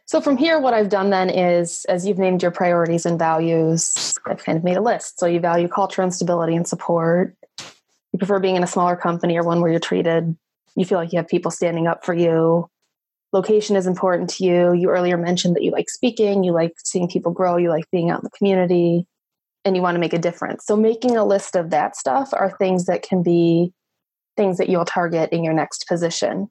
So 0.05 0.21
from 0.21 0.37
here, 0.37 0.61
what 0.61 0.75
I've 0.75 0.89
done 0.89 1.11
then 1.11 1.31
is, 1.31 1.85
as 1.87 2.07
you've 2.07 2.19
named 2.19 2.43
your 2.43 2.51
priorities 2.51 3.07
and 3.07 3.19
values, 3.19 4.19
I've 4.27 4.45
kind 4.45 4.59
of 4.59 4.65
made 4.65 4.77
a 4.77 4.83
list. 4.83 5.19
So 5.19 5.27
you 5.27 5.41
value 5.41 5.69
culture 5.69 6.03
and 6.03 6.13
stability 6.13 6.57
and 6.57 6.67
support. 6.67 7.35
You 8.13 8.19
prefer 8.19 8.39
being 8.39 8.57
in 8.57 8.63
a 8.63 8.67
smaller 8.67 8.97
company 8.97 9.39
or 9.39 9.43
one 9.43 9.61
where 9.63 9.71
you're 9.71 9.81
treated, 9.81 10.37
you 10.77 10.85
feel 10.85 10.99
like 10.99 11.13
you 11.13 11.19
have 11.19 11.29
people 11.29 11.51
standing 11.51 11.87
up 11.87 12.05
for 12.05 12.15
you. 12.15 12.69
Location 13.33 13.77
is 13.77 13.87
important 13.87 14.31
to 14.31 14.45
you. 14.45 14.73
You 14.75 14.91
earlier 14.91 15.17
mentioned 15.17 15.57
that 15.57 15.63
you 15.63 15.71
like 15.71 15.89
speaking, 15.89 16.45
you 16.45 16.53
like 16.53 16.73
seeing 16.85 17.09
people 17.09 17.33
grow, 17.33 17.57
you 17.57 17.71
like 17.71 17.85
being 17.91 18.11
out 18.11 18.21
in 18.21 18.25
the 18.25 18.37
community 18.37 19.07
and 19.65 19.77
you 19.77 19.83
want 19.83 19.95
to 19.95 20.01
make 20.01 20.13
a 20.13 20.19
difference. 20.19 20.67
So 20.67 20.77
making 20.77 21.17
a 21.17 21.25
list 21.25 21.57
of 21.57 21.71
that 21.71 21.97
stuff 21.97 22.31
are 22.33 22.57
things 22.59 22.87
that 22.87 23.03
can 23.03 23.23
be 23.23 23.73
things 24.37 24.59
that 24.59 24.69
you'll 24.69 24.85
target 24.85 25.31
in 25.33 25.45
your 25.45 25.55
next 25.55 25.87
position. 25.87 26.51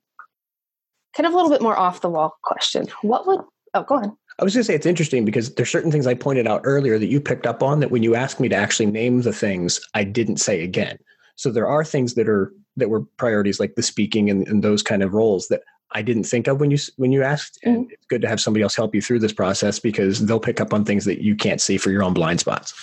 Kind 1.16 1.28
of 1.28 1.34
a 1.34 1.36
little 1.36 1.52
bit 1.52 1.62
more 1.62 1.78
off 1.78 2.02
the 2.02 2.10
wall 2.10 2.38
question. 2.44 2.88
What 3.02 3.28
would 3.28 3.42
oh 3.74 3.84
go 3.84 3.96
on. 3.96 4.18
I 4.40 4.44
was 4.44 4.54
going 4.54 4.62
to 4.62 4.64
say 4.66 4.76
it's 4.76 4.86
interesting 4.86 5.26
because 5.26 5.54
there's 5.54 5.70
certain 5.70 5.92
things 5.92 6.08
I 6.08 6.14
pointed 6.14 6.48
out 6.48 6.62
earlier 6.64 6.98
that 6.98 7.08
you 7.08 7.20
picked 7.20 7.46
up 7.46 7.62
on 7.62 7.80
that 7.80 7.92
when 7.92 8.02
you 8.02 8.16
asked 8.16 8.40
me 8.40 8.50
to 8.50 8.56
actually 8.56 8.88
name 8.88 9.22
the 9.22 9.34
things, 9.34 9.80
I 9.94 10.04
didn't 10.04 10.38
say 10.38 10.64
again. 10.64 10.98
So 11.36 11.52
there 11.52 11.68
are 11.68 11.84
things 11.84 12.16
that 12.16 12.28
are 12.28 12.52
that 12.82 12.90
were 12.90 13.02
priorities 13.18 13.60
like 13.60 13.76
the 13.76 13.84
speaking 13.84 14.30
and, 14.30 14.48
and 14.48 14.64
those 14.64 14.84
kind 14.84 15.02
of 15.04 15.14
roles 15.14 15.48
that 15.48 15.62
I 15.94 16.02
didn't 16.02 16.24
think 16.24 16.48
of 16.48 16.60
when 16.60 16.72
you 16.72 16.78
when 16.98 17.12
you 17.12 17.24
asked. 17.24 17.60
And 17.64 17.78
mm-hmm. 17.78 17.92
it's 17.92 18.06
good 18.08 18.22
to 18.22 18.28
have 18.28 18.42
somebody 18.42 18.64
else 18.64 18.76
help 18.76 18.96
you 18.96 19.02
through 19.02 19.20
this 19.20 19.34
process 19.34 19.80
because 19.80 20.26
they'll 20.26 20.40
pick 20.40 20.62
up 20.62 20.74
on 20.74 20.86
things 20.86 21.06
that 21.06 21.22
you 21.22 21.36
can't 21.36 21.62
see 21.62 21.78
for 21.78 21.92
your 21.92 22.04
own 22.04 22.14
blind 22.14 22.40
spots. 22.40 22.74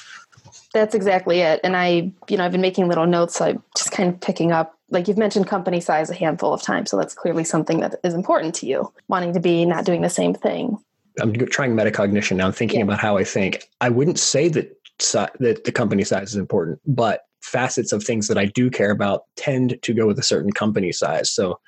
That's 0.74 0.94
exactly 0.94 1.40
it. 1.40 1.60
And 1.64 1.76
I, 1.76 2.12
you 2.28 2.36
know, 2.36 2.44
I've 2.44 2.52
been 2.52 2.60
making 2.60 2.88
little 2.88 3.06
notes, 3.06 3.36
so 3.36 3.46
I'm 3.46 3.62
just 3.76 3.90
kind 3.90 4.12
of 4.12 4.20
picking 4.20 4.52
up. 4.52 4.74
Like 4.90 5.08
you've 5.08 5.18
mentioned 5.18 5.46
company 5.46 5.80
size 5.80 6.10
a 6.10 6.14
handful 6.14 6.52
of 6.52 6.62
times, 6.62 6.90
so 6.90 6.96
that's 6.96 7.14
clearly 7.14 7.44
something 7.44 7.80
that 7.80 7.96
is 8.04 8.14
important 8.14 8.54
to 8.56 8.66
you. 8.66 8.92
Wanting 9.08 9.32
to 9.34 9.40
be 9.40 9.64
not 9.64 9.84
doing 9.84 10.02
the 10.02 10.10
same 10.10 10.34
thing. 10.34 10.78
I'm 11.20 11.34
trying 11.34 11.74
metacognition 11.74 12.36
now. 12.36 12.46
I'm 12.46 12.52
thinking 12.52 12.80
yeah. 12.80 12.84
about 12.84 13.00
how 13.00 13.16
I 13.16 13.24
think. 13.24 13.68
I 13.80 13.88
wouldn't 13.88 14.18
say 14.18 14.48
that 14.48 14.74
that 15.38 15.64
the 15.64 15.72
company 15.72 16.04
size 16.04 16.30
is 16.30 16.36
important, 16.36 16.80
but 16.86 17.27
facets 17.48 17.92
of 17.92 18.04
things 18.04 18.28
that 18.28 18.38
I 18.38 18.46
do 18.46 18.70
care 18.70 18.90
about 18.90 19.24
tend 19.36 19.80
to 19.82 19.94
go 19.94 20.06
with 20.06 20.18
a 20.18 20.22
certain 20.22 20.52
company 20.52 20.92
size. 20.92 21.30
So, 21.30 21.58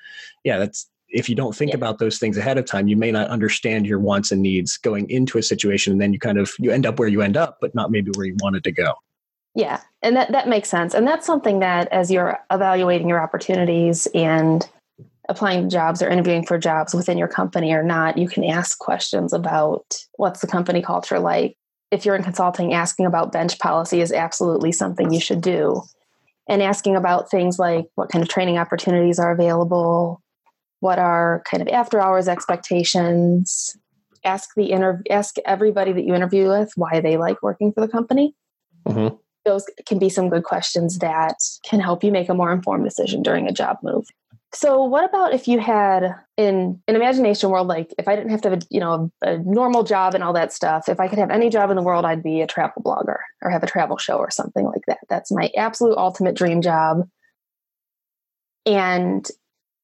yeah, 0.44 0.58
that's 0.58 0.88
if 1.08 1.28
you 1.28 1.34
don't 1.34 1.54
think 1.54 1.70
yeah. 1.70 1.76
about 1.76 1.98
those 1.98 2.18
things 2.18 2.36
ahead 2.36 2.58
of 2.58 2.66
time, 2.66 2.86
you 2.86 2.96
may 2.96 3.10
not 3.10 3.28
understand 3.28 3.86
your 3.86 3.98
wants 3.98 4.30
and 4.30 4.42
needs 4.42 4.76
going 4.76 5.08
into 5.10 5.38
a 5.38 5.42
situation, 5.42 5.92
and 5.92 6.00
then 6.00 6.12
you 6.12 6.18
kind 6.18 6.38
of 6.38 6.52
you 6.58 6.70
end 6.70 6.86
up 6.86 6.98
where 6.98 7.08
you 7.08 7.22
end 7.22 7.36
up, 7.36 7.58
but 7.60 7.74
not 7.74 7.90
maybe 7.90 8.10
where 8.14 8.26
you 8.26 8.36
wanted 8.40 8.64
to 8.64 8.72
go. 8.72 8.94
Yeah, 9.54 9.80
and 10.02 10.14
that 10.16 10.30
that 10.32 10.48
makes 10.48 10.68
sense, 10.68 10.94
and 10.94 11.06
that's 11.06 11.26
something 11.26 11.58
that 11.60 11.88
as 11.88 12.10
you're 12.10 12.38
evaluating 12.50 13.08
your 13.08 13.20
opportunities 13.20 14.06
and 14.14 14.68
applying 15.28 15.70
jobs 15.70 16.02
or 16.02 16.08
interviewing 16.08 16.44
for 16.44 16.58
jobs 16.58 16.92
within 16.92 17.16
your 17.16 17.28
company 17.28 17.72
or 17.72 17.82
not, 17.82 18.18
you 18.18 18.28
can 18.28 18.44
ask 18.44 18.78
questions 18.78 19.32
about 19.32 19.96
what's 20.16 20.40
the 20.40 20.46
company 20.46 20.82
culture 20.82 21.20
like. 21.20 21.56
If 21.90 22.04
you're 22.04 22.16
in 22.16 22.22
consulting, 22.22 22.72
asking 22.72 23.06
about 23.06 23.32
bench 23.32 23.58
policy 23.58 24.00
is 24.00 24.12
absolutely 24.12 24.72
something 24.72 25.12
you 25.12 25.20
should 25.20 25.40
do. 25.40 25.82
And 26.48 26.62
asking 26.62 26.96
about 26.96 27.30
things 27.30 27.58
like 27.58 27.86
what 27.94 28.10
kind 28.10 28.22
of 28.22 28.28
training 28.28 28.58
opportunities 28.58 29.18
are 29.18 29.30
available, 29.30 30.20
what 30.80 30.98
are 30.98 31.42
kind 31.48 31.62
of 31.62 31.68
after 31.68 32.00
hours 32.00 32.26
expectations 32.26 33.76
ask 34.24 34.50
the 34.56 34.70
inter- 34.70 35.02
ask 35.10 35.36
everybody 35.46 35.92
that 35.92 36.04
you 36.04 36.14
interview 36.14 36.48
with 36.48 36.72
why 36.76 37.00
they 37.00 37.16
like 37.16 37.42
working 37.42 37.72
for 37.72 37.80
the 37.80 37.88
company 37.88 38.34
mm-hmm. 38.86 39.14
those 39.44 39.64
can 39.86 39.98
be 39.98 40.08
some 40.08 40.28
good 40.28 40.44
questions 40.44 40.98
that 40.98 41.36
can 41.64 41.80
help 41.80 42.02
you 42.04 42.10
make 42.10 42.28
a 42.28 42.34
more 42.34 42.52
informed 42.52 42.84
decision 42.84 43.22
during 43.22 43.46
a 43.46 43.52
job 43.52 43.76
move 43.82 44.06
so 44.52 44.82
what 44.82 45.04
about 45.04 45.32
if 45.32 45.46
you 45.46 45.60
had 45.60 46.14
in 46.36 46.80
an 46.88 46.96
imagination 46.96 47.50
world 47.50 47.68
like 47.68 47.94
if 47.98 48.08
i 48.08 48.16
didn't 48.16 48.30
have 48.30 48.42
to 48.42 48.50
have 48.50 48.58
a, 48.60 48.66
you 48.70 48.80
know 48.80 49.10
a, 49.22 49.34
a 49.34 49.38
normal 49.38 49.82
job 49.84 50.14
and 50.14 50.24
all 50.24 50.32
that 50.32 50.52
stuff 50.52 50.88
if 50.88 50.98
i 51.00 51.08
could 51.08 51.18
have 51.18 51.30
any 51.30 51.48
job 51.48 51.70
in 51.70 51.76
the 51.76 51.82
world 51.82 52.04
i'd 52.04 52.22
be 52.22 52.40
a 52.40 52.46
travel 52.46 52.82
blogger 52.82 53.18
or 53.42 53.50
have 53.50 53.62
a 53.62 53.66
travel 53.66 53.96
show 53.96 54.16
or 54.16 54.30
something 54.30 54.64
like 54.64 54.82
that 54.86 54.98
that's 55.08 55.30
my 55.30 55.50
absolute 55.56 55.96
ultimate 55.96 56.34
dream 56.34 56.60
job 56.62 57.08
and 58.66 59.30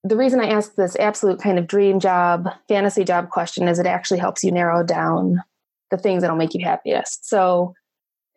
the 0.09 0.16
reason 0.16 0.40
I 0.40 0.48
ask 0.48 0.74
this 0.74 0.96
absolute 0.96 1.40
kind 1.40 1.59
of 1.59 1.66
dream 1.66 1.98
job, 1.98 2.48
fantasy 2.68 3.02
job 3.02 3.31
question 3.31 3.66
is 3.66 3.79
it 3.79 3.87
actually 3.87 4.20
helps 4.20 4.44
you 4.44 4.52
narrow 4.52 4.85
down 4.85 5.42
the 5.90 5.96
things 5.96 6.22
that'll 6.22 6.37
make 6.37 6.55
you 6.55 6.64
happiest. 6.64 7.29
So, 7.29 7.74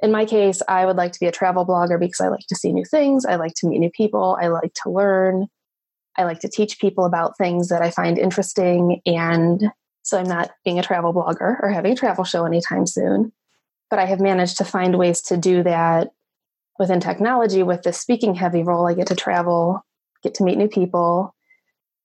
in 0.01 0.11
my 0.11 0.25
case, 0.25 0.61
I 0.67 0.85
would 0.85 0.95
like 0.95 1.11
to 1.11 1.19
be 1.19 1.27
a 1.27 1.31
travel 1.31 1.65
blogger 1.65 1.99
because 1.99 2.21
I 2.21 2.29
like 2.29 2.47
to 2.47 2.55
see 2.55 2.71
new 2.71 2.85
things. 2.85 3.25
I 3.25 3.35
like 3.35 3.53
to 3.57 3.67
meet 3.67 3.79
new 3.79 3.91
people. 3.91 4.37
I 4.41 4.47
like 4.47 4.73
to 4.83 4.89
learn. 4.89 5.47
I 6.19 6.25
like 6.25 6.39
to 6.41 6.49
teach 6.49 6.79
people 6.79 7.05
about 7.05 7.37
things 7.37 7.69
that 7.69 7.81
I 7.81 7.91
find 7.91 8.17
interesting. 8.17 9.01
And 9.05 9.71
so 10.01 10.19
I'm 10.19 10.27
not 10.27 10.51
being 10.65 10.77
a 10.77 10.83
travel 10.83 11.13
blogger 11.13 11.57
or 11.61 11.69
having 11.69 11.93
a 11.93 11.95
travel 11.95 12.25
show 12.25 12.45
anytime 12.45 12.85
soon. 12.85 13.31
But 13.89 13.99
I 13.99 14.05
have 14.05 14.19
managed 14.19 14.57
to 14.57 14.65
find 14.65 14.97
ways 14.97 15.21
to 15.23 15.37
do 15.37 15.63
that 15.63 16.09
within 16.77 16.99
technology 16.99 17.63
with 17.63 17.83
this 17.83 17.99
speaking 17.99 18.35
heavy 18.35 18.63
role. 18.63 18.85
I 18.85 18.93
get 18.93 19.07
to 19.07 19.15
travel, 19.15 19.85
get 20.21 20.33
to 20.35 20.43
meet 20.43 20.57
new 20.57 20.67
people, 20.67 21.33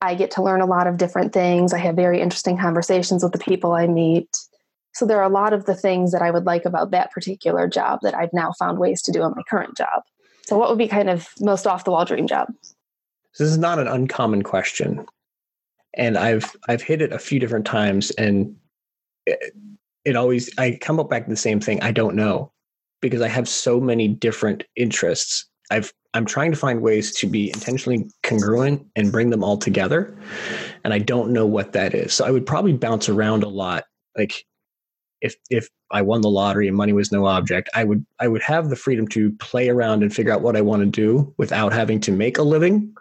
I 0.01 0.15
get 0.15 0.31
to 0.33 0.43
learn 0.43 0.61
a 0.61 0.67
lot 0.67 0.87
of 0.87 0.97
different 0.97 1.33
things. 1.33 1.73
I 1.73 1.79
have 1.79 1.97
very 1.97 2.21
interesting 2.21 2.59
conversations 2.59 3.23
with 3.23 3.33
the 3.33 3.39
people 3.39 3.73
I 3.73 3.87
meet. 3.87 4.29
So 4.93 5.07
there 5.07 5.19
are 5.19 5.25
a 5.25 5.29
lot 5.29 5.53
of 5.53 5.65
the 5.65 5.75
things 5.75 6.13
that 6.13 6.23
I 6.23 6.31
would 6.31 6.45
like 6.45 6.65
about 6.65 6.93
that 6.93 7.11
particular 7.11 7.67
job 7.67 8.01
that 8.03 8.15
I've 8.15 8.33
now 8.33 8.53
found 8.59 8.79
ways 8.79 9.03
to 9.03 9.13
do 9.13 9.25
in 9.25 9.33
my 9.35 9.43
current 9.49 9.77
job. 9.77 10.03
So 10.47 10.57
what 10.57 10.69
would 10.69 10.79
be 10.79 10.89
kind 10.89 11.11
of 11.11 11.29
most 11.41 11.67
off 11.67 11.85
the 11.85 11.91
wall 11.91 12.05
dream 12.05 12.29
job? 12.29 12.49
This 13.39 13.49
is 13.49 13.59
not 13.59 13.79
an 13.79 13.89
uncommon 13.89 14.43
question. 14.43 15.05
And 15.97 16.17
I've 16.17 16.55
I've 16.69 16.83
hit 16.83 17.03
it 17.03 17.13
a 17.13 17.19
few 17.19 17.39
different 17.39 17.67
times 17.67 18.11
and 18.13 18.57
it, 19.27 19.55
it 20.05 20.17
always 20.17 20.51
I 20.59 20.79
come 20.81 21.01
up 21.01 21.11
back 21.11 21.25
to 21.25 21.31
the 21.31 21.37
same 21.37 21.61
thing. 21.61 21.83
I 21.83 21.93
don't 21.93 22.17
know 22.17 22.53
because 23.01 23.21
I 23.21 23.29
have 23.29 23.49
so 23.49 23.81
many 23.81 24.09
different 24.09 24.65
interests. 24.77 25.47
I've 25.71 25.93
I'm 26.15 26.27
trying 26.27 26.53
to 26.53 26.57
find 26.57 26.81
ways 26.81 27.13
to 27.17 27.27
be 27.27 27.49
intentionally 27.49 28.09
congruent 28.23 28.87
and 28.95 29.11
bring 29.11 29.31
them 29.31 29.43
all 29.43 29.57
together. 29.57 30.17
And 30.85 30.95
I 30.95 31.01
don't 31.01 31.33
know 31.33 31.47
what 31.47 31.73
that 31.73 31.93
is. 31.95 32.15
So 32.15 32.25
I 32.25 32.31
would 32.31 32.47
probably 32.47 32.73
bounce 32.73 33.09
around 33.09 33.43
a 33.43 33.49
lot. 33.49 33.85
Like 34.17 34.45
if 35.21 35.37
if 35.51 35.69
I 35.91 36.03
won 36.03 36.21
the 36.21 36.31
lottery 36.31 36.69
and 36.69 36.77
money 36.77 36.93
was 36.93 37.11
no 37.11 37.27
object, 37.27 37.69
I 37.75 37.85
would 37.85 38.05
I 38.21 38.29
would 38.29 38.43
have 38.43 38.69
the 38.69 38.77
freedom 38.77 39.09
to 39.09 39.33
play 39.33 39.69
around 39.69 40.03
and 40.03 40.15
figure 40.15 40.33
out 40.33 40.43
what 40.43 40.57
I 40.57 40.61
want 40.61 40.83
to 40.83 40.87
do 40.87 41.35
without 41.37 41.73
having 41.73 41.99
to 42.01 42.13
make 42.13 42.39
a 42.39 42.43
living. 42.43 42.95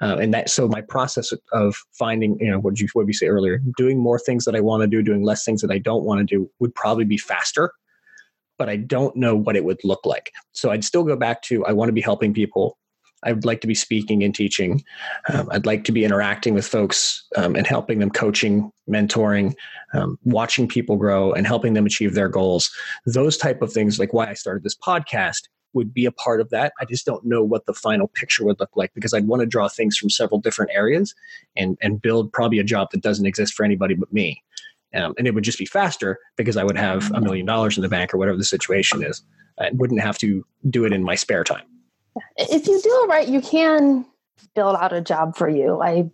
Uh, 0.00 0.16
and 0.16 0.32
that 0.32 0.48
so 0.48 0.68
my 0.68 0.80
process 0.80 1.32
of 1.52 1.76
finding 1.92 2.38
you 2.40 2.50
know 2.50 2.60
what 2.60 2.78
you 2.78 2.86
what 2.92 3.06
you 3.06 3.12
say 3.12 3.26
earlier 3.26 3.60
doing 3.76 3.98
more 3.98 4.18
things 4.18 4.44
that 4.44 4.54
I 4.54 4.60
want 4.60 4.82
to 4.82 4.86
do 4.86 5.02
doing 5.02 5.24
less 5.24 5.44
things 5.44 5.60
that 5.60 5.72
I 5.72 5.78
don't 5.78 6.04
want 6.04 6.20
to 6.20 6.24
do 6.24 6.48
would 6.60 6.72
probably 6.74 7.04
be 7.04 7.18
faster 7.18 7.72
but 8.58 8.68
I 8.68 8.76
don't 8.76 9.16
know 9.16 9.34
what 9.34 9.56
it 9.56 9.64
would 9.64 9.82
look 9.84 10.04
like. 10.04 10.32
So 10.52 10.70
I'd 10.70 10.84
still 10.84 11.04
go 11.04 11.16
back 11.16 11.42
to 11.42 11.64
I 11.64 11.72
want 11.72 11.88
to 11.88 11.94
be 11.94 12.00
helping 12.00 12.34
people. 12.34 12.76
I 13.24 13.32
would 13.32 13.44
like 13.44 13.60
to 13.62 13.66
be 13.66 13.74
speaking 13.74 14.22
and 14.22 14.32
teaching. 14.32 14.84
Um, 15.32 15.48
I'd 15.50 15.66
like 15.66 15.82
to 15.84 15.92
be 15.92 16.04
interacting 16.04 16.54
with 16.54 16.66
folks 16.66 17.24
um, 17.36 17.56
and 17.56 17.66
helping 17.66 17.98
them, 17.98 18.10
coaching, 18.10 18.70
mentoring, 18.88 19.54
um, 19.92 20.18
watching 20.22 20.68
people 20.68 20.96
grow, 20.96 21.32
and 21.32 21.44
helping 21.44 21.72
them 21.72 21.84
achieve 21.84 22.14
their 22.14 22.28
goals. 22.28 22.70
Those 23.06 23.36
type 23.36 23.60
of 23.60 23.72
things, 23.72 23.98
like 23.98 24.12
why 24.12 24.28
I 24.28 24.34
started 24.34 24.62
this 24.62 24.76
podcast, 24.76 25.48
would 25.72 25.92
be 25.92 26.06
a 26.06 26.12
part 26.12 26.40
of 26.40 26.50
that. 26.50 26.72
I 26.80 26.84
just 26.84 27.06
don't 27.06 27.24
know 27.24 27.42
what 27.42 27.66
the 27.66 27.74
final 27.74 28.08
picture 28.08 28.44
would 28.44 28.58
look 28.58 28.70
like 28.74 28.92
because 28.94 29.12
I'd 29.12 29.26
want 29.26 29.40
to 29.40 29.46
draw 29.46 29.68
things 29.68 29.96
from 29.96 30.10
several 30.10 30.40
different 30.40 30.70
areas 30.74 31.14
and 31.56 31.76
and 31.80 32.00
build 32.00 32.32
probably 32.32 32.58
a 32.58 32.64
job 32.64 32.88
that 32.92 33.02
doesn't 33.02 33.26
exist 33.26 33.54
for 33.54 33.64
anybody 33.64 33.94
but 33.94 34.12
me. 34.12 34.42
Um, 34.94 35.14
and 35.18 35.26
it 35.26 35.34
would 35.34 35.44
just 35.44 35.58
be 35.58 35.66
faster 35.66 36.18
because 36.36 36.56
I 36.56 36.64
would 36.64 36.78
have 36.78 37.12
a 37.12 37.20
million 37.20 37.44
dollars 37.44 37.76
in 37.76 37.82
the 37.82 37.88
bank 37.88 38.14
or 38.14 38.18
whatever 38.18 38.38
the 38.38 38.44
situation 38.44 39.04
is. 39.04 39.22
I 39.60 39.70
wouldn't 39.72 40.00
have 40.00 40.16
to 40.18 40.44
do 40.70 40.84
it 40.84 40.92
in 40.92 41.02
my 41.02 41.14
spare 41.14 41.44
time. 41.44 41.66
If 42.36 42.66
you 42.66 42.80
do 42.80 43.04
it 43.04 43.08
right, 43.08 43.28
you 43.28 43.42
can 43.42 44.06
build 44.54 44.76
out 44.76 44.92
a 44.92 45.00
job 45.00 45.36
for 45.36 45.48
you. 45.48 45.80
I 45.82 46.10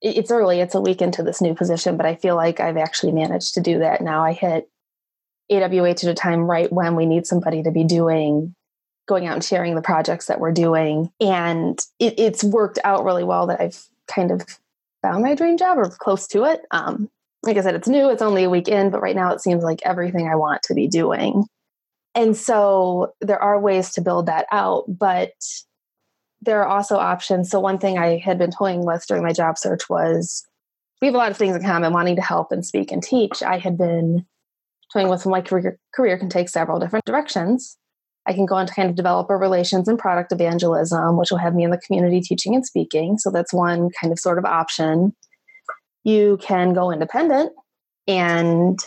it's 0.00 0.30
early, 0.30 0.60
it's 0.60 0.74
a 0.74 0.80
week 0.80 1.00
into 1.00 1.22
this 1.22 1.40
new 1.40 1.54
position, 1.54 1.96
but 1.96 2.04
I 2.04 2.14
feel 2.14 2.36
like 2.36 2.60
I've 2.60 2.76
actually 2.76 3.12
managed 3.12 3.54
to 3.54 3.62
do 3.62 3.78
that 3.78 4.02
now. 4.02 4.22
I 4.22 4.34
hit 4.34 4.68
AWH 5.50 6.04
at 6.04 6.10
a 6.10 6.14
time 6.14 6.40
right 6.40 6.72
when 6.72 6.96
we 6.96 7.06
need 7.06 7.26
somebody 7.26 7.62
to 7.62 7.70
be 7.70 7.84
doing 7.84 8.54
going 9.06 9.26
out 9.26 9.34
and 9.34 9.44
sharing 9.44 9.74
the 9.74 9.82
projects 9.82 10.26
that 10.26 10.40
we're 10.40 10.52
doing. 10.52 11.10
And 11.20 11.78
it, 11.98 12.18
it's 12.18 12.42
worked 12.42 12.78
out 12.84 13.04
really 13.04 13.24
well 13.24 13.46
that 13.48 13.60
I've 13.60 13.84
kind 14.08 14.30
of 14.30 14.42
found 15.02 15.22
my 15.22 15.34
dream 15.34 15.58
job 15.58 15.78
or 15.78 15.88
close 15.90 16.26
to 16.28 16.44
it. 16.44 16.62
Um, 16.70 17.10
like 17.42 17.58
I 17.58 17.60
said, 17.60 17.74
it's 17.74 17.88
new, 17.88 18.08
it's 18.08 18.22
only 18.22 18.44
a 18.44 18.50
week 18.50 18.68
in, 18.68 18.90
but 18.90 19.02
right 19.02 19.16
now 19.16 19.32
it 19.32 19.42
seems 19.42 19.62
like 19.62 19.80
everything 19.84 20.26
I 20.28 20.36
want 20.36 20.62
to 20.62 20.74
be 20.74 20.88
doing. 20.88 21.44
And 22.14 22.36
so 22.36 23.12
there 23.20 23.42
are 23.42 23.60
ways 23.60 23.92
to 23.92 24.00
build 24.00 24.26
that 24.26 24.46
out, 24.50 24.84
but 24.88 25.32
there 26.40 26.62
are 26.62 26.68
also 26.68 26.96
options. 26.96 27.50
So, 27.50 27.58
one 27.58 27.78
thing 27.78 27.98
I 27.98 28.18
had 28.18 28.38
been 28.38 28.50
toying 28.50 28.84
with 28.84 29.06
during 29.06 29.22
my 29.22 29.32
job 29.32 29.58
search 29.58 29.88
was 29.88 30.46
we 31.00 31.08
have 31.08 31.14
a 31.14 31.18
lot 31.18 31.30
of 31.30 31.36
things 31.36 31.56
in 31.56 31.62
common 31.62 31.92
wanting 31.92 32.16
to 32.16 32.22
help 32.22 32.52
and 32.52 32.64
speak 32.64 32.92
and 32.92 33.02
teach. 33.02 33.42
I 33.42 33.58
had 33.58 33.76
been 33.76 34.24
toying 34.94 35.08
with 35.08 35.26
my 35.26 35.42
career, 35.42 35.78
career 35.94 36.16
can 36.16 36.28
take 36.28 36.48
several 36.48 36.78
different 36.78 37.04
directions. 37.04 37.76
I 38.26 38.32
can 38.32 38.46
go 38.46 38.56
into 38.56 38.72
kind 38.72 38.88
of 38.88 38.96
developer 38.96 39.36
relations 39.36 39.86
and 39.86 39.98
product 39.98 40.32
evangelism, 40.32 41.18
which 41.18 41.30
will 41.30 41.38
have 41.38 41.54
me 41.54 41.64
in 41.64 41.70
the 41.70 41.78
community 41.78 42.22
teaching 42.22 42.54
and 42.54 42.64
speaking. 42.64 43.18
So, 43.18 43.30
that's 43.30 43.52
one 43.52 43.90
kind 44.00 44.12
of 44.12 44.18
sort 44.18 44.38
of 44.38 44.46
option. 44.46 45.14
You 46.04 46.38
can 46.40 46.72
go 46.72 46.90
independent 46.90 47.52
and 48.06 48.78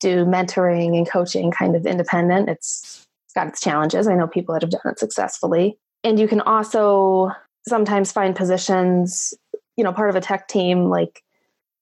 do 0.00 0.24
mentoring 0.24 0.96
and 0.96 1.08
coaching 1.08 1.50
kind 1.50 1.74
of 1.74 1.86
independent. 1.86 2.48
It's 2.48 3.06
got 3.34 3.48
its 3.48 3.60
challenges. 3.60 4.06
I 4.06 4.14
know 4.14 4.26
people 4.26 4.54
that 4.54 4.62
have 4.62 4.70
done 4.70 4.92
it 4.92 4.98
successfully. 4.98 5.78
And 6.04 6.18
you 6.18 6.28
can 6.28 6.40
also 6.42 7.30
sometimes 7.66 8.12
find 8.12 8.36
positions, 8.36 9.32
you 9.76 9.82
know, 9.84 9.92
part 9.92 10.10
of 10.10 10.16
a 10.16 10.20
tech 10.20 10.48
team, 10.48 10.90
like 10.90 11.22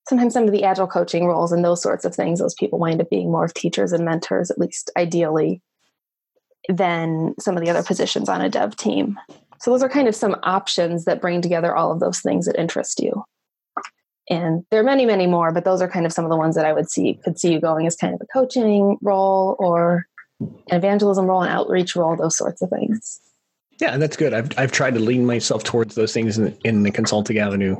sometimes 0.09 0.35
some 0.35 0.45
of 0.45 0.53
the 0.53 0.65
agile 0.65 0.87
coaching 0.87 1.27
roles 1.27 1.53
and 1.53 1.65
those 1.65 1.83
sorts 1.83 2.05
of 2.05 2.15
things, 2.15 2.41
those 2.41 2.55
people 2.55 2.79
wind 2.79 3.01
up 3.01 3.11
being 3.11 3.31
more 3.31 3.45
of 3.45 3.55
teachers 3.55 3.93
and 3.93 4.05
mentors, 4.05 4.51
at 4.51 4.59
least 4.59 4.91
ideally, 4.97 5.63
than 6.69 7.35
some 7.39 7.57
of 7.57 7.63
the 7.63 7.71
other 7.71 7.83
positions 7.83 8.29
on 8.29 8.41
a 8.41 8.49
dev 8.49 8.77
team. 8.77 9.19
So 9.61 9.71
those 9.71 9.83
are 9.83 9.89
kind 9.89 10.09
of 10.09 10.15
some 10.15 10.37
options 10.43 11.05
that 11.05 11.21
bring 11.21 11.41
together 11.41 11.75
all 11.75 11.93
of 11.93 12.01
those 12.01 12.21
things 12.21 12.47
that 12.47 12.59
interest 12.59 13.01
you 13.01 13.25
and 14.31 14.65
there 14.71 14.79
are 14.79 14.85
many 14.85 15.05
many 15.05 15.27
more 15.27 15.51
but 15.51 15.65
those 15.65 15.83
are 15.83 15.89
kind 15.89 16.07
of 16.07 16.13
some 16.13 16.25
of 16.25 16.31
the 16.31 16.37
ones 16.37 16.55
that 16.55 16.65
i 16.65 16.73
would 16.73 16.89
see 16.89 17.19
could 17.25 17.37
see 17.37 17.53
you 17.53 17.61
going 17.61 17.89
as 17.89 17.97
kind 17.97 18.15
of 18.15 18.21
a 18.21 18.27
coaching 18.27 18.97
role 19.03 19.57
or 19.59 20.07
an 20.39 20.55
evangelism 20.69 21.27
role 21.27 21.43
an 21.43 21.49
outreach 21.49 21.97
role 21.97 22.15
those 22.15 22.37
sorts 22.37 22.63
of 22.63 22.71
things 22.71 23.21
Yeah, 23.81 23.95
and 23.95 24.03
that's 24.03 24.17
good. 24.17 24.33
I've 24.33 24.57
I've 24.57 24.71
tried 24.71 24.95
to 24.95 25.01
lean 25.01 25.27
myself 25.27 25.65
towards 25.65 25.97
those 25.97 26.13
things 26.13 26.39
in, 26.39 26.57
in 26.63 26.83
the 26.85 26.91
consulting 26.91 27.39
avenue. 27.39 27.77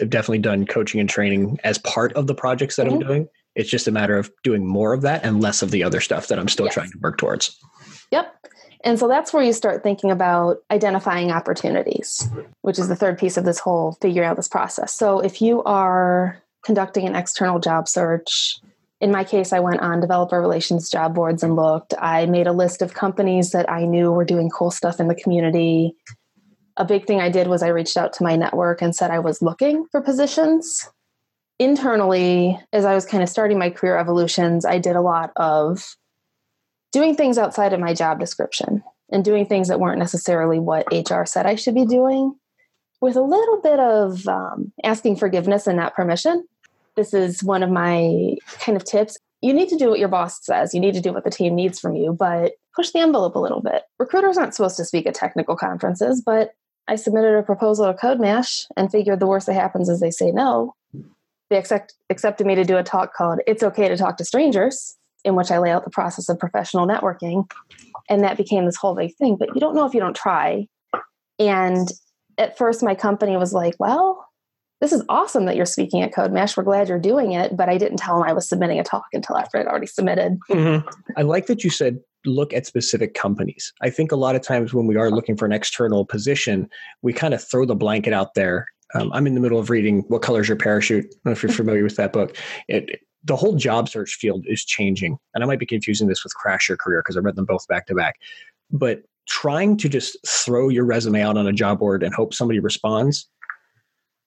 I've 0.00 0.10
definitely 0.10 0.38
done 0.38 0.66
coaching 0.66 1.00
and 1.00 1.08
training 1.08 1.58
as 1.64 1.78
part 1.78 2.12
of 2.14 2.26
the 2.26 2.34
projects 2.34 2.76
that 2.76 2.86
mm-hmm. 2.86 2.94
I'm 2.94 3.00
doing. 3.00 3.28
It's 3.54 3.70
just 3.70 3.86
a 3.86 3.92
matter 3.92 4.16
of 4.16 4.30
doing 4.42 4.66
more 4.66 4.92
of 4.92 5.02
that 5.02 5.24
and 5.24 5.42
less 5.42 5.62
of 5.62 5.70
the 5.70 5.84
other 5.84 6.00
stuff 6.00 6.28
that 6.28 6.38
I'm 6.38 6.48
still 6.48 6.66
yes. 6.66 6.74
trying 6.74 6.90
to 6.90 6.98
work 6.98 7.18
towards. 7.18 7.58
Yep. 8.10 8.34
And 8.84 8.98
so 8.98 9.06
that's 9.06 9.32
where 9.32 9.42
you 9.42 9.52
start 9.52 9.82
thinking 9.82 10.10
about 10.10 10.58
identifying 10.70 11.30
opportunities, 11.30 12.28
which 12.62 12.78
is 12.78 12.88
the 12.88 12.96
third 12.96 13.18
piece 13.18 13.36
of 13.36 13.44
this 13.44 13.58
whole 13.58 13.92
figuring 14.00 14.28
out 14.28 14.36
this 14.36 14.48
process. 14.48 14.92
So 14.92 15.20
if 15.20 15.40
you 15.40 15.62
are 15.64 16.42
conducting 16.64 17.06
an 17.06 17.14
external 17.14 17.60
job 17.60 17.88
search, 17.88 18.58
in 19.00 19.10
my 19.10 19.24
case, 19.24 19.52
I 19.52 19.60
went 19.60 19.80
on 19.80 20.00
developer 20.00 20.40
relations 20.40 20.88
job 20.88 21.14
boards 21.14 21.42
and 21.42 21.56
looked. 21.56 21.92
I 21.98 22.26
made 22.26 22.46
a 22.46 22.52
list 22.52 22.82
of 22.82 22.94
companies 22.94 23.50
that 23.50 23.70
I 23.70 23.84
knew 23.84 24.12
were 24.12 24.24
doing 24.24 24.48
cool 24.48 24.70
stuff 24.70 25.00
in 25.00 25.08
the 25.08 25.14
community. 25.14 25.96
A 26.76 26.84
big 26.84 27.06
thing 27.06 27.20
I 27.20 27.30
did 27.30 27.48
was 27.48 27.62
I 27.62 27.68
reached 27.68 27.96
out 27.96 28.12
to 28.14 28.22
my 28.22 28.36
network 28.36 28.80
and 28.82 28.94
said 28.94 29.10
I 29.10 29.18
was 29.18 29.42
looking 29.42 29.86
for 29.90 30.00
positions. 30.00 30.88
Internally, 31.58 32.58
as 32.72 32.84
I 32.84 32.94
was 32.94 33.06
kind 33.06 33.22
of 33.22 33.28
starting 33.28 33.58
my 33.58 33.70
career 33.70 33.96
evolutions, 33.96 34.64
I 34.64 34.78
did 34.78 34.96
a 34.96 35.02
lot 35.02 35.32
of 35.36 35.96
doing 36.92 37.14
things 37.14 37.38
outside 37.38 37.72
of 37.72 37.80
my 37.80 37.94
job 37.94 38.18
description 38.18 38.82
and 39.10 39.24
doing 39.24 39.46
things 39.46 39.68
that 39.68 39.80
weren't 39.80 39.98
necessarily 39.98 40.58
what 40.58 40.86
HR 40.92 41.24
said 41.24 41.46
I 41.46 41.54
should 41.54 41.74
be 41.74 41.86
doing 41.86 42.34
with 43.00 43.16
a 43.16 43.22
little 43.22 43.60
bit 43.60 43.80
of 43.80 44.26
um, 44.28 44.72
asking 44.84 45.16
forgiveness 45.16 45.66
and 45.66 45.76
not 45.76 45.94
permission. 45.94 46.46
This 46.96 47.12
is 47.12 47.42
one 47.42 47.62
of 47.62 47.70
my 47.70 48.36
kind 48.60 48.76
of 48.76 48.84
tips. 48.84 49.18
You 49.40 49.52
need 49.52 49.68
to 49.70 49.76
do 49.76 49.90
what 49.90 49.98
your 49.98 50.08
boss 50.08 50.44
says, 50.44 50.72
you 50.72 50.80
need 50.80 50.94
to 50.94 51.00
do 51.00 51.12
what 51.12 51.24
the 51.24 51.30
team 51.30 51.54
needs 51.54 51.80
from 51.80 51.96
you, 51.96 52.12
but 52.12 52.52
push 52.76 52.90
the 52.90 53.00
envelope 53.00 53.34
a 53.34 53.40
little 53.40 53.60
bit. 53.60 53.82
Recruiters 53.98 54.38
aren't 54.38 54.54
supposed 54.54 54.76
to 54.76 54.84
speak 54.84 55.06
at 55.06 55.14
technical 55.14 55.56
conferences, 55.56 56.22
but 56.24 56.54
I 56.88 56.96
submitted 56.96 57.36
a 57.36 57.42
proposal 57.42 57.86
to 57.86 57.98
CodeMash 57.98 58.66
and 58.76 58.90
figured 58.90 59.20
the 59.20 59.26
worst 59.26 59.46
that 59.46 59.54
happens 59.54 59.88
is 59.88 60.00
they 60.00 60.10
say 60.10 60.30
no. 60.30 60.74
They 61.50 61.56
accept, 61.56 61.94
accepted 62.10 62.46
me 62.46 62.54
to 62.54 62.64
do 62.64 62.76
a 62.76 62.82
talk 62.82 63.14
called 63.14 63.40
It's 63.46 63.62
Okay 63.62 63.88
to 63.88 63.96
Talk 63.96 64.16
to 64.16 64.24
Strangers 64.24 64.96
in 65.24 65.36
which 65.36 65.50
I 65.50 65.58
lay 65.58 65.70
out 65.70 65.84
the 65.84 65.90
process 65.90 66.28
of 66.28 66.38
professional 66.38 66.86
networking. 66.86 67.48
And 68.08 68.24
that 68.24 68.36
became 68.36 68.64
this 68.64 68.76
whole 68.76 68.94
big 68.94 69.14
thing. 69.14 69.36
But 69.36 69.54
you 69.54 69.60
don't 69.60 69.74
know 69.74 69.86
if 69.86 69.94
you 69.94 70.00
don't 70.00 70.16
try. 70.16 70.66
And 71.38 71.88
at 72.38 72.58
first, 72.58 72.82
my 72.82 72.94
company 72.94 73.36
was 73.36 73.52
like, 73.52 73.74
well, 73.78 74.26
this 74.80 74.92
is 74.92 75.04
awesome 75.08 75.44
that 75.44 75.54
you're 75.54 75.66
speaking 75.66 76.02
at 76.02 76.12
CodeMash. 76.12 76.56
We're 76.56 76.64
glad 76.64 76.88
you're 76.88 76.98
doing 76.98 77.32
it. 77.32 77.56
But 77.56 77.68
I 77.68 77.78
didn't 77.78 77.98
tell 77.98 78.18
them 78.18 78.28
I 78.28 78.32
was 78.32 78.48
submitting 78.48 78.80
a 78.80 78.84
talk 78.84 79.04
until 79.12 79.36
after 79.36 79.58
I'd 79.58 79.66
already 79.66 79.86
submitted. 79.86 80.38
Mm-hmm. 80.50 80.88
I 81.16 81.22
like 81.22 81.46
that 81.46 81.62
you 81.62 81.70
said 81.70 82.00
look 82.24 82.52
at 82.52 82.66
specific 82.66 83.14
companies. 83.14 83.72
I 83.82 83.90
think 83.90 84.12
a 84.12 84.16
lot 84.16 84.36
of 84.36 84.42
times 84.42 84.72
when 84.72 84.86
we 84.86 84.96
are 84.96 85.10
looking 85.10 85.36
for 85.36 85.46
an 85.46 85.52
external 85.52 86.04
position, 86.04 86.68
we 87.02 87.12
kind 87.12 87.34
of 87.34 87.42
throw 87.42 87.64
the 87.64 87.74
blanket 87.74 88.12
out 88.12 88.34
there. 88.34 88.66
Um, 88.94 89.12
I'm 89.12 89.26
in 89.26 89.34
the 89.34 89.40
middle 89.40 89.58
of 89.58 89.70
reading 89.70 90.04
What 90.08 90.22
Color's 90.22 90.48
Your 90.48 90.56
Parachute? 90.56 91.04
I 91.04 91.08
don't 91.08 91.24
know 91.24 91.32
if 91.32 91.42
you're 91.42 91.52
familiar 91.52 91.82
with 91.82 91.96
that 91.96 92.12
book. 92.12 92.36
It, 92.68 93.00
the 93.24 93.36
whole 93.36 93.54
job 93.54 93.88
search 93.88 94.14
field 94.14 94.44
is 94.48 94.64
changing. 94.64 95.16
And 95.34 95.42
I 95.42 95.46
might 95.46 95.58
be 95.58 95.66
confusing 95.66 96.08
this 96.08 96.24
with 96.24 96.34
Crash 96.34 96.68
Your 96.68 96.76
Career 96.76 97.00
because 97.00 97.16
I 97.16 97.20
read 97.20 97.36
them 97.36 97.44
both 97.44 97.66
back 97.68 97.86
to 97.86 97.94
back. 97.94 98.16
But 98.70 99.02
trying 99.28 99.76
to 99.78 99.88
just 99.88 100.16
throw 100.26 100.68
your 100.68 100.84
resume 100.84 101.22
out 101.22 101.36
on 101.36 101.46
a 101.46 101.52
job 101.52 101.78
board 101.78 102.02
and 102.02 102.14
hope 102.14 102.34
somebody 102.34 102.58
responds, 102.58 103.28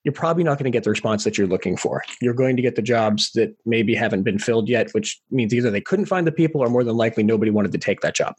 you're 0.06 0.14
probably 0.14 0.44
not 0.44 0.60
going 0.60 0.72
to 0.72 0.76
get 0.76 0.84
the 0.84 0.90
response 0.92 1.24
that 1.24 1.38
you're 1.38 1.48
looking 1.48 1.76
for. 1.76 2.04
You're 2.22 2.36
going 2.36 2.56
to 2.56 2.62
get 2.62 2.76
the 2.76 2.82
jobs 2.84 3.32
that 3.32 3.58
maybe 3.66 3.96
haven't 3.96 4.22
been 4.22 4.38
filled 4.38 4.70
yet, 4.70 4.92
which 4.92 5.20
means 5.32 5.54
either 5.54 5.72
they 5.72 5.82
couldn't 5.82 6.06
find 6.06 6.28
the 6.28 6.32
people 6.32 6.62
or 6.62 6.70
more 6.70 6.84
than 6.84 6.96
likely 6.96 7.24
nobody 7.24 7.50
wanted 7.50 7.72
to 7.72 7.80
take 7.80 8.02
that 8.02 8.16
job. 8.16 8.36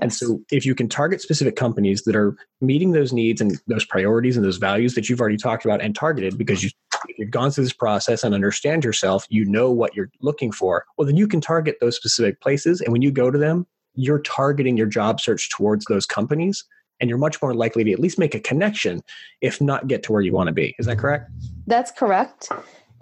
And 0.00 0.12
so, 0.12 0.40
if 0.50 0.64
you 0.64 0.74
can 0.74 0.88
target 0.88 1.20
specific 1.20 1.56
companies 1.56 2.02
that 2.04 2.16
are 2.16 2.36
meeting 2.60 2.92
those 2.92 3.12
needs 3.12 3.40
and 3.40 3.58
those 3.66 3.84
priorities 3.84 4.36
and 4.36 4.44
those 4.44 4.56
values 4.56 4.94
that 4.94 5.08
you've 5.08 5.20
already 5.20 5.36
talked 5.36 5.64
about 5.64 5.82
and 5.82 5.94
targeted 5.94 6.38
because 6.38 6.62
you, 6.62 6.70
you've 7.18 7.30
gone 7.30 7.50
through 7.50 7.64
this 7.64 7.74
process 7.74 8.24
and 8.24 8.34
understand 8.34 8.84
yourself, 8.84 9.26
you 9.28 9.44
know 9.44 9.70
what 9.70 9.94
you're 9.94 10.10
looking 10.20 10.50
for, 10.50 10.86
well, 10.96 11.06
then 11.06 11.16
you 11.16 11.26
can 11.26 11.42
target 11.42 11.76
those 11.80 11.96
specific 11.96 12.40
places. 12.40 12.80
And 12.80 12.90
when 12.90 13.02
you 13.02 13.10
go 13.10 13.30
to 13.30 13.38
them, 13.38 13.66
you're 13.94 14.20
targeting 14.20 14.78
your 14.78 14.86
job 14.86 15.20
search 15.20 15.50
towards 15.50 15.84
those 15.86 16.06
companies 16.06 16.64
and 17.02 17.10
you're 17.10 17.18
much 17.18 17.42
more 17.42 17.52
likely 17.52 17.84
to 17.84 17.92
at 17.92 17.98
least 17.98 18.18
make 18.18 18.34
a 18.34 18.40
connection, 18.40 19.02
if 19.42 19.60
not 19.60 19.88
get 19.88 20.02
to 20.04 20.12
where 20.12 20.22
you 20.22 20.32
want 20.32 20.46
to 20.46 20.52
be. 20.52 20.74
Is 20.78 20.86
that 20.86 20.98
correct? 20.98 21.30
That's 21.66 21.90
correct. 21.90 22.48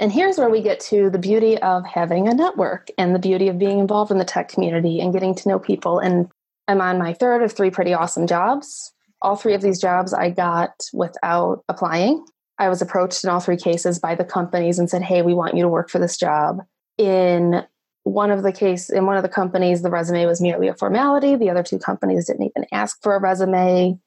And 0.00 0.10
here's 0.10 0.38
where 0.38 0.48
we 0.48 0.62
get 0.62 0.80
to 0.80 1.10
the 1.10 1.18
beauty 1.18 1.58
of 1.58 1.84
having 1.86 2.26
a 2.26 2.34
network 2.34 2.88
and 2.96 3.14
the 3.14 3.18
beauty 3.18 3.48
of 3.48 3.58
being 3.58 3.78
involved 3.78 4.10
in 4.10 4.16
the 4.16 4.24
tech 4.24 4.48
community 4.48 4.98
and 4.98 5.12
getting 5.12 5.34
to 5.34 5.48
know 5.48 5.58
people 5.58 5.98
and 5.98 6.28
I'm 6.66 6.80
on 6.80 6.98
my 6.98 7.12
third 7.12 7.42
of 7.42 7.52
three 7.52 7.70
pretty 7.70 7.92
awesome 7.92 8.26
jobs. 8.26 8.92
All 9.22 9.36
three 9.36 9.54
of 9.54 9.60
these 9.60 9.80
jobs 9.80 10.14
I 10.14 10.30
got 10.30 10.70
without 10.92 11.64
applying. 11.68 12.24
I 12.58 12.68
was 12.68 12.80
approached 12.80 13.24
in 13.24 13.30
all 13.30 13.40
three 13.40 13.56
cases 13.56 13.98
by 13.98 14.14
the 14.14 14.24
companies 14.24 14.78
and 14.78 14.88
said, 14.88 15.02
"Hey, 15.02 15.22
we 15.22 15.34
want 15.34 15.56
you 15.56 15.62
to 15.62 15.68
work 15.68 15.90
for 15.90 15.98
this 15.98 16.16
job." 16.16 16.60
In 16.96 17.64
one 18.04 18.30
of 18.30 18.42
the 18.42 18.52
case 18.52 18.90
in 18.90 19.06
one 19.06 19.16
of 19.16 19.22
the 19.22 19.28
companies, 19.28 19.82
the 19.82 19.90
resume 19.90 20.26
was 20.26 20.40
merely 20.40 20.68
a 20.68 20.74
formality. 20.74 21.36
The 21.36 21.50
other 21.50 21.62
two 21.62 21.78
companies 21.78 22.26
didn't 22.26 22.50
even 22.54 22.66
ask 22.72 23.02
for 23.02 23.14
a 23.14 23.20
resume. 23.20 23.98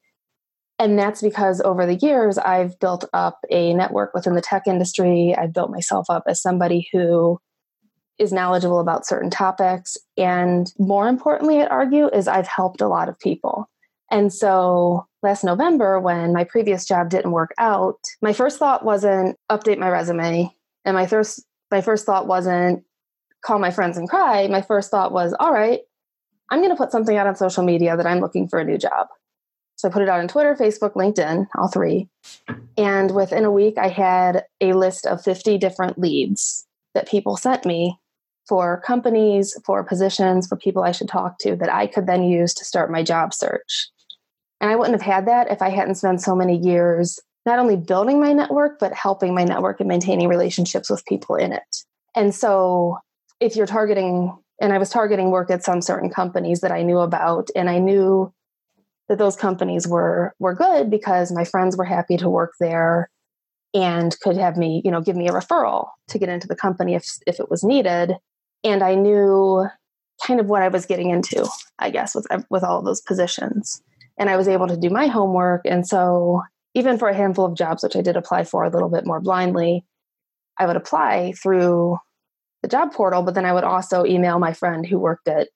And 0.79 0.97
that's 0.97 1.21
because 1.21 1.61
over 1.61 1.85
the 1.85 1.95
years, 1.95 2.37
I've 2.37 2.79
built 2.79 3.05
up 3.13 3.39
a 3.49 3.73
network 3.73 4.13
within 4.13 4.33
the 4.33 4.41
tech 4.41 4.63
industry. 4.65 5.35
I've 5.37 5.53
built 5.53 5.69
myself 5.69 6.09
up 6.09 6.23
as 6.27 6.41
somebody 6.41 6.87
who 6.91 7.39
is 8.17 8.33
knowledgeable 8.33 8.79
about 8.79 9.05
certain 9.05 9.29
topics. 9.29 9.97
And 10.17 10.71
more 10.79 11.07
importantly, 11.07 11.61
I'd 11.61 11.69
argue, 11.69 12.07
is 12.07 12.27
I've 12.27 12.47
helped 12.47 12.81
a 12.81 12.87
lot 12.87 13.09
of 13.09 13.19
people. 13.19 13.69
And 14.11 14.31
so 14.33 15.07
last 15.23 15.43
November, 15.43 15.99
when 15.99 16.33
my 16.33 16.43
previous 16.43 16.85
job 16.85 17.09
didn't 17.09 17.31
work 17.31 17.53
out, 17.57 17.99
my 18.21 18.33
first 18.33 18.59
thought 18.59 18.85
wasn't 18.85 19.37
update 19.49 19.79
my 19.79 19.89
resume. 19.89 20.53
And 20.85 20.95
my 20.95 21.07
first 21.07 21.43
my 21.71 21.81
first 21.81 22.05
thought 22.05 22.27
wasn't 22.27 22.83
call 23.43 23.59
my 23.59 23.71
friends 23.71 23.97
and 23.97 24.09
cry. 24.09 24.47
My 24.47 24.61
first 24.61 24.89
thought 24.91 25.11
was, 25.11 25.33
all 25.39 25.53
right, 25.53 25.81
I'm 26.49 26.59
going 26.59 26.71
to 26.71 26.75
put 26.75 26.91
something 26.91 27.15
out 27.15 27.27
on 27.27 27.35
social 27.35 27.63
media 27.63 27.95
that 27.97 28.07
I'm 28.07 28.19
looking 28.19 28.47
for 28.47 28.59
a 28.59 28.63
new 28.63 28.77
job. 28.77 29.07
So 29.75 29.87
I 29.87 29.91
put 29.91 30.01
it 30.01 30.09
out 30.09 30.19
on 30.19 30.27
Twitter, 30.27 30.55
Facebook, 30.55 30.93
LinkedIn, 30.93 31.47
all 31.57 31.67
three. 31.67 32.07
And 32.77 33.11
within 33.11 33.43
a 33.43 33.51
week, 33.51 33.77
I 33.77 33.89
had 33.89 34.45
a 34.61 34.73
list 34.73 35.05
of 35.05 35.23
50 35.23 35.57
different 35.57 35.97
leads 35.97 36.65
that 36.93 37.09
people 37.09 37.37
sent 37.37 37.65
me 37.65 37.97
for 38.47 38.81
companies, 38.81 39.57
for 39.65 39.83
positions, 39.83 40.47
for 40.47 40.57
people 40.57 40.83
I 40.83 40.91
should 40.91 41.07
talk 41.07 41.39
to 41.39 41.55
that 41.55 41.73
I 41.73 41.87
could 41.87 42.07
then 42.07 42.23
use 42.23 42.53
to 42.55 42.65
start 42.65 42.91
my 42.91 43.03
job 43.03 43.33
search. 43.33 43.89
And 44.61 44.71
I 44.71 44.75
wouldn't 44.75 45.01
have 45.01 45.13
had 45.13 45.27
that 45.27 45.51
if 45.51 45.61
I 45.61 45.69
hadn't 45.69 45.95
spent 45.95 46.21
so 46.21 46.35
many 46.35 46.57
years 46.57 47.19
not 47.45 47.59
only 47.59 47.75
building 47.75 48.19
my 48.21 48.31
network, 48.31 48.79
but 48.79 48.93
helping 48.93 49.35
my 49.35 49.43
network 49.43 49.79
and 49.79 49.89
maintaining 49.89 50.29
relationships 50.29 50.89
with 50.89 51.05
people 51.05 51.35
in 51.35 51.51
it. 51.51 51.83
And 52.15 52.33
so 52.33 52.99
if 53.39 53.55
you're 53.55 53.67
targeting, 53.67 54.37
and 54.61 54.73
I 54.73 54.77
was 54.77 54.89
targeting 54.89 55.31
work 55.31 55.51
at 55.51 55.63
some 55.63 55.81
certain 55.81 56.09
companies 56.09 56.61
that 56.61 56.71
I 56.71 56.83
knew 56.83 56.99
about, 56.99 57.49
and 57.55 57.69
I 57.69 57.79
knew 57.79 58.33
that 59.09 59.17
those 59.17 59.35
companies 59.35 59.87
were 59.87 60.33
were 60.39 60.55
good 60.55 60.89
because 60.89 61.31
my 61.31 61.43
friends 61.43 61.75
were 61.75 61.83
happy 61.83 62.17
to 62.17 62.29
work 62.29 62.53
there 62.59 63.09
and 63.73 64.17
could 64.21 64.37
have 64.37 64.55
me, 64.55 64.81
you 64.85 64.91
know, 64.91 65.01
give 65.01 65.15
me 65.15 65.27
a 65.27 65.33
referral 65.33 65.87
to 66.07 66.19
get 66.19 66.29
into 66.29 66.47
the 66.47 66.55
company 66.55 66.95
if 66.95 67.05
if 67.27 67.39
it 67.39 67.49
was 67.49 67.63
needed 67.63 68.15
and 68.63 68.81
I 68.83 68.95
knew 68.95 69.67
kind 70.25 70.39
of 70.39 70.47
what 70.47 70.61
I 70.61 70.69
was 70.69 70.85
getting 70.85 71.09
into, 71.09 71.47
I 71.79 71.89
guess, 71.89 72.15
with 72.15 72.27
with 72.49 72.63
all 72.63 72.81
those 72.81 73.01
positions. 73.01 73.81
And 74.17 74.29
I 74.29 74.37
was 74.37 74.47
able 74.47 74.67
to 74.67 74.77
do 74.77 74.89
my 74.89 75.07
homework. 75.07 75.61
And 75.65 75.87
so, 75.87 76.43
even 76.75 76.97
for 76.97 77.09
a 77.09 77.15
handful 77.15 77.45
of 77.45 77.57
jobs, 77.57 77.83
which 77.83 77.95
I 77.95 78.01
did 78.01 78.15
apply 78.15 78.43
for 78.45 78.63
a 78.63 78.69
little 78.69 78.89
bit 78.89 79.05
more 79.05 79.19
blindly, 79.19 79.83
I 80.57 80.65
would 80.65 80.75
apply 80.75 81.33
through 81.41 81.97
the 82.63 82.67
job 82.67 82.91
portal, 82.93 83.21
but 83.21 83.35
then 83.35 83.45
I 83.45 83.53
would 83.53 83.65
also 83.65 84.05
email 84.05 84.39
my 84.39 84.53
friend 84.53 84.85
who 84.85 84.97
worked 84.97 85.27
at 85.27 85.49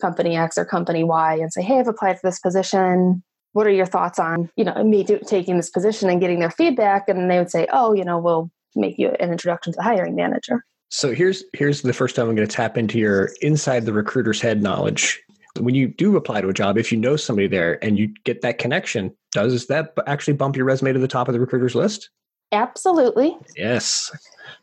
company 0.00 0.36
X 0.36 0.56
or 0.56 0.64
company 0.64 1.02
Y 1.02 1.34
and 1.34 1.52
say, 1.52 1.62
"Hey, 1.62 1.80
I've 1.80 1.88
applied 1.88 2.20
for 2.20 2.28
this 2.28 2.38
position. 2.38 3.24
What 3.52 3.66
are 3.66 3.70
your 3.70 3.86
thoughts 3.86 4.18
on 4.18 4.50
you 4.56 4.64
know 4.64 4.84
me 4.84 5.02
do, 5.02 5.18
taking 5.26 5.56
this 5.56 5.70
position 5.70 6.08
and 6.08 6.20
getting 6.20 6.38
their 6.38 6.50
feedback?" 6.50 7.08
And 7.08 7.28
they 7.28 7.38
would 7.38 7.50
say, 7.50 7.66
"Oh, 7.72 7.94
you 7.94 8.04
know, 8.04 8.18
we'll 8.18 8.50
make 8.76 8.98
you 8.98 9.08
an 9.18 9.32
introduction 9.32 9.72
to 9.72 9.76
the 9.78 9.82
hiring 9.82 10.14
manager." 10.14 10.64
So 10.90 11.14
here's 11.14 11.42
here's 11.54 11.82
the 11.82 11.94
first 11.94 12.14
time 12.14 12.28
I'm 12.28 12.36
going 12.36 12.46
to 12.46 12.54
tap 12.54 12.76
into 12.76 12.98
your 12.98 13.30
inside 13.40 13.86
the 13.86 13.94
recruiter's 13.94 14.40
head 14.40 14.62
knowledge. 14.62 15.20
When 15.58 15.74
you 15.74 15.88
do 15.88 16.16
apply 16.16 16.42
to 16.42 16.48
a 16.48 16.54
job, 16.54 16.76
if 16.76 16.92
you 16.92 16.98
know 16.98 17.16
somebody 17.16 17.48
there 17.48 17.82
and 17.82 17.98
you 17.98 18.12
get 18.24 18.42
that 18.42 18.58
connection, 18.58 19.14
does 19.32 19.66
that 19.66 19.94
actually 20.06 20.34
bump 20.34 20.56
your 20.56 20.64
resume 20.66 20.92
to 20.92 20.98
the 20.98 21.08
top 21.08 21.28
of 21.28 21.34
the 21.34 21.40
recruiter's 21.40 21.74
list? 21.74 22.10
Absolutely. 22.52 23.36
Yes, 23.56 24.10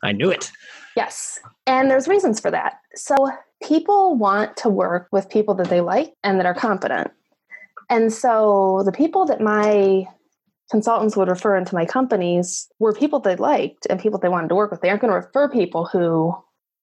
I 0.04 0.12
knew 0.12 0.30
it. 0.30 0.52
Yes, 0.96 1.40
and 1.70 1.88
there's 1.88 2.08
reasons 2.08 2.40
for 2.40 2.50
that. 2.50 2.80
So 2.96 3.14
people 3.62 4.16
want 4.16 4.56
to 4.58 4.68
work 4.68 5.06
with 5.12 5.30
people 5.30 5.54
that 5.54 5.70
they 5.70 5.80
like 5.80 6.12
and 6.24 6.38
that 6.38 6.46
are 6.46 6.54
competent. 6.54 7.12
And 7.88 8.12
so 8.12 8.82
the 8.84 8.90
people 8.90 9.24
that 9.26 9.40
my 9.40 10.06
consultants 10.68 11.16
would 11.16 11.28
refer 11.28 11.56
into 11.56 11.76
my 11.76 11.84
companies 11.84 12.68
were 12.80 12.92
people 12.92 13.20
they 13.20 13.36
liked 13.36 13.86
and 13.88 14.00
people 14.00 14.18
they 14.18 14.28
wanted 14.28 14.48
to 14.48 14.56
work 14.56 14.72
with. 14.72 14.80
They 14.80 14.88
aren't 14.88 15.00
going 15.00 15.12
to 15.12 15.16
refer 15.16 15.48
people 15.48 15.84
who 15.86 16.34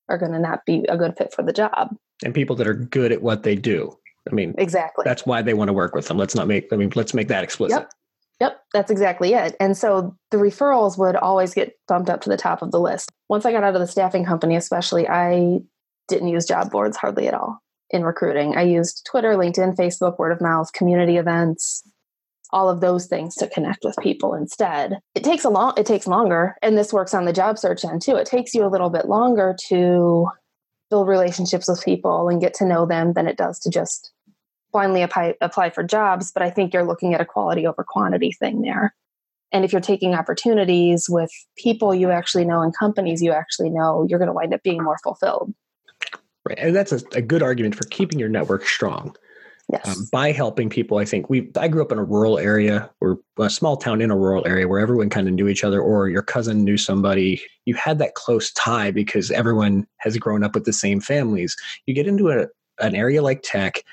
are 0.08 0.18
going 0.18 0.32
to 0.32 0.40
not 0.40 0.66
be 0.66 0.86
a 0.88 0.96
good 0.96 1.18
fit 1.18 1.34
for 1.34 1.44
the 1.44 1.54
job. 1.54 1.94
And 2.24 2.34
people 2.34 2.56
that 2.56 2.68
are 2.68 2.74
good 2.74 3.12
at 3.12 3.22
what 3.22 3.44
they 3.44 3.56
do. 3.56 3.94
I 4.30 4.34
mean, 4.34 4.56
exactly. 4.58 5.04
That's 5.06 5.26
why 5.26 5.42
they 5.42 5.54
want 5.54 5.68
to 5.68 5.74
work 5.74 5.96
with 5.96 6.08
them. 6.08 6.18
Let's 6.18 6.36
not 6.36 6.48
make. 6.48 6.72
I 6.72 6.78
mean, 6.78 6.92
let's 6.96 7.14
make 7.14 7.28
that 7.28 7.44
explicit. 7.44 7.82
Yep. 7.82 7.92
Yep, 8.40 8.62
that's 8.74 8.92
exactly 8.92 9.34
it. 9.34 9.56
And 9.60 9.76
so 9.76 10.16
the 10.30 10.38
referrals 10.38 10.98
would 10.98 11.16
always 11.16 11.54
get 11.54 11.74
bumped 11.88 12.10
up 12.10 12.22
to 12.22 12.30
the 12.30 12.38
top 12.38 12.62
of 12.62 12.72
the 12.72 12.80
list. 12.80 13.10
Once 13.30 13.46
I 13.46 13.52
got 13.52 13.64
out 13.64 13.76
of 13.76 13.82
the 13.82 13.88
staffing 13.88 14.26
company, 14.26 14.56
especially, 14.56 15.08
I 15.08 15.62
didn't 16.08 16.28
use 16.28 16.46
job 16.46 16.70
boards 16.70 16.98
hardly 16.98 17.28
at 17.28 17.34
all 17.34 17.60
in 17.90 18.04
recruiting. 18.04 18.56
I 18.56 18.64
used 18.64 19.08
Twitter, 19.10 19.34
LinkedIn, 19.34 19.76
Facebook, 19.76 20.20
word 20.20 20.32
of 20.32 20.42
mouth, 20.42 20.72
community 20.74 21.18
events, 21.18 21.84
all 22.52 22.70
of 22.70 22.80
those 22.82 23.08
things 23.08 23.36
to 23.36 23.48
connect 23.48 23.84
with 23.84 23.96
people 24.02 24.34
instead. 24.34 25.00
It 25.16 25.24
takes 25.24 25.44
a 25.44 25.50
long 25.50 25.74
it 25.78 25.86
takes 25.86 26.08
longer 26.08 26.56
and 26.62 26.78
this 26.78 26.94
works 26.94 27.14
on 27.14 27.26
the 27.26 27.34
job 27.34 27.58
search 27.58 27.84
end 27.84 28.02
too. 28.02 28.16
It 28.16 28.26
takes 28.26 28.54
you 28.54 28.66
a 28.66 28.70
little 28.70 28.90
bit 28.90 29.08
longer 29.08 29.56
to 29.68 30.28
build 30.90 31.08
relationships 31.08 31.68
with 31.68 31.84
people 31.84 32.30
and 32.30 32.40
get 32.40 32.54
to 32.56 32.66
know 32.66 32.86
them 32.86 33.14
than 33.14 33.28
it 33.28 33.38
does 33.38 33.60
to 33.60 33.70
just 33.70 34.12
blindly 34.72 35.02
apply, 35.02 35.36
apply 35.42 35.70
for 35.70 35.84
jobs, 35.84 36.32
but 36.32 36.44
I 36.44 36.50
think 36.50 36.74
you're 36.74 36.84
looking 36.84 37.14
at 37.14 37.22
a 37.22 37.26
quality 37.26 37.66
over 37.66 37.86
quantity 37.88 38.32
thing 38.32 38.62
there. 38.62 38.94
And 39.52 39.64
if 39.64 39.72
you're 39.72 39.82
taking 39.82 40.14
opportunities 40.14 41.08
with 41.10 41.32
people 41.58 41.96
you 41.96 42.12
actually 42.12 42.46
know 42.46 42.62
and 42.62 42.76
companies 42.78 43.22
you 43.22 43.32
actually 43.32 43.70
know, 43.70 44.06
you're 44.10 44.20
going 44.20 44.28
to 44.28 44.34
wind 44.34 44.54
up 44.54 44.62
being 44.64 44.84
more 44.84 44.98
fulfilled. 45.04 45.54
Right. 46.48 46.60
And 46.60 46.76
that's 46.76 46.92
a, 46.92 47.02
a 47.14 47.22
good 47.22 47.42
argument 47.42 47.76
for 47.76 47.86
keeping 47.86 48.20
your 48.20 48.30
network 48.30 48.66
strong. 48.66 49.16
Yes. 49.72 49.86
Um, 49.86 50.08
by 50.14 50.32
helping 50.32 50.70
people, 50.70 50.98
I 50.98 51.04
think 51.04 51.30
we. 51.30 51.52
I 51.58 51.68
grew 51.68 51.82
up 51.82 51.92
in 51.92 51.98
a 51.98 52.04
rural 52.04 52.40
area 52.40 52.90
or 53.02 53.20
a 53.38 53.50
small 53.50 53.76
town 53.76 54.00
in 54.00 54.10
a 54.10 54.16
rural 54.16 54.48
area 54.48 54.66
where 54.66 54.80
everyone 54.80 55.10
kind 55.10 55.28
of 55.28 55.34
knew 55.34 55.50
each 55.50 55.66
other, 55.66 55.82
or 55.82 56.08
your 56.08 56.22
cousin 56.22 56.64
knew 56.64 56.78
somebody. 56.78 57.42
You 57.66 57.76
had 57.76 58.00
that 58.00 58.14
close 58.14 58.54
tie 58.54 58.92
because 58.92 59.30
everyone 59.30 59.86
has 59.98 60.16
grown 60.18 60.42
up 60.42 60.56
with 60.56 60.64
the 60.64 60.72
same 60.72 61.02
families. 61.02 61.58
You 61.86 61.94
get 61.94 62.08
into 62.08 62.30
a, 62.30 62.48
an 62.80 62.96
area 62.96 63.22
like 63.22 63.42
tech, 63.44 63.84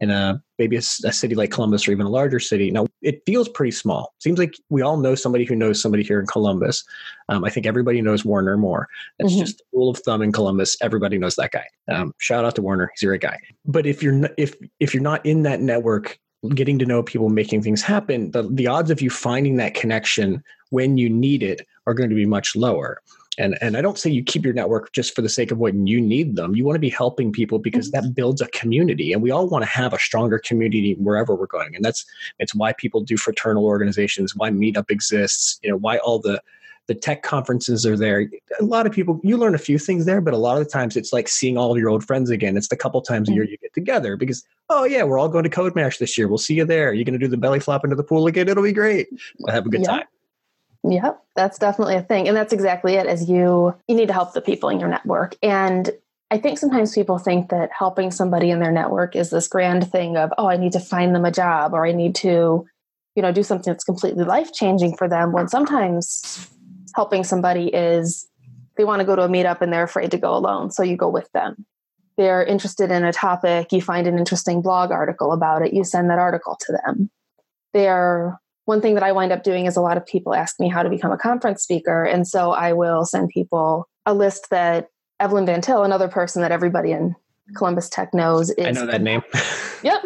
in 0.00 0.10
a 0.10 0.42
maybe 0.58 0.76
a, 0.76 0.78
a, 0.78 1.12
city 1.12 1.34
like 1.34 1.50
Columbus 1.50 1.86
or 1.86 1.92
even 1.92 2.06
a 2.06 2.10
larger 2.10 2.38
city. 2.38 2.70
Now 2.70 2.86
it 3.02 3.22
feels 3.26 3.48
pretty 3.48 3.72
small. 3.72 4.14
Seems 4.20 4.38
like 4.38 4.54
we 4.70 4.82
all 4.82 4.96
know 4.96 5.14
somebody 5.14 5.44
who 5.44 5.56
knows 5.56 5.80
somebody 5.80 6.02
here 6.02 6.20
in 6.20 6.26
Columbus. 6.26 6.84
Um, 7.28 7.44
I 7.44 7.50
think 7.50 7.66
everybody 7.66 8.00
knows 8.00 8.24
Warner 8.24 8.56
Moore. 8.56 8.88
That's 9.18 9.32
mm-hmm. 9.32 9.40
just 9.40 9.58
the 9.58 9.64
rule 9.72 9.90
of 9.90 9.98
thumb 9.98 10.22
in 10.22 10.32
Columbus. 10.32 10.76
Everybody 10.80 11.18
knows 11.18 11.36
that 11.36 11.52
guy. 11.52 11.66
Um, 11.88 12.14
shout 12.18 12.44
out 12.44 12.54
to 12.56 12.62
Warner. 12.62 12.90
He's 12.94 13.02
a 13.02 13.06
great 13.06 13.20
guy. 13.20 13.38
But 13.64 13.86
if 13.86 14.02
you're 14.02 14.12
not, 14.12 14.30
if 14.36 14.54
if 14.80 14.94
you're 14.94 15.02
not 15.02 15.24
in 15.26 15.42
that 15.42 15.60
network, 15.60 16.18
getting 16.54 16.78
to 16.78 16.86
know 16.86 17.02
people, 17.02 17.28
making 17.28 17.62
things 17.62 17.82
happen, 17.82 18.30
the 18.30 18.48
the 18.50 18.66
odds 18.66 18.90
of 18.90 19.00
you 19.00 19.10
finding 19.10 19.56
that 19.56 19.74
connection 19.74 20.42
when 20.70 20.98
you 20.98 21.08
need 21.08 21.42
it 21.42 21.66
are 21.86 21.94
going 21.94 22.10
to 22.10 22.16
be 22.16 22.26
much 22.26 22.54
lower 22.54 23.00
and 23.38 23.56
and 23.60 23.76
i 23.76 23.80
don't 23.80 23.98
say 23.98 24.10
you 24.10 24.22
keep 24.22 24.44
your 24.44 24.54
network 24.54 24.92
just 24.92 25.14
for 25.14 25.22
the 25.22 25.28
sake 25.28 25.50
of 25.50 25.58
when 25.58 25.86
you 25.86 26.00
need 26.00 26.36
them. 26.36 26.54
You 26.56 26.64
want 26.64 26.76
to 26.76 26.80
be 26.80 26.90
helping 26.90 27.32
people 27.32 27.58
because 27.58 27.90
mm-hmm. 27.90 28.06
that 28.06 28.14
builds 28.14 28.40
a 28.40 28.48
community 28.48 29.12
and 29.12 29.22
we 29.22 29.30
all 29.30 29.48
want 29.48 29.62
to 29.62 29.70
have 29.70 29.92
a 29.92 29.98
stronger 29.98 30.38
community 30.38 30.94
wherever 30.94 31.34
we're 31.34 31.46
going. 31.46 31.74
And 31.74 31.84
that's 31.84 32.04
it's 32.38 32.54
why 32.54 32.72
people 32.72 33.00
do 33.00 33.16
fraternal 33.16 33.64
organizations 33.64 34.34
why 34.36 34.50
meetup 34.50 34.90
exists 34.90 35.58
you 35.62 35.70
know 35.70 35.76
why 35.76 35.98
all 35.98 36.18
the 36.18 36.42
the 36.86 36.94
tech 36.94 37.22
conferences 37.22 37.84
are 37.84 37.98
there. 37.98 38.30
A 38.60 38.64
lot 38.64 38.86
of 38.86 38.92
people 38.92 39.20
you 39.22 39.36
learn 39.36 39.54
a 39.54 39.58
few 39.58 39.78
things 39.78 40.06
there 40.06 40.20
but 40.20 40.34
a 40.34 40.38
lot 40.38 40.58
of 40.58 40.64
the 40.64 40.70
times 40.70 40.96
it's 40.96 41.12
like 41.12 41.28
seeing 41.28 41.56
all 41.56 41.72
of 41.72 41.78
your 41.78 41.90
old 41.90 42.04
friends 42.04 42.30
again. 42.30 42.56
It's 42.56 42.68
the 42.68 42.76
couple 42.76 43.00
times 43.02 43.28
a 43.28 43.32
mm. 43.32 43.36
year 43.36 43.44
you 43.44 43.58
get 43.58 43.74
together 43.74 44.16
because 44.16 44.44
oh 44.70 44.84
yeah 44.84 45.04
we're 45.04 45.18
all 45.18 45.28
going 45.28 45.44
to 45.44 45.50
CodeMash 45.50 45.98
this 45.98 46.16
year. 46.16 46.28
We'll 46.28 46.38
see 46.38 46.54
you 46.54 46.64
there. 46.64 46.92
You're 46.92 47.04
going 47.04 47.18
to 47.18 47.24
do 47.24 47.28
the 47.28 47.36
belly 47.36 47.60
flop 47.60 47.84
into 47.84 47.96
the 47.96 48.04
pool 48.04 48.26
again? 48.26 48.48
It'll 48.48 48.62
be 48.62 48.72
great. 48.72 49.08
We'll 49.38 49.54
have 49.54 49.66
a 49.66 49.68
good 49.68 49.82
yeah. 49.82 49.98
time 49.98 50.04
Yep, 50.90 51.22
that's 51.36 51.58
definitely 51.58 51.96
a 51.96 52.02
thing. 52.02 52.28
And 52.28 52.36
that's 52.36 52.52
exactly 52.52 52.94
it 52.94 53.06
as 53.06 53.28
you 53.28 53.74
you 53.86 53.94
need 53.94 54.08
to 54.08 54.14
help 54.14 54.32
the 54.32 54.40
people 54.40 54.68
in 54.68 54.80
your 54.80 54.88
network. 54.88 55.36
And 55.42 55.90
I 56.30 56.38
think 56.38 56.58
sometimes 56.58 56.94
people 56.94 57.18
think 57.18 57.50
that 57.50 57.70
helping 57.76 58.10
somebody 58.10 58.50
in 58.50 58.60
their 58.60 58.72
network 58.72 59.16
is 59.16 59.30
this 59.30 59.48
grand 59.48 59.90
thing 59.90 60.16
of, 60.16 60.32
oh, 60.38 60.46
I 60.48 60.56
need 60.56 60.72
to 60.72 60.80
find 60.80 61.14
them 61.14 61.24
a 61.24 61.30
job 61.30 61.72
or 61.72 61.86
I 61.86 61.92
need 61.92 62.14
to, 62.16 62.66
you 63.14 63.22
know, 63.22 63.32
do 63.32 63.42
something 63.42 63.72
that's 63.72 63.84
completely 63.84 64.24
life-changing 64.24 64.96
for 64.96 65.08
them 65.08 65.32
when 65.32 65.48
sometimes 65.48 66.48
helping 66.94 67.24
somebody 67.24 67.68
is 67.68 68.28
they 68.76 68.84
want 68.84 69.00
to 69.00 69.06
go 69.06 69.16
to 69.16 69.22
a 69.22 69.28
meetup 69.28 69.60
and 69.60 69.72
they're 69.72 69.82
afraid 69.82 70.10
to 70.12 70.18
go 70.18 70.34
alone, 70.34 70.70
so 70.70 70.82
you 70.82 70.96
go 70.96 71.08
with 71.08 71.30
them. 71.32 71.66
They're 72.16 72.44
interested 72.44 72.90
in 72.90 73.04
a 73.04 73.12
topic, 73.12 73.72
you 73.72 73.80
find 73.80 74.06
an 74.06 74.18
interesting 74.18 74.62
blog 74.62 74.90
article 74.90 75.32
about 75.32 75.62
it, 75.62 75.72
you 75.72 75.84
send 75.84 76.10
that 76.10 76.18
article 76.18 76.56
to 76.60 76.78
them. 76.84 77.10
They're 77.72 78.38
one 78.68 78.82
thing 78.82 78.92
that 78.92 79.02
I 79.02 79.12
wind 79.12 79.32
up 79.32 79.44
doing 79.44 79.64
is 79.64 79.76
a 79.76 79.80
lot 79.80 79.96
of 79.96 80.04
people 80.04 80.34
ask 80.34 80.60
me 80.60 80.68
how 80.68 80.82
to 80.82 80.90
become 80.90 81.10
a 81.10 81.16
conference 81.16 81.62
speaker. 81.62 82.04
And 82.04 82.28
so 82.28 82.50
I 82.50 82.74
will 82.74 83.06
send 83.06 83.30
people 83.30 83.88
a 84.04 84.12
list 84.12 84.48
that 84.50 84.88
Evelyn 85.20 85.46
Van 85.46 85.62
Til, 85.62 85.84
another 85.84 86.06
person 86.06 86.42
that 86.42 86.52
everybody 86.52 86.92
in 86.92 87.16
Columbus 87.56 87.88
Tech 87.88 88.12
knows 88.12 88.50
is. 88.50 88.66
I 88.66 88.72
know 88.72 88.84
that 88.84 89.00
name. 89.00 89.22
yep. 89.82 90.02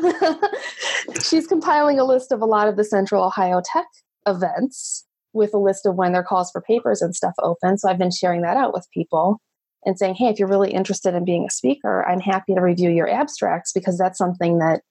She's 1.25 1.49
compiling 1.49 1.99
a 1.99 2.05
list 2.05 2.31
of 2.31 2.41
a 2.41 2.47
lot 2.47 2.69
of 2.69 2.77
the 2.77 2.85
Central 2.85 3.25
Ohio 3.25 3.61
Tech 3.65 3.87
events 4.29 5.07
with 5.33 5.53
a 5.55 5.59
list 5.59 5.85
of 5.85 5.97
when 5.97 6.13
their 6.13 6.23
calls 6.23 6.53
for 6.53 6.61
papers 6.61 7.03
and 7.03 7.17
stuff 7.17 7.35
open. 7.43 7.79
So 7.79 7.91
I've 7.91 7.99
been 7.99 8.13
sharing 8.13 8.43
that 8.43 8.57
out 8.57 8.73
with 8.73 8.87
people 8.95 9.41
and 9.85 9.99
saying, 9.99 10.15
hey, 10.15 10.27
if 10.27 10.39
you're 10.39 10.47
really 10.47 10.71
interested 10.71 11.17
in 11.17 11.25
being 11.25 11.47
a 11.49 11.51
speaker, 11.51 12.07
I'm 12.09 12.21
happy 12.21 12.55
to 12.55 12.61
review 12.61 12.91
your 12.91 13.11
abstracts 13.11 13.73
because 13.73 13.99
that's 13.99 14.19
something 14.19 14.59
that 14.59 14.83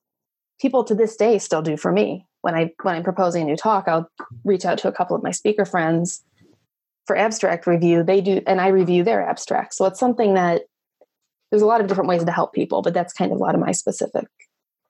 people 0.62 0.84
to 0.84 0.96
this 0.96 1.16
day 1.16 1.40
still 1.40 1.62
do 1.62 1.76
for 1.76 1.92
me 1.92 2.26
when 2.42 2.56
I 2.56 2.72
when 2.82 2.96
I'm 2.96 3.04
proposing 3.04 3.44
a 3.44 3.46
new 3.46 3.56
talk, 3.56 3.88
I'll 3.88 4.10
reach 4.44 4.66
out 4.66 4.78
to 4.80 4.88
a 4.88 4.92
couple 4.92 5.16
of 5.16 5.24
my 5.24 5.32
speaker 5.32 5.66
friends 5.66 6.24
for 7.06 7.16
abstract 7.18 7.68
review. 7.68 8.04
They 8.04 8.22
do, 8.22 8.42
and 8.46 8.60
I 8.60 8.68
review 8.68 9.04
their 9.04 9.28
abstracts. 9.28 9.78
So 9.78 9.86
it's 9.86 10.00
something 10.00 10.34
that 10.36 10.64
there's 11.50 11.62
a 11.62 11.68
lot 11.68 11.82
of 11.82 11.88
different 11.88 12.10
ways 12.10 12.24
to 12.24 12.32
help 12.32 12.54
people, 12.54 12.82
but 12.82 12.94
that's 12.94 13.14
kind 13.14 13.32
of 13.32 13.38
a 13.38 13.42
lot 13.42 13.56
of 13.56 13.62
my 13.62 13.72
specific. 13.72 14.28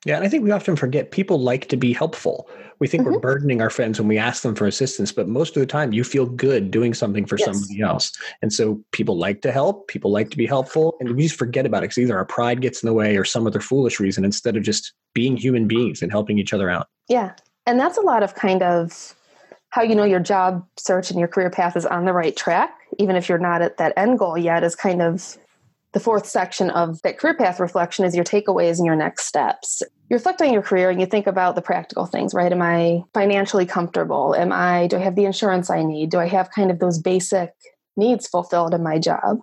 Yeah, 0.05 0.15
and 0.15 0.25
I 0.25 0.29
think 0.29 0.43
we 0.43 0.51
often 0.51 0.75
forget 0.75 1.11
people 1.11 1.39
like 1.39 1.69
to 1.69 1.77
be 1.77 1.93
helpful. 1.93 2.49
We 2.79 2.87
think 2.87 3.03
mm-hmm. 3.03 3.13
we're 3.13 3.19
burdening 3.19 3.61
our 3.61 3.69
friends 3.69 3.99
when 3.99 4.07
we 4.07 4.17
ask 4.17 4.41
them 4.41 4.55
for 4.55 4.65
assistance, 4.65 5.11
but 5.11 5.27
most 5.27 5.55
of 5.55 5.59
the 5.59 5.67
time 5.67 5.93
you 5.93 6.03
feel 6.03 6.25
good 6.25 6.71
doing 6.71 6.95
something 6.95 7.27
for 7.27 7.37
yes. 7.37 7.45
somebody 7.45 7.81
else. 7.81 8.11
And 8.41 8.51
so 8.51 8.83
people 8.91 9.15
like 9.15 9.41
to 9.43 9.51
help, 9.51 9.87
people 9.87 10.11
like 10.11 10.31
to 10.31 10.37
be 10.37 10.47
helpful, 10.47 10.97
and 10.99 11.15
we 11.15 11.23
just 11.23 11.35
forget 11.35 11.67
about 11.67 11.79
it 11.79 11.89
because 11.89 11.99
either 11.99 12.17
our 12.17 12.25
pride 12.25 12.61
gets 12.61 12.81
in 12.81 12.87
the 12.87 12.93
way 12.93 13.15
or 13.15 13.23
some 13.23 13.45
other 13.45 13.59
foolish 13.59 13.99
reason 13.99 14.25
instead 14.25 14.57
of 14.57 14.63
just 14.63 14.93
being 15.13 15.37
human 15.37 15.67
beings 15.67 16.01
and 16.01 16.11
helping 16.11 16.39
each 16.39 16.53
other 16.53 16.69
out. 16.69 16.87
Yeah. 17.07 17.33
And 17.67 17.79
that's 17.79 17.97
a 17.97 18.01
lot 18.01 18.23
of 18.23 18.33
kind 18.33 18.63
of 18.63 19.15
how 19.69 19.81
you 19.81 19.95
know 19.95 20.03
your 20.03 20.19
job 20.19 20.65
search 20.77 21.11
and 21.11 21.19
your 21.19 21.27
career 21.27 21.49
path 21.49 21.77
is 21.77 21.85
on 21.85 22.05
the 22.05 22.13
right 22.13 22.35
track, 22.35 22.73
even 22.97 23.15
if 23.15 23.29
you're 23.29 23.37
not 23.37 23.61
at 23.61 23.77
that 23.77 23.93
end 23.95 24.19
goal 24.19 24.37
yet, 24.37 24.63
is 24.63 24.75
kind 24.75 25.01
of 25.01 25.37
the 25.93 25.99
fourth 25.99 26.25
section 26.25 26.69
of 26.69 27.01
that 27.01 27.17
career 27.17 27.33
path 27.33 27.59
reflection 27.59 28.05
is 28.05 28.15
your 28.15 28.23
takeaways 28.23 28.77
and 28.77 28.85
your 28.85 28.95
next 28.95 29.25
steps. 29.25 29.81
You 30.09 30.15
reflect 30.15 30.41
on 30.41 30.53
your 30.53 30.61
career 30.61 30.89
and 30.89 30.99
you 30.99 31.05
think 31.05 31.27
about 31.27 31.55
the 31.55 31.61
practical 31.61 32.05
things, 32.05 32.33
right? 32.33 32.51
Am 32.51 32.61
I 32.61 33.03
financially 33.13 33.65
comfortable? 33.65 34.35
Am 34.35 34.51
I, 34.53 34.87
do 34.87 34.97
I 34.97 34.99
have 34.99 35.15
the 35.15 35.25
insurance 35.25 35.69
I 35.69 35.83
need? 35.83 36.09
Do 36.09 36.19
I 36.19 36.27
have 36.27 36.51
kind 36.51 36.71
of 36.71 36.79
those 36.79 36.99
basic 36.99 37.51
needs 37.97 38.27
fulfilled 38.27 38.73
in 38.73 38.83
my 38.83 38.99
job? 38.99 39.39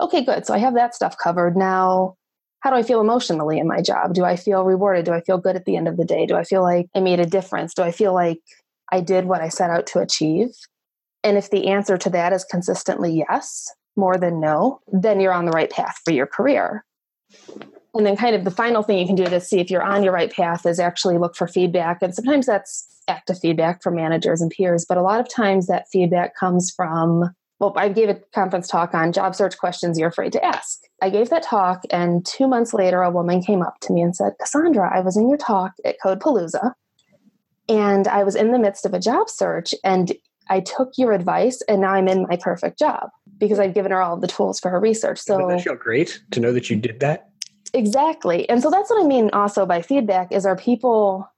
Okay, 0.00 0.24
good. 0.24 0.46
So 0.46 0.54
I 0.54 0.58
have 0.58 0.74
that 0.74 0.94
stuff 0.94 1.16
covered. 1.16 1.56
Now, 1.56 2.16
how 2.60 2.70
do 2.70 2.76
I 2.76 2.82
feel 2.82 3.00
emotionally 3.00 3.58
in 3.58 3.68
my 3.68 3.80
job? 3.80 4.14
Do 4.14 4.24
I 4.24 4.36
feel 4.36 4.64
rewarded? 4.64 5.04
Do 5.04 5.12
I 5.12 5.20
feel 5.20 5.38
good 5.38 5.54
at 5.54 5.64
the 5.64 5.76
end 5.76 5.86
of 5.86 5.96
the 5.96 6.04
day? 6.04 6.26
Do 6.26 6.34
I 6.34 6.44
feel 6.44 6.62
like 6.62 6.88
I 6.94 7.00
made 7.00 7.20
a 7.20 7.26
difference? 7.26 7.74
Do 7.74 7.82
I 7.82 7.92
feel 7.92 8.14
like 8.14 8.40
I 8.90 9.00
did 9.00 9.26
what 9.26 9.42
I 9.42 9.48
set 9.48 9.70
out 9.70 9.86
to 9.88 10.00
achieve? 10.00 10.48
And 11.22 11.36
if 11.36 11.50
the 11.50 11.68
answer 11.68 11.96
to 11.98 12.10
that 12.10 12.32
is 12.32 12.44
consistently 12.44 13.24
yes, 13.28 13.70
more 13.96 14.16
than 14.16 14.40
no, 14.40 14.80
then 14.92 15.20
you're 15.20 15.32
on 15.32 15.44
the 15.44 15.52
right 15.52 15.70
path 15.70 16.00
for 16.04 16.12
your 16.12 16.26
career. 16.26 16.84
And 17.94 18.04
then, 18.04 18.16
kind 18.16 18.34
of, 18.34 18.44
the 18.44 18.50
final 18.50 18.82
thing 18.82 18.98
you 18.98 19.06
can 19.06 19.14
do 19.14 19.24
to 19.24 19.40
see 19.40 19.60
if 19.60 19.70
you're 19.70 19.82
on 19.82 20.02
your 20.02 20.12
right 20.12 20.32
path 20.32 20.66
is 20.66 20.80
actually 20.80 21.16
look 21.16 21.36
for 21.36 21.46
feedback. 21.46 22.02
And 22.02 22.14
sometimes 22.14 22.46
that's 22.46 22.88
active 23.06 23.38
feedback 23.38 23.82
from 23.82 23.96
managers 23.96 24.40
and 24.40 24.50
peers, 24.50 24.84
but 24.88 24.98
a 24.98 25.02
lot 25.02 25.20
of 25.20 25.28
times 25.28 25.66
that 25.66 25.86
feedback 25.92 26.36
comes 26.36 26.72
from 26.74 27.30
well, 27.60 27.72
I 27.76 27.88
gave 27.88 28.08
a 28.08 28.20
conference 28.34 28.66
talk 28.68 28.94
on 28.94 29.12
job 29.12 29.34
search 29.34 29.56
questions 29.58 29.98
you're 29.98 30.08
afraid 30.08 30.32
to 30.32 30.44
ask. 30.44 30.80
I 31.00 31.08
gave 31.08 31.30
that 31.30 31.44
talk, 31.44 31.82
and 31.90 32.26
two 32.26 32.48
months 32.48 32.74
later, 32.74 33.02
a 33.02 33.10
woman 33.10 33.42
came 33.42 33.62
up 33.62 33.78
to 33.82 33.92
me 33.92 34.02
and 34.02 34.14
said, 34.14 34.32
Cassandra, 34.40 34.94
I 34.94 35.00
was 35.00 35.16
in 35.16 35.28
your 35.28 35.38
talk 35.38 35.72
at 35.84 35.96
CodePaLOUsa, 36.04 36.72
and 37.68 38.08
I 38.08 38.24
was 38.24 38.34
in 38.34 38.50
the 38.50 38.58
midst 38.58 38.84
of 38.84 38.92
a 38.92 38.98
job 38.98 39.30
search, 39.30 39.74
and 39.84 40.12
I 40.48 40.60
took 40.60 40.92
your 40.96 41.12
advice, 41.12 41.62
and 41.68 41.80
now 41.80 41.92
I'm 41.92 42.08
in 42.08 42.26
my 42.28 42.36
perfect 42.36 42.78
job 42.78 43.08
because 43.38 43.58
I've 43.58 43.74
given 43.74 43.92
her 43.92 44.02
all 44.02 44.18
the 44.18 44.26
tools 44.26 44.60
for 44.60 44.70
her 44.70 44.80
research. 44.80 45.18
So 45.18 45.48
that 45.48 45.62
feel 45.62 45.74
great 45.74 46.20
to 46.32 46.40
know 46.40 46.52
that 46.52 46.70
you 46.70 46.76
did 46.76 47.00
that. 47.00 47.28
Exactly, 47.72 48.48
and 48.48 48.62
so 48.62 48.70
that's 48.70 48.90
what 48.90 49.04
I 49.04 49.06
mean. 49.06 49.30
Also, 49.32 49.66
by 49.66 49.82
feedback, 49.82 50.32
is 50.32 50.46
are 50.46 50.56
people 50.56 51.28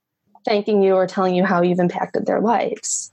thanking 0.44 0.82
you 0.82 0.94
or 0.94 1.06
telling 1.06 1.34
you 1.34 1.44
how 1.44 1.62
you've 1.62 1.78
impacted 1.78 2.26
their 2.26 2.40
lives? 2.40 3.12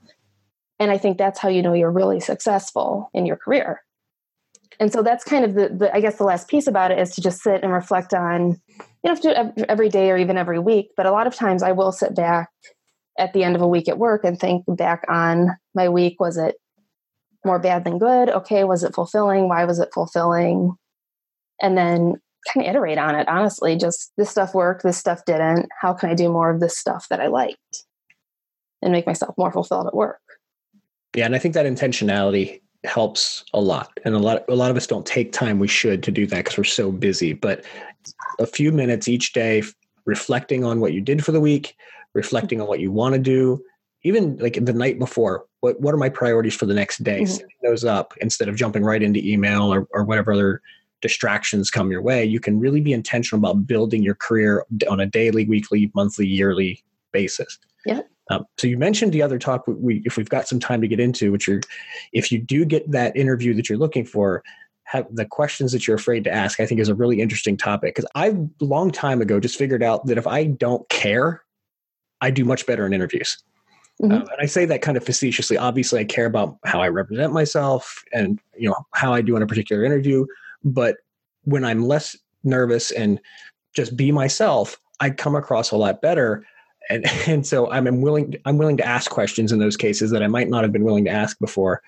And 0.79 0.91
I 0.91 0.97
think 0.97 1.17
that's 1.17 1.39
how 1.39 1.49
you 1.49 1.61
know 1.61 1.73
you're 1.73 1.91
really 1.91 2.19
successful 2.19 3.09
in 3.13 3.25
your 3.25 3.37
career. 3.37 3.81
And 4.79 4.91
so 4.91 5.03
that's 5.03 5.23
kind 5.23 5.45
of 5.45 5.53
the, 5.53 5.69
the 5.69 5.95
I 5.95 6.01
guess 6.01 6.17
the 6.17 6.23
last 6.23 6.47
piece 6.47 6.67
about 6.67 6.91
it 6.91 6.99
is 6.99 7.13
to 7.15 7.21
just 7.21 7.41
sit 7.41 7.63
and 7.63 7.71
reflect 7.71 8.13
on, 8.13 8.59
you 8.79 8.85
know, 9.05 9.15
do 9.15 9.29
it 9.29 9.65
every 9.69 9.89
day 9.89 10.09
or 10.09 10.17
even 10.17 10.37
every 10.37 10.59
week. 10.59 10.89
But 10.97 11.05
a 11.05 11.11
lot 11.11 11.27
of 11.27 11.35
times 11.35 11.63
I 11.63 11.71
will 11.71 11.91
sit 11.91 12.15
back 12.15 12.49
at 13.17 13.33
the 13.33 13.43
end 13.43 13.55
of 13.55 13.61
a 13.61 13.67
week 13.67 13.87
at 13.87 13.97
work 13.97 14.23
and 14.23 14.39
think 14.39 14.63
back 14.67 15.03
on 15.09 15.55
my 15.75 15.89
week. 15.89 16.19
Was 16.19 16.37
it 16.37 16.55
more 17.45 17.59
bad 17.59 17.83
than 17.83 17.99
good? 17.99 18.29
Okay. 18.29 18.63
Was 18.63 18.83
it 18.83 18.95
fulfilling? 18.95 19.47
Why 19.49 19.65
was 19.65 19.79
it 19.79 19.93
fulfilling? 19.93 20.75
And 21.61 21.77
then 21.77 22.15
kind 22.51 22.65
of 22.65 22.69
iterate 22.69 22.97
on 22.97 23.15
it, 23.15 23.27
honestly. 23.27 23.75
Just 23.75 24.11
this 24.17 24.29
stuff 24.29 24.53
worked, 24.53 24.83
this 24.83 24.97
stuff 24.97 25.25
didn't. 25.25 25.67
How 25.79 25.93
can 25.93 26.09
I 26.09 26.15
do 26.15 26.29
more 26.29 26.49
of 26.49 26.59
this 26.59 26.77
stuff 26.77 27.07
that 27.09 27.21
I 27.21 27.27
liked 27.27 27.85
and 28.81 28.91
make 28.91 29.07
myself 29.07 29.35
more 29.37 29.51
fulfilled 29.51 29.87
at 29.87 29.95
work? 29.95 30.19
Yeah, 31.15 31.25
and 31.25 31.35
I 31.35 31.39
think 31.39 31.53
that 31.53 31.65
intentionality 31.65 32.61
helps 32.83 33.45
a 33.53 33.61
lot. 33.61 33.97
And 34.03 34.15
a 34.15 34.19
lot 34.19 34.43
a 34.49 34.55
lot 34.55 34.71
of 34.71 34.77
us 34.77 34.87
don't 34.87 35.05
take 35.05 35.31
time 35.31 35.59
we 35.59 35.67
should 35.67 36.03
to 36.03 36.11
do 36.11 36.25
that 36.27 36.43
because 36.43 36.57
we're 36.57 36.63
so 36.63 36.91
busy. 36.91 37.33
But 37.33 37.63
a 38.39 38.45
few 38.45 38.71
minutes 38.71 39.07
each 39.07 39.33
day 39.33 39.63
reflecting 40.05 40.65
on 40.65 40.79
what 40.79 40.93
you 40.93 41.01
did 41.01 41.23
for 41.23 41.31
the 41.31 41.39
week, 41.39 41.75
reflecting 42.13 42.61
on 42.61 42.67
what 42.67 42.79
you 42.79 42.91
want 42.91 43.13
to 43.13 43.19
do, 43.19 43.63
even 44.03 44.37
like 44.37 44.53
the 44.53 44.73
night 44.73 44.99
before, 44.99 45.45
what 45.61 45.79
what 45.79 45.93
are 45.93 45.97
my 45.97 46.09
priorities 46.09 46.55
for 46.55 46.65
the 46.65 46.73
next 46.73 47.03
day? 47.03 47.21
Mm-hmm. 47.21 47.31
Setting 47.31 47.57
those 47.63 47.85
up 47.85 48.13
instead 48.21 48.49
of 48.49 48.55
jumping 48.55 48.83
right 48.83 49.01
into 49.01 49.25
email 49.25 49.73
or, 49.73 49.87
or 49.91 50.03
whatever 50.03 50.33
other 50.33 50.61
distractions 51.01 51.69
come 51.69 51.91
your 51.91 52.01
way, 52.01 52.23
you 52.23 52.39
can 52.39 52.59
really 52.59 52.81
be 52.81 52.93
intentional 52.93 53.39
about 53.39 53.67
building 53.67 54.03
your 54.03 54.15
career 54.15 54.65
on 54.89 54.99
a 54.99 55.05
daily, 55.05 55.45
weekly, 55.45 55.91
monthly, 55.93 56.25
yearly 56.25 56.83
basis. 57.11 57.59
Yeah. 57.85 58.01
Um, 58.29 58.45
so 58.57 58.67
you 58.67 58.77
mentioned 58.77 59.11
the 59.11 59.21
other 59.21 59.37
talk 59.37 59.65
we, 59.67 60.01
if 60.05 60.15
we've 60.15 60.29
got 60.29 60.47
some 60.47 60.59
time 60.59 60.81
to 60.81 60.87
get 60.87 61.01
into, 61.01 61.31
which 61.31 61.49
are, 61.49 61.59
if 62.13 62.31
you 62.31 62.39
do 62.39 62.63
get 62.63 62.89
that 62.91 63.15
interview 63.17 63.53
that 63.53 63.67
you're 63.67 63.77
looking 63.77 64.05
for, 64.05 64.43
have 64.85 65.05
the 65.11 65.25
questions 65.25 65.71
that 65.73 65.87
you're 65.87 65.97
afraid 65.97 66.23
to 66.23 66.31
ask. 66.31 66.59
I 66.59 66.65
think 66.65 66.79
is 66.79 66.89
a 66.89 66.95
really 66.95 67.19
interesting 67.19 67.57
topic 67.57 67.95
because 67.95 68.09
I 68.15 68.35
long 68.59 68.91
time 68.91 69.21
ago 69.21 69.39
just 69.39 69.57
figured 69.57 69.83
out 69.83 70.05
that 70.05 70.17
if 70.17 70.27
I 70.27 70.45
don't 70.45 70.87
care, 70.89 71.43
I 72.23 72.31
do 72.31 72.45
much 72.45 72.65
better 72.65 72.85
in 72.85 72.93
interviews. 72.93 73.37
Mm-hmm. 74.01 74.13
Um, 74.13 74.21
and 74.21 74.39
I 74.39 74.45
say 74.45 74.65
that 74.65 74.81
kind 74.81 74.97
of 74.97 75.03
facetiously. 75.03 75.57
Obviously, 75.57 75.99
I 75.99 76.05
care 76.05 76.25
about 76.25 76.57
how 76.63 76.81
I 76.81 76.87
represent 76.87 77.33
myself 77.33 78.01
and 78.13 78.39
you 78.57 78.69
know 78.69 78.75
how 78.93 79.13
I 79.13 79.21
do 79.21 79.35
in 79.35 79.43
a 79.43 79.47
particular 79.47 79.83
interview. 79.83 80.25
But 80.63 80.97
when 81.43 81.65
I'm 81.65 81.83
less 81.83 82.15
nervous 82.43 82.91
and 82.91 83.19
just 83.73 83.97
be 83.97 84.11
myself, 84.11 84.77
I 85.01 85.09
come 85.09 85.35
across 85.35 85.71
a 85.71 85.77
lot 85.77 86.01
better. 86.01 86.45
And, 86.89 87.05
and 87.27 87.45
so 87.45 87.69
I'm 87.69 88.01
willing 88.01 88.35
I'm 88.45 88.57
willing 88.57 88.77
to 88.77 88.87
ask 88.87 89.11
questions 89.11 89.51
in 89.51 89.59
those 89.59 89.77
cases 89.77 90.09
that 90.11 90.23
I 90.23 90.27
might 90.27 90.49
not 90.49 90.63
have 90.63 90.71
been 90.71 90.85
willing 90.85 91.05
to 91.05 91.11
ask 91.11 91.37
before. 91.39 91.81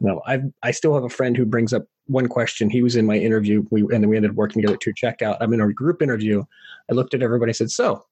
You 0.00 0.08
know, 0.08 0.22
I 0.26 0.40
I 0.62 0.70
still 0.70 0.94
have 0.94 1.04
a 1.04 1.10
friend 1.10 1.36
who 1.36 1.44
brings 1.44 1.74
up 1.74 1.84
one 2.06 2.26
question. 2.28 2.70
He 2.70 2.82
was 2.82 2.96
in 2.96 3.06
my 3.06 3.16
interview, 3.16 3.64
we 3.70 3.82
and 3.82 4.02
then 4.02 4.08
we 4.08 4.16
ended 4.16 4.32
up 4.32 4.36
working 4.36 4.62
together 4.62 4.78
to 4.78 4.92
check 4.94 5.20
out. 5.20 5.36
I'm 5.40 5.52
in 5.52 5.60
a 5.60 5.72
group 5.72 6.00
interview. 6.00 6.42
I 6.90 6.94
looked 6.94 7.14
at 7.14 7.22
everybody. 7.22 7.50
I 7.50 7.52
said, 7.52 7.70
"So, 7.70 8.04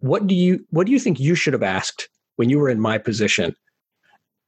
what 0.00 0.26
do 0.26 0.34
you 0.34 0.64
what 0.70 0.86
do 0.86 0.92
you 0.92 0.98
think 0.98 1.20
you 1.20 1.34
should 1.34 1.52
have 1.52 1.62
asked 1.62 2.08
when 2.36 2.50
you 2.50 2.58
were 2.58 2.68
in 2.68 2.80
my 2.80 2.98
position?" 2.98 3.54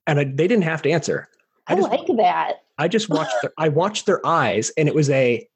And 0.07 0.19
I, 0.19 0.25
they 0.25 0.49
didn't 0.49 0.63
have 0.63 0.83
to 0.83 0.91
answer. 0.91 1.29
I, 1.69 1.75
I 1.75 1.77
just, 1.77 1.91
like 1.91 2.07
that. 2.19 2.53
I 2.79 2.89
just 2.89 3.09
watched 3.09 3.35
their, 3.41 3.53
I 3.57 3.69
watched 3.69 4.07
their 4.07 4.25
eyes 4.27 4.73
and 4.77 4.89
it 4.89 4.95
was 4.95 5.09
a 5.11 5.47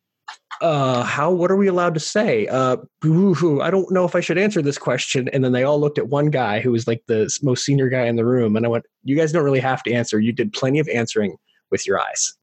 uh 0.61 1.03
how 1.03 1.31
what 1.31 1.51
are 1.51 1.57
we 1.57 1.67
allowed 1.67 1.95
to 1.95 2.01
say 2.01 2.47
uh 2.49 2.77
boo-hoo, 3.01 3.61
i 3.61 3.71
don't 3.71 3.91
know 3.93 4.05
if 4.05 4.15
i 4.15 4.21
should 4.21 4.39
answer 4.39 4.63
this 4.63 4.79
question 4.79 5.29
and 5.29 5.45
then 5.45 5.53
they 5.53 5.63
all 5.63 5.79
looked 5.79 5.99
at 5.99 6.09
one 6.09 6.31
guy 6.31 6.61
who 6.61 6.73
was 6.73 6.87
like 6.87 7.03
the 7.07 7.31
most 7.43 7.65
senior 7.65 7.89
guy 7.89 8.07
in 8.07 8.17
the 8.17 8.25
room 8.25 8.57
and 8.57 8.65
i 8.65 8.69
went 8.69 8.85
you 9.05 9.17
guys 9.17 9.33
don't 9.33 9.45
really 9.45 9.61
have 9.61 9.83
to 9.83 9.93
answer 9.93 10.19
you 10.19 10.33
did 10.33 10.53
plenty 10.53 10.79
of 10.79 10.89
answering 10.89 11.37
with 11.71 11.87
your 11.87 12.01
eyes 12.01 12.35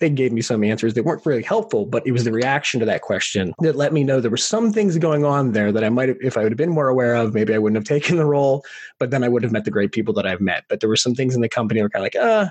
they 0.00 0.10
gave 0.10 0.32
me 0.32 0.40
some 0.40 0.64
answers 0.64 0.94
that 0.94 1.04
weren't 1.04 1.24
really 1.24 1.42
helpful 1.42 1.86
but 1.86 2.06
it 2.06 2.12
was 2.12 2.24
the 2.24 2.32
reaction 2.32 2.80
to 2.80 2.86
that 2.86 3.02
question 3.02 3.52
that 3.60 3.76
let 3.76 3.92
me 3.92 4.02
know 4.02 4.20
there 4.20 4.30
were 4.30 4.36
some 4.36 4.72
things 4.72 4.98
going 4.98 5.24
on 5.24 5.52
there 5.52 5.70
that 5.70 5.84
i 5.84 5.88
might 5.88 6.08
have 6.08 6.18
if 6.20 6.36
i 6.36 6.42
would 6.42 6.52
have 6.52 6.58
been 6.58 6.70
more 6.70 6.88
aware 6.88 7.14
of 7.14 7.34
maybe 7.34 7.54
i 7.54 7.58
wouldn't 7.58 7.76
have 7.76 7.84
taken 8.00 8.16
the 8.16 8.24
role 8.24 8.64
but 8.98 9.10
then 9.10 9.22
i 9.22 9.28
would 9.28 9.42
have 9.42 9.52
met 9.52 9.64
the 9.64 9.70
great 9.70 9.92
people 9.92 10.12
that 10.12 10.26
i've 10.26 10.40
met 10.40 10.64
but 10.68 10.80
there 10.80 10.88
were 10.88 10.96
some 10.96 11.14
things 11.14 11.34
in 11.34 11.40
the 11.40 11.48
company 11.48 11.80
that 11.80 11.84
were 11.84 11.90
kind 11.90 12.04
of 12.04 12.14
like 12.14 12.16
uh 12.16 12.50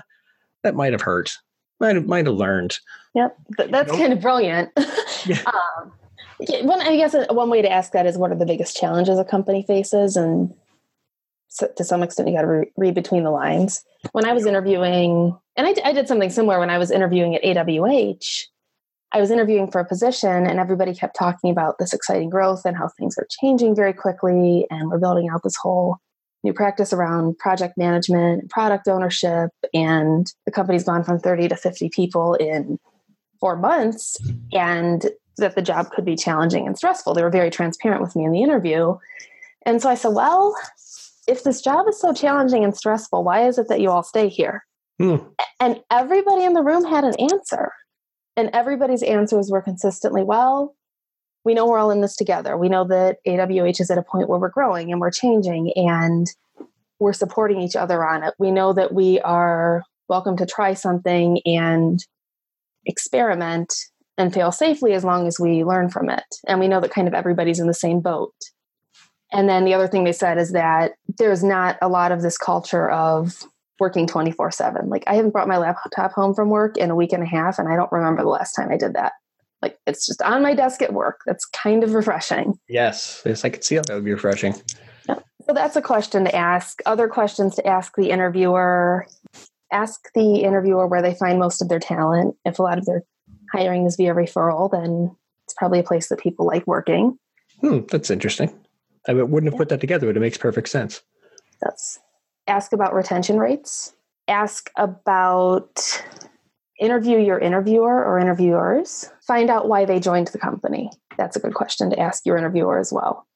that 0.62 0.74
might 0.74 0.92
have 0.92 1.02
hurt. 1.02 1.38
Might 1.78 1.96
have 1.96 2.06
might 2.06 2.26
have 2.26 2.34
learned. 2.34 2.78
Yep, 3.14 3.36
that's 3.70 3.92
kind 3.92 4.12
of 4.12 4.20
brilliant. 4.20 4.70
Yeah. 5.26 5.42
um, 5.44 5.92
one, 6.66 6.80
I 6.80 6.96
guess 6.96 7.14
uh, 7.14 7.26
one 7.28 7.50
way 7.50 7.60
to 7.60 7.70
ask 7.70 7.92
that 7.92 8.06
is, 8.06 8.16
what 8.16 8.32
are 8.32 8.36
the 8.36 8.46
biggest 8.46 8.74
challenges 8.74 9.18
a 9.18 9.24
company 9.24 9.62
faces, 9.62 10.16
and 10.16 10.54
so, 11.48 11.68
to 11.76 11.84
some 11.84 12.02
extent, 12.02 12.26
you 12.26 12.34
got 12.34 12.40
to 12.40 12.46
re- 12.46 12.72
read 12.78 12.94
between 12.94 13.22
the 13.22 13.30
lines. 13.30 13.84
When 14.12 14.24
I 14.24 14.32
was 14.32 14.46
interviewing, 14.46 15.38
and 15.60 15.68
I, 15.68 15.90
I 15.90 15.92
did 15.92 16.08
something 16.08 16.30
similar 16.30 16.58
when 16.58 16.70
I 16.70 16.78
was 16.78 16.90
interviewing 16.90 17.34
at 17.36 17.42
AWH. 17.42 18.46
I 19.12 19.20
was 19.20 19.30
interviewing 19.30 19.70
for 19.70 19.78
a 19.78 19.84
position, 19.84 20.46
and 20.46 20.58
everybody 20.58 20.94
kept 20.94 21.14
talking 21.14 21.50
about 21.50 21.76
this 21.78 21.92
exciting 21.92 22.30
growth 22.30 22.62
and 22.64 22.78
how 22.78 22.88
things 22.88 23.18
are 23.18 23.26
changing 23.42 23.76
very 23.76 23.92
quickly, 23.92 24.66
and 24.70 24.88
we're 24.88 24.98
building 24.98 25.28
out 25.28 25.42
this 25.42 25.56
whole 25.60 25.98
new 26.44 26.54
practice 26.54 26.94
around 26.94 27.36
project 27.36 27.76
management, 27.76 28.48
product 28.48 28.88
ownership, 28.88 29.50
and 29.74 30.32
the 30.46 30.52
company's 30.52 30.84
gone 30.84 31.04
from 31.04 31.18
30 31.18 31.48
to 31.48 31.56
50 31.56 31.90
people 31.90 32.34
in 32.36 32.78
four 33.38 33.54
months, 33.54 34.16
and 34.54 35.10
that 35.36 35.56
the 35.56 35.62
job 35.62 35.90
could 35.90 36.06
be 36.06 36.16
challenging 36.16 36.66
and 36.66 36.78
stressful. 36.78 37.12
They 37.12 37.22
were 37.22 37.28
very 37.28 37.50
transparent 37.50 38.00
with 38.00 38.16
me 38.16 38.24
in 38.24 38.32
the 38.32 38.42
interview. 38.42 38.96
And 39.66 39.82
so 39.82 39.90
I 39.90 39.94
said, 39.94 40.14
Well, 40.14 40.54
if 41.28 41.44
this 41.44 41.60
job 41.60 41.86
is 41.86 42.00
so 42.00 42.14
challenging 42.14 42.64
and 42.64 42.74
stressful, 42.74 43.24
why 43.24 43.46
is 43.46 43.58
it 43.58 43.68
that 43.68 43.82
you 43.82 43.90
all 43.90 44.02
stay 44.02 44.28
here? 44.28 44.64
Hmm. 45.00 45.16
And 45.58 45.80
everybody 45.90 46.44
in 46.44 46.52
the 46.52 46.62
room 46.62 46.84
had 46.84 47.04
an 47.04 47.14
answer. 47.18 47.72
And 48.36 48.50
everybody's 48.52 49.02
answers 49.02 49.50
were 49.50 49.62
consistently, 49.62 50.22
Well, 50.22 50.74
we 51.42 51.54
know 51.54 51.66
we're 51.66 51.78
all 51.78 51.90
in 51.90 52.02
this 52.02 52.16
together. 52.16 52.56
We 52.56 52.68
know 52.68 52.84
that 52.84 53.16
AWH 53.26 53.80
is 53.80 53.90
at 53.90 53.96
a 53.96 54.02
point 54.02 54.28
where 54.28 54.38
we're 54.38 54.50
growing 54.50 54.92
and 54.92 55.00
we're 55.00 55.10
changing 55.10 55.72
and 55.74 56.26
we're 56.98 57.14
supporting 57.14 57.62
each 57.62 57.76
other 57.76 58.04
on 58.06 58.22
it. 58.22 58.34
We 58.38 58.50
know 58.50 58.74
that 58.74 58.92
we 58.92 59.20
are 59.20 59.82
welcome 60.08 60.36
to 60.36 60.44
try 60.44 60.74
something 60.74 61.40
and 61.46 61.98
experiment 62.84 63.72
and 64.18 64.34
fail 64.34 64.52
safely 64.52 64.92
as 64.92 65.02
long 65.02 65.26
as 65.26 65.40
we 65.40 65.64
learn 65.64 65.88
from 65.88 66.10
it. 66.10 66.24
And 66.46 66.60
we 66.60 66.68
know 66.68 66.80
that 66.80 66.90
kind 66.90 67.08
of 67.08 67.14
everybody's 67.14 67.58
in 67.58 67.68
the 67.68 67.74
same 67.74 68.00
boat. 68.00 68.34
And 69.32 69.48
then 69.48 69.64
the 69.64 69.72
other 69.72 69.88
thing 69.88 70.04
they 70.04 70.12
said 70.12 70.36
is 70.36 70.52
that 70.52 70.92
there's 71.16 71.42
not 71.42 71.78
a 71.80 71.88
lot 71.88 72.12
of 72.12 72.20
this 72.20 72.36
culture 72.36 72.90
of 72.90 73.44
working 73.80 74.06
24 74.06 74.50
7. 74.50 74.88
Like, 74.88 75.04
I 75.06 75.14
haven't 75.14 75.30
brought 75.30 75.48
my 75.48 75.58
laptop 75.58 76.12
home 76.12 76.34
from 76.34 76.50
work 76.50 76.76
in 76.76 76.90
a 76.90 76.96
week 76.96 77.12
and 77.12 77.22
a 77.22 77.26
half, 77.26 77.58
and 77.58 77.68
I 77.68 77.76
don't 77.76 77.90
remember 77.90 78.22
the 78.22 78.28
last 78.28 78.52
time 78.52 78.70
I 78.70 78.76
did 78.76 78.94
that 78.94 79.12
like 79.62 79.78
it's 79.86 80.06
just 80.06 80.22
on 80.22 80.42
my 80.42 80.54
desk 80.54 80.82
at 80.82 80.92
work. 80.92 81.20
That's 81.26 81.44
kind 81.46 81.84
of 81.84 81.94
refreshing. 81.94 82.58
Yes, 82.68 83.22
yes, 83.24 83.44
I 83.44 83.50
could 83.50 83.64
see 83.64 83.76
how 83.76 83.82
that 83.86 83.94
would 83.94 84.04
be 84.04 84.12
refreshing. 84.12 84.54
Yeah. 85.08 85.18
So 85.46 85.52
that's 85.52 85.76
a 85.76 85.82
question 85.82 86.24
to 86.24 86.34
ask. 86.34 86.80
Other 86.86 87.08
questions 87.08 87.56
to 87.56 87.66
ask 87.66 87.94
the 87.96 88.10
interviewer. 88.10 89.06
Ask 89.72 90.08
the 90.14 90.36
interviewer 90.42 90.86
where 90.86 91.02
they 91.02 91.14
find 91.14 91.38
most 91.38 91.62
of 91.62 91.68
their 91.68 91.78
talent. 91.78 92.36
If 92.44 92.58
a 92.58 92.62
lot 92.62 92.78
of 92.78 92.86
their 92.86 93.02
hiring 93.52 93.86
is 93.86 93.96
via 93.96 94.14
referral, 94.14 94.70
then 94.70 95.14
it's 95.44 95.54
probably 95.54 95.80
a 95.80 95.84
place 95.84 96.08
that 96.08 96.18
people 96.18 96.46
like 96.46 96.66
working. 96.66 97.18
Hmm, 97.60 97.80
that's 97.90 98.10
interesting. 98.10 98.52
I 99.08 99.12
wouldn't 99.12 99.44
have 99.44 99.54
yeah. 99.54 99.58
put 99.58 99.68
that 99.70 99.80
together, 99.80 100.06
but 100.06 100.16
it 100.16 100.20
makes 100.20 100.38
perfect 100.38 100.68
sense. 100.68 101.02
That's 101.60 101.98
ask 102.50 102.72
about 102.72 102.94
retention 102.94 103.38
rates. 103.38 103.94
Ask 104.28 104.70
about 104.76 106.02
interview 106.78 107.18
your 107.18 107.38
interviewer 107.38 108.04
or 108.04 108.18
interviewers, 108.18 109.10
find 109.26 109.50
out 109.50 109.68
why 109.68 109.84
they 109.84 110.00
joined 110.00 110.28
the 110.28 110.38
company. 110.38 110.90
That's 111.18 111.36
a 111.36 111.40
good 111.40 111.54
question 111.54 111.90
to 111.90 111.98
ask 111.98 112.24
your 112.24 112.38
interviewer 112.38 112.78
as 112.78 112.92
well. 112.92 113.26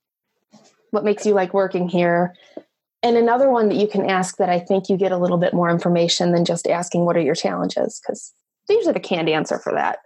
What 0.90 1.04
makes 1.04 1.26
you 1.26 1.34
like 1.34 1.52
working 1.52 1.88
here? 1.88 2.34
And 3.02 3.16
another 3.16 3.50
one 3.50 3.68
that 3.68 3.76
you 3.76 3.86
can 3.86 4.08
ask 4.08 4.38
that 4.38 4.48
I 4.48 4.58
think 4.58 4.88
you 4.88 4.96
get 4.96 5.12
a 5.12 5.18
little 5.18 5.36
bit 5.36 5.52
more 5.52 5.68
information 5.68 6.32
than 6.32 6.46
just 6.46 6.66
asking 6.66 7.04
what 7.04 7.16
are 7.16 7.20
your 7.20 7.34
challenges, 7.34 8.00
because 8.00 8.32
they 8.66 8.74
usually 8.74 8.94
a 8.94 9.00
canned 9.00 9.28
answer 9.28 9.58
for 9.58 9.72
that. 9.74 9.98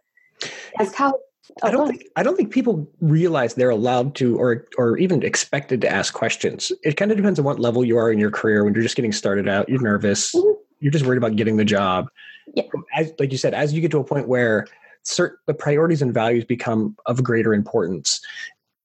Ask 0.81 0.95
how 0.95 1.15
I 1.63 1.71
don't 1.71 1.89
think 1.89 2.05
I 2.17 2.23
don't 2.23 2.37
think 2.37 2.53
people 2.53 2.89
realize 3.01 3.55
they're 3.55 3.71
allowed 3.71 4.15
to 4.17 4.39
or 4.39 4.67
or 4.77 4.99
even 4.99 5.23
expected 5.23 5.81
to 5.81 5.89
ask 5.89 6.15
questions. 6.15 6.73
It 6.83 6.97
kind 6.97 7.11
of 7.11 7.17
depends 7.17 7.39
on 7.39 7.45
what 7.45 7.59
level 7.59 7.85
you 7.85 7.97
are 7.97 8.13
in 8.13 8.19
your 8.19 8.31
career. 8.31 8.65
When 8.65 8.75
you're 8.75 8.83
just 8.83 8.97
getting 8.97 9.13
started 9.13 9.49
out, 9.49 9.69
you're 9.69 9.81
nervous. 9.81 10.35
Mm-hmm. 10.35 10.53
You're 10.81 10.93
just 10.93 11.05
worried 11.05 11.19
about 11.19 11.37
getting 11.37 11.57
the 11.57 11.65
job 11.65 12.09
yeah. 12.55 12.65
as 12.95 13.13
like 13.19 13.33
you 13.33 13.39
said, 13.39 13.55
as 13.55 13.73
you 13.73 13.81
get 13.81 13.91
to 13.93 13.99
a 13.99 14.05
point 14.05 14.29
where 14.29 14.67
certain 15.03 15.39
the 15.47 15.55
priorities 15.55 16.03
and 16.03 16.13
values 16.13 16.45
become 16.45 16.97
of 17.07 17.23
greater 17.23 17.55
importance, 17.55 18.21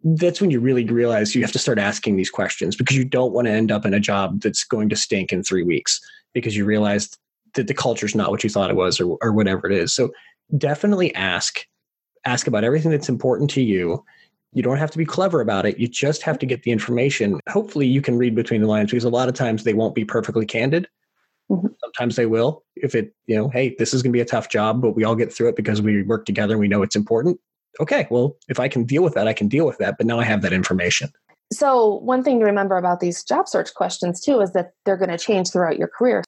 that's 0.03 0.41
when 0.41 0.51
you 0.51 0.59
really 0.59 0.86
realize 0.86 1.36
you 1.36 1.41
have 1.41 1.51
to 1.51 1.59
start 1.59 1.80
asking 1.80 2.16
these 2.16 2.30
questions 2.30 2.76
because 2.76 2.95
you 2.95 3.05
don't 3.05 3.34
want 3.34 3.47
to 3.47 3.51
end 3.51 3.72
up 3.72 3.86
in 3.86 3.93
a 3.93 3.99
job 3.99 4.41
that's 4.41 4.64
going 4.64 4.89
to 4.89 4.95
stink 4.95 5.32
in 5.32 5.43
three 5.43 5.64
weeks 5.64 5.99
because 6.34 6.55
you 6.55 6.66
realized 6.66 7.18
that 7.55 7.68
the 7.68 7.74
culture 7.74 8.05
is 8.05 8.16
not 8.16 8.32
what 8.32 8.43
you 8.43 8.49
thought 8.49 8.72
it 8.72 8.76
was 8.76 8.99
or, 8.99 9.18
or 9.22 9.32
whatever 9.32 9.70
it 9.70 9.74
is. 9.78 9.93
So 9.93 10.11
definitely 10.57 11.14
ask 11.16 11.66
ask 12.26 12.47
about 12.47 12.63
everything 12.63 12.91
that's 12.91 13.09
important 13.09 13.49
to 13.51 13.61
you. 13.61 14.03
You 14.53 14.61
don't 14.61 14.78
have 14.78 14.91
to 14.91 14.97
be 14.97 15.05
clever 15.05 15.41
about 15.41 15.65
it. 15.65 15.80
You 15.80 15.88
just 15.88 16.21
have 16.21 16.38
to 16.39 16.45
get 16.45 16.63
the 16.63 16.71
information. 16.71 17.39
Hopefully 17.49 17.88
you 17.88 18.01
can 18.01 18.17
read 18.17 18.36
between 18.36 18.61
the 18.61 18.67
lines 18.67 18.91
because 18.91 19.03
a 19.03 19.09
lot 19.09 19.28
of 19.28 19.34
times 19.34 19.63
they 19.63 19.74
won't 19.74 19.95
be 19.95 20.05
perfectly 20.05 20.45
candid. 20.45 20.88
Mm-hmm. 21.49 21.67
Sometimes 21.82 22.15
they 22.15 22.28
will. 22.28 22.63
If 22.76 22.95
it, 22.95 23.13
you 23.26 23.36
know, 23.36 23.49
hey, 23.49 23.76
this 23.80 23.93
is 23.93 24.03
going 24.03 24.11
to 24.11 24.17
be 24.17 24.21
a 24.21 24.26
tough 24.26 24.49
job, 24.49 24.82
but 24.82 24.91
we 24.91 25.03
all 25.03 25.15
get 25.15 25.34
through 25.34 25.49
it 25.49 25.55
because 25.55 25.82
we 25.82 26.03
work 26.03 26.26
together 26.26 26.53
and 26.53 26.59
we 26.59 26.67
know 26.67 26.84
it's 26.84 26.95
important. 26.95 27.39
Okay, 27.80 28.07
well, 28.11 28.38
if 28.47 28.59
I 28.59 28.67
can 28.67 28.84
deal 28.84 29.03
with 29.03 29.15
that, 29.15 29.28
I 29.28 29.34
can 29.34 29.47
deal 29.47 29.65
with 29.65 29.80
that. 29.80 29.95
But 29.97 30.05
now 30.05 30.19
I 30.19 30.24
have 30.24 30.43
that 30.43 30.53
information. 30.53 31.09
So, 31.51 31.95
one 31.99 32.24
thing 32.24 32.39
to 32.39 32.45
remember 32.45 32.78
about 32.78 32.99
these 32.99 33.24
job 33.24 33.47
search 33.47 33.74
questions 33.74 34.21
too 34.21 34.41
is 34.41 34.53
that 34.53 34.71
they're 34.86 34.97
going 34.97 35.09
to 35.09 35.17
change 35.17 35.51
throughout 35.51 35.78
your 35.78 35.88
career. 35.88 36.24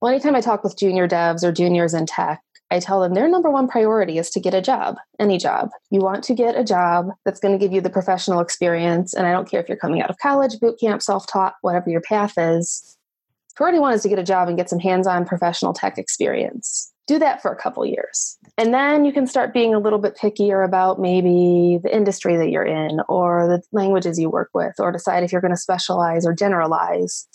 Well, 0.00 0.12
anytime 0.12 0.36
I 0.36 0.40
talk 0.40 0.62
with 0.62 0.78
junior 0.78 1.08
devs 1.08 1.42
or 1.42 1.50
juniors 1.50 1.94
in 1.94 2.06
tech, 2.06 2.40
I 2.70 2.80
tell 2.80 3.00
them 3.00 3.14
their 3.14 3.28
number 3.28 3.50
one 3.50 3.66
priority 3.68 4.18
is 4.18 4.30
to 4.30 4.40
get 4.40 4.54
a 4.54 4.60
job, 4.60 4.96
any 5.18 5.38
job. 5.38 5.70
You 5.90 6.00
want 6.00 6.22
to 6.24 6.34
get 6.34 6.56
a 6.56 6.64
job 6.64 7.08
that's 7.24 7.40
going 7.40 7.58
to 7.58 7.64
give 7.64 7.72
you 7.72 7.80
the 7.80 7.90
professional 7.90 8.40
experience. 8.40 9.14
And 9.14 9.26
I 9.26 9.32
don't 9.32 9.50
care 9.50 9.60
if 9.60 9.68
you're 9.68 9.78
coming 9.78 10.02
out 10.02 10.10
of 10.10 10.18
college, 10.18 10.60
boot 10.60 10.78
camp, 10.78 11.02
self 11.02 11.26
taught, 11.26 11.54
whatever 11.62 11.88
your 11.88 12.02
path 12.02 12.34
is. 12.36 12.96
Priority 13.56 13.78
one 13.80 13.94
is 13.94 14.02
to 14.02 14.08
get 14.08 14.18
a 14.18 14.24
job 14.24 14.48
and 14.48 14.56
get 14.56 14.70
some 14.70 14.78
hands 14.78 15.06
on 15.06 15.24
professional 15.24 15.72
tech 15.72 15.98
experience. 15.98 16.92
Do 17.06 17.18
that 17.18 17.40
for 17.40 17.50
a 17.50 17.56
couple 17.56 17.86
years. 17.86 18.36
And 18.58 18.74
then 18.74 19.06
you 19.06 19.12
can 19.12 19.26
start 19.26 19.54
being 19.54 19.74
a 19.74 19.78
little 19.78 19.98
bit 19.98 20.16
pickier 20.16 20.64
about 20.64 21.00
maybe 21.00 21.78
the 21.82 21.94
industry 21.94 22.36
that 22.36 22.50
you're 22.50 22.66
in 22.66 23.00
or 23.08 23.48
the 23.48 23.62
languages 23.72 24.18
you 24.18 24.28
work 24.28 24.50
with, 24.52 24.74
or 24.78 24.92
decide 24.92 25.24
if 25.24 25.32
you're 25.32 25.40
going 25.40 25.54
to 25.54 25.60
specialize 25.60 26.26
or 26.26 26.34
generalize 26.34 27.26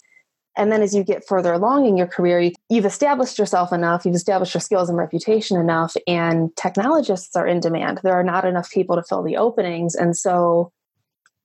and 0.56 0.72
then 0.72 0.82
as 0.82 0.94
you 0.94 1.04
get 1.04 1.28
further 1.28 1.54
along 1.54 1.86
in 1.86 1.98
your 1.98 2.08
career, 2.08 2.40
you, 2.40 2.52
you've 2.70 2.86
established 2.86 3.40
yourself 3.40 3.74
enough, 3.74 4.06
you've 4.06 4.16
established 4.16 4.54
your 4.54 4.62
skills 4.62 4.90
and 4.90 4.98
reputation 4.98 5.60
enough, 5.60 5.96
and 6.08 6.56
technologists 6.56 7.36
are 7.36 7.48
in 7.48 7.60
demand. 7.60 8.00
There 8.04 8.14
are 8.14 8.24
not 8.24 8.46
enough 8.46 8.70
people 8.72 8.96
to 8.96 9.04
fill 9.04 9.24
the 9.24 9.38
openings. 9.38 9.96
And 9.96 10.16
so 10.16 10.72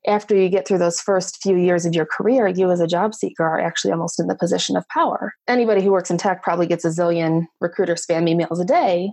after 0.07 0.37
you 0.37 0.49
get 0.49 0.67
through 0.67 0.79
those 0.79 1.01
first 1.01 1.43
few 1.43 1.57
years 1.57 1.87
of 1.87 1.95
your 1.95 2.07
career, 2.07 2.49
you 2.49 2.71
as 2.71 2.81
a 2.81 2.87
job 2.87 3.15
seeker 3.15 3.45
are 3.45 3.61
actually 3.61 3.93
almost 3.93 4.21
in 4.21 4.27
the 4.27 4.37
position 4.37 4.77
of 4.77 4.87
power. 4.89 5.35
Anybody 5.47 5.83
who 5.83 5.91
works 5.91 6.11
in 6.11 6.19
tech 6.19 6.43
probably 6.43 6.67
gets 6.67 6.85
a 6.85 6.89
zillion 6.89 7.47
recruiter 7.61 7.95
spam 7.95 8.29
emails 8.29 8.61
a 8.61 8.65
day. 8.65 9.13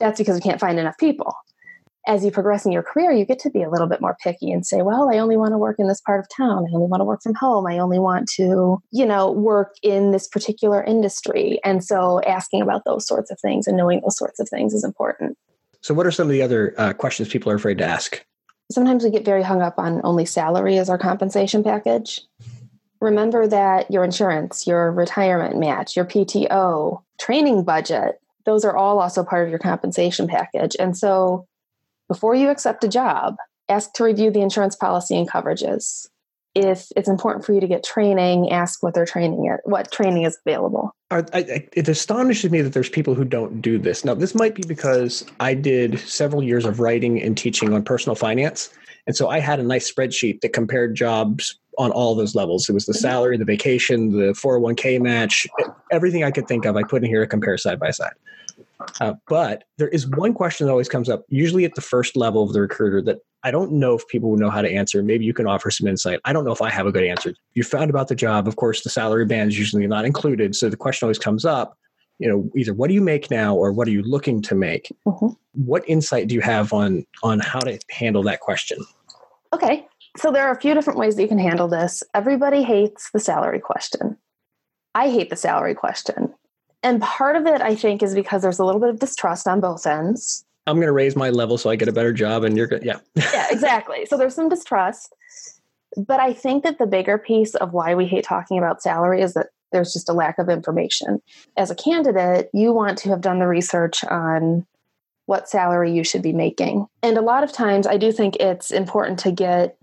That's 0.00 0.18
because 0.18 0.34
we 0.34 0.40
can't 0.40 0.60
find 0.60 0.78
enough 0.78 0.98
people 0.98 1.34
as 2.06 2.24
you 2.24 2.30
progress 2.30 2.66
in 2.66 2.72
your 2.72 2.82
career, 2.82 3.12
you 3.12 3.24
get 3.24 3.38
to 3.40 3.50
be 3.50 3.62
a 3.62 3.70
little 3.70 3.86
bit 3.86 4.00
more 4.00 4.16
picky 4.22 4.50
and 4.50 4.66
say, 4.66 4.82
well, 4.82 5.10
I 5.12 5.18
only 5.18 5.36
want 5.36 5.52
to 5.52 5.58
work 5.58 5.76
in 5.78 5.88
this 5.88 6.00
part 6.00 6.20
of 6.20 6.28
town. 6.28 6.66
I 6.68 6.74
only 6.74 6.88
want 6.88 7.00
to 7.00 7.04
work 7.04 7.22
from 7.22 7.34
home. 7.34 7.66
I 7.66 7.78
only 7.78 7.98
want 7.98 8.28
to, 8.36 8.82
you 8.90 9.06
know, 9.06 9.30
work 9.30 9.74
in 9.82 10.10
this 10.10 10.28
particular 10.28 10.84
industry. 10.84 11.58
And 11.64 11.82
so 11.82 12.20
asking 12.22 12.62
about 12.62 12.84
those 12.84 13.06
sorts 13.06 13.30
of 13.30 13.40
things 13.40 13.66
and 13.66 13.76
knowing 13.76 14.00
those 14.02 14.18
sorts 14.18 14.38
of 14.38 14.48
things 14.48 14.74
is 14.74 14.84
important. 14.84 15.38
So, 15.80 15.94
what 15.94 16.06
are 16.06 16.10
some 16.10 16.26
of 16.26 16.32
the 16.32 16.42
other 16.42 16.74
uh, 16.78 16.92
questions 16.92 17.28
people 17.28 17.50
are 17.52 17.56
afraid 17.56 17.78
to 17.78 17.84
ask? 17.84 18.24
Sometimes 18.70 19.04
we 19.04 19.10
get 19.10 19.24
very 19.24 19.42
hung 19.42 19.60
up 19.60 19.78
on 19.78 20.00
only 20.04 20.24
salary 20.24 20.78
as 20.78 20.88
our 20.88 20.98
compensation 20.98 21.62
package. 21.62 22.22
Remember 23.00 23.46
that 23.46 23.90
your 23.90 24.02
insurance, 24.02 24.66
your 24.66 24.90
retirement 24.90 25.58
match, 25.58 25.94
your 25.94 26.06
PTO, 26.06 27.02
training 27.20 27.64
budget, 27.64 28.18
those 28.46 28.64
are 28.64 28.76
all 28.76 28.98
also 28.98 29.22
part 29.24 29.44
of 29.44 29.50
your 29.50 29.58
compensation 29.58 30.26
package. 30.26 30.74
And 30.78 30.96
so 30.96 31.46
before 32.08 32.34
you 32.34 32.50
accept 32.50 32.84
a 32.84 32.88
job, 32.88 33.36
ask 33.68 33.92
to 33.94 34.04
review 34.04 34.30
the 34.30 34.40
insurance 34.40 34.76
policy 34.76 35.16
and 35.16 35.28
coverages. 35.28 36.06
If 36.54 36.86
it's 36.94 37.08
important 37.08 37.44
for 37.44 37.52
you 37.52 37.60
to 37.60 37.66
get 37.66 37.82
training, 37.82 38.50
ask 38.50 38.82
what 38.82 38.94
they're 38.94 39.06
training 39.06 39.48
at, 39.48 39.60
what 39.64 39.90
training 39.90 40.22
is 40.22 40.38
available. 40.46 40.92
I, 41.10 41.66
it 41.72 41.88
astonishes 41.88 42.50
me 42.50 42.60
that 42.60 42.72
there's 42.72 42.88
people 42.88 43.14
who 43.14 43.24
don't 43.24 43.60
do 43.60 43.78
this. 43.78 44.04
Now, 44.04 44.14
this 44.14 44.34
might 44.34 44.54
be 44.54 44.62
because 44.66 45.24
I 45.40 45.54
did 45.54 45.98
several 46.00 46.42
years 46.42 46.64
of 46.64 46.78
writing 46.78 47.20
and 47.20 47.36
teaching 47.36 47.72
on 47.72 47.82
personal 47.82 48.14
finance. 48.14 48.70
And 49.06 49.16
so 49.16 49.28
I 49.28 49.40
had 49.40 49.60
a 49.60 49.62
nice 49.62 49.92
spreadsheet 49.92 50.40
that 50.40 50.52
compared 50.52 50.94
jobs 50.94 51.58
on 51.78 51.90
all 51.90 52.14
those 52.14 52.34
levels. 52.34 52.68
It 52.68 52.72
was 52.72 52.86
the 52.86 52.92
mm-hmm. 52.92 53.00
salary, 53.00 53.36
the 53.36 53.44
vacation, 53.44 54.10
the 54.10 54.32
401k 54.32 55.00
match, 55.00 55.46
everything 55.90 56.24
I 56.24 56.30
could 56.30 56.46
think 56.46 56.64
of, 56.64 56.76
I 56.76 56.82
put 56.82 57.02
in 57.02 57.10
here 57.10 57.20
to 57.20 57.26
compare 57.26 57.58
side 57.58 57.80
by 57.80 57.90
side. 57.90 58.14
Uh, 59.00 59.14
but 59.28 59.64
there 59.78 59.88
is 59.88 60.06
one 60.06 60.34
question 60.34 60.66
that 60.66 60.70
always 60.70 60.88
comes 60.88 61.08
up, 61.08 61.24
usually 61.28 61.64
at 61.64 61.74
the 61.74 61.80
first 61.80 62.16
level 62.16 62.42
of 62.42 62.52
the 62.52 62.60
recruiter, 62.60 63.00
that 63.02 63.18
I 63.42 63.50
don't 63.50 63.72
know 63.72 63.94
if 63.94 64.06
people 64.08 64.30
will 64.30 64.38
know 64.38 64.50
how 64.50 64.62
to 64.62 64.70
answer. 64.70 65.02
Maybe 65.02 65.24
you 65.24 65.34
can 65.34 65.46
offer 65.46 65.70
some 65.70 65.86
insight. 65.86 66.20
I 66.24 66.32
don't 66.32 66.44
know 66.44 66.52
if 66.52 66.62
I 66.62 66.70
have 66.70 66.86
a 66.86 66.92
good 66.92 67.04
answer. 67.04 67.34
You 67.52 67.62
found 67.62 67.90
about 67.90 68.08
the 68.08 68.14
job. 68.14 68.48
Of 68.48 68.56
course, 68.56 68.82
the 68.82 68.90
salary 68.90 69.26
band 69.26 69.50
is 69.50 69.58
usually 69.58 69.86
not 69.86 70.04
included. 70.04 70.56
So 70.56 70.68
the 70.68 70.76
question 70.76 71.06
always 71.06 71.18
comes 71.18 71.44
up, 71.44 71.76
you 72.18 72.28
know, 72.28 72.50
either 72.56 72.72
what 72.72 72.88
do 72.88 72.94
you 72.94 73.02
make 73.02 73.30
now 73.30 73.54
or 73.54 73.72
what 73.72 73.86
are 73.86 73.90
you 73.90 74.02
looking 74.02 74.40
to 74.42 74.54
make? 74.54 74.90
Mm-hmm. 75.06 75.28
What 75.52 75.88
insight 75.88 76.28
do 76.28 76.34
you 76.34 76.40
have 76.40 76.72
on 76.72 77.04
on 77.22 77.40
how 77.40 77.60
to 77.60 77.78
handle 77.90 78.22
that 78.24 78.40
question? 78.40 78.78
Okay. 79.52 79.86
So 80.16 80.30
there 80.30 80.46
are 80.46 80.52
a 80.52 80.60
few 80.60 80.74
different 80.74 80.98
ways 80.98 81.16
that 81.16 81.22
you 81.22 81.28
can 81.28 81.38
handle 81.38 81.68
this. 81.68 82.02
Everybody 82.14 82.62
hates 82.62 83.10
the 83.12 83.20
salary 83.20 83.60
question. 83.60 84.16
I 84.94 85.10
hate 85.10 85.28
the 85.28 85.36
salary 85.36 85.74
question. 85.74 86.32
And 86.84 87.00
part 87.00 87.34
of 87.34 87.46
it, 87.46 87.62
I 87.62 87.74
think, 87.74 88.02
is 88.02 88.14
because 88.14 88.42
there's 88.42 88.58
a 88.58 88.64
little 88.64 88.80
bit 88.80 88.90
of 88.90 88.98
distrust 88.98 89.48
on 89.48 89.58
both 89.58 89.86
ends. 89.86 90.44
I'm 90.66 90.76
going 90.76 90.86
to 90.86 90.92
raise 90.92 91.16
my 91.16 91.30
level 91.30 91.56
so 91.56 91.70
I 91.70 91.76
get 91.76 91.88
a 91.88 91.92
better 91.92 92.12
job, 92.12 92.44
and 92.44 92.56
you're 92.56 92.66
good. 92.66 92.84
Yeah. 92.84 92.98
yeah, 93.16 93.46
exactly. 93.50 94.04
So 94.06 94.18
there's 94.18 94.34
some 94.34 94.50
distrust. 94.50 95.14
But 95.96 96.20
I 96.20 96.34
think 96.34 96.62
that 96.62 96.78
the 96.78 96.86
bigger 96.86 97.16
piece 97.16 97.54
of 97.54 97.72
why 97.72 97.94
we 97.94 98.06
hate 98.06 98.24
talking 98.24 98.58
about 98.58 98.82
salary 98.82 99.22
is 99.22 99.32
that 99.34 99.46
there's 99.72 99.92
just 99.92 100.08
a 100.08 100.12
lack 100.12 100.38
of 100.38 100.48
information. 100.48 101.22
As 101.56 101.70
a 101.70 101.74
candidate, 101.74 102.50
you 102.52 102.72
want 102.72 102.98
to 102.98 103.08
have 103.08 103.22
done 103.22 103.38
the 103.38 103.46
research 103.46 104.04
on 104.04 104.66
what 105.26 105.48
salary 105.48 105.90
you 105.90 106.04
should 106.04 106.22
be 106.22 106.32
making. 106.32 106.86
And 107.02 107.16
a 107.16 107.22
lot 107.22 107.44
of 107.44 107.52
times, 107.52 107.86
I 107.86 107.96
do 107.96 108.12
think 108.12 108.36
it's 108.36 108.70
important 108.70 109.18
to 109.20 109.32
get 109.32 109.78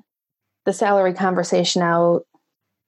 the 0.65 0.73
salary 0.73 1.13
conversation 1.13 1.81
out 1.81 2.25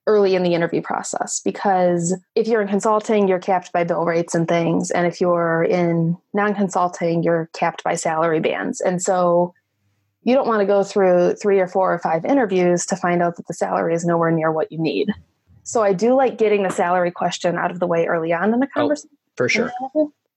early 0.06 0.36
in 0.36 0.44
the 0.44 0.54
interview 0.54 0.82
process 0.82 1.40
because 1.44 2.18
if 2.36 2.48
you're 2.48 2.62
in 2.62 2.68
consulting, 2.68 3.28
you're 3.28 3.40
capped 3.40 3.72
by 3.72 3.84
bill 3.84 4.06
rates 4.06 4.36
and 4.36 4.48
things. 4.48 4.92
And 4.92 5.08
if 5.08 5.22
you're 5.22 5.64
in 5.64 6.18
non 6.34 6.54
consulting, 6.56 7.24
you're 7.24 7.50
capped 7.54 7.84
by 7.84 7.96
salary 7.96 8.40
bands. 8.40 8.82
And 8.82 9.02
so 9.02 9.54
you 10.24 10.36
don't 10.36 10.48
want 10.48 10.62
to 10.62 10.66
go 10.66 10.84
through 10.84 11.36
three 11.36 11.60
or 11.60 11.68
four 11.68 11.94
or 11.94 12.00
five 12.00 12.26
interviews 12.26 12.86
to 12.88 12.96
find 12.96 13.22
out 13.22 13.38
that 13.38 13.48
the 13.48 13.54
salary 13.54 13.94
is 13.94 14.06
nowhere 14.06 14.32
near 14.32 14.52
what 14.52 14.72
you 14.72 14.78
need. 14.78 15.10
So 15.64 15.82
I 15.82 15.94
do 15.94 16.14
like 16.14 16.38
getting 16.38 16.64
the 16.64 16.70
salary 16.70 17.12
question 17.12 17.58
out 17.58 17.72
of 17.72 17.80
the 17.80 17.88
way 17.88 18.06
early 18.06 18.34
on 18.34 18.54
in 18.54 18.60
the 18.60 18.68
conversation. 18.68 19.10
Oh, 19.14 19.28
for 19.38 19.50
sure. 19.50 19.72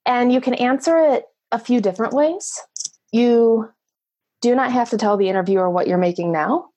And 0.05 0.33
you 0.33 0.41
can 0.41 0.55
answer 0.55 0.99
it 0.99 1.25
a 1.51 1.59
few 1.59 1.81
different 1.81 2.13
ways. 2.13 2.61
You 3.13 3.69
do 4.41 4.55
not 4.55 4.71
have 4.71 4.91
to 4.91 4.99
tell 4.99 5.17
the 5.17 5.29
interviewer 5.29 5.69
what 5.69 5.89
you're 5.89 5.99
making 5.99 6.31
now 6.31 6.69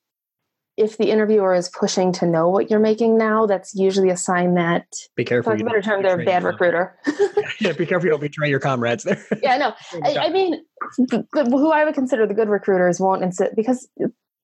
if 0.80 0.96
the 0.96 1.10
interviewer 1.10 1.54
is 1.54 1.68
pushing 1.68 2.10
to 2.12 2.26
know 2.26 2.48
what 2.48 2.70
you're 2.70 2.80
making 2.80 3.18
now, 3.18 3.44
that's 3.44 3.74
usually 3.74 4.08
a 4.08 4.16
sign 4.16 4.54
that 4.54 4.86
be 5.14 5.24
careful. 5.24 5.56
For 5.56 5.62
better 5.62 5.82
term, 5.82 6.02
they're 6.02 6.18
a 6.18 6.24
bad 6.24 6.42
recruiter. 6.42 6.98
yeah, 7.60 7.72
be 7.72 7.84
careful 7.84 8.06
you 8.06 8.12
don't 8.12 8.20
betray 8.20 8.48
your 8.48 8.60
comrades 8.60 9.04
there. 9.04 9.22
yeah, 9.42 9.58
no. 9.58 9.74
I, 10.02 10.16
I 10.16 10.30
mean, 10.30 10.64
the, 10.96 11.26
who 11.34 11.70
I 11.70 11.84
would 11.84 11.94
consider 11.94 12.26
the 12.26 12.34
good 12.34 12.48
recruiters 12.48 12.98
won't 12.98 13.22
insist 13.22 13.54
because 13.54 13.88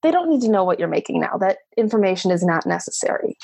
they 0.03 0.11
don't 0.11 0.29
need 0.29 0.43
to 0.43 0.51
know 0.51 0.63
what 0.63 0.79
you're 0.79 0.89
making 0.89 1.21
now. 1.21 1.39
That 1.39 1.59
information 1.77 2.31
is 2.31 2.45
not 2.45 2.67
necessary. 2.67 3.39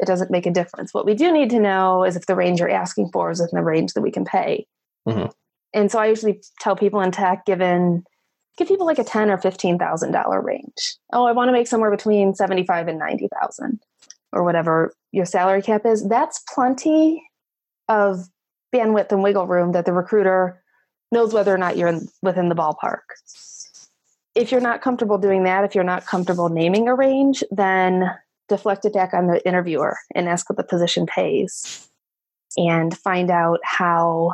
It 0.00 0.06
doesn't 0.06 0.30
make 0.30 0.46
a 0.46 0.50
difference. 0.50 0.92
What 0.92 1.06
we 1.06 1.14
do 1.14 1.32
need 1.32 1.50
to 1.50 1.60
know 1.60 2.02
is 2.02 2.16
if 2.16 2.26
the 2.26 2.34
range 2.34 2.58
you're 2.58 2.68
asking 2.68 3.10
for 3.12 3.30
is 3.30 3.40
within 3.40 3.58
the 3.58 3.64
range 3.64 3.92
that 3.92 4.02
we 4.02 4.10
can 4.10 4.24
pay. 4.24 4.66
Mm-hmm. 5.08 5.30
And 5.72 5.90
so 5.90 6.00
I 6.00 6.06
usually 6.06 6.42
tell 6.60 6.74
people 6.74 7.00
in 7.00 7.12
tech, 7.12 7.46
given 7.46 8.04
give 8.58 8.68
people 8.68 8.86
like 8.86 8.98
a 8.98 9.04
ten 9.04 9.30
or 9.30 9.38
fifteen 9.38 9.78
thousand 9.78 10.12
dollar 10.12 10.40
range. 10.40 10.96
Oh, 11.12 11.24
I 11.24 11.32
want 11.32 11.48
to 11.48 11.52
make 11.52 11.68
somewhere 11.68 11.90
between 11.90 12.34
seventy 12.34 12.66
five 12.66 12.88
and 12.88 12.98
ninety 12.98 13.28
thousand, 13.40 13.80
or 14.32 14.44
whatever 14.44 14.92
your 15.12 15.24
salary 15.24 15.62
cap 15.62 15.86
is. 15.86 16.06
That's 16.06 16.44
plenty 16.52 17.22
of 17.88 18.28
bandwidth 18.74 19.12
and 19.12 19.22
wiggle 19.22 19.46
room 19.46 19.72
that 19.72 19.86
the 19.86 19.92
recruiter 19.92 20.62
knows 21.10 21.32
whether 21.32 21.54
or 21.54 21.58
not 21.58 21.78
you're 21.78 21.88
in, 21.88 22.08
within 22.20 22.50
the 22.50 22.54
ballpark. 22.54 22.98
If 24.34 24.52
you're 24.52 24.60
not 24.60 24.82
comfortable 24.82 25.16
doing 25.16 25.44
that, 25.44 25.64
if 25.64 25.74
you're 25.74 25.84
not 25.84 26.04
comfortable 26.04 26.50
naming 26.50 26.86
a 26.86 26.94
range, 26.94 27.42
then 27.50 28.10
deflect 28.48 28.84
it 28.84 28.92
back 28.92 29.14
on 29.14 29.26
the 29.26 29.46
interviewer 29.46 29.96
and 30.14 30.28
ask 30.28 30.48
what 30.50 30.56
the 30.56 30.64
position 30.64 31.06
pays 31.06 31.88
and 32.56 32.96
find 32.96 33.30
out 33.30 33.60
how 33.62 34.32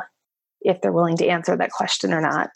if 0.61 0.81
they're 0.81 0.91
willing 0.91 1.17
to 1.17 1.27
answer 1.27 1.55
that 1.55 1.71
question 1.71 2.13
or 2.13 2.21
not 2.21 2.49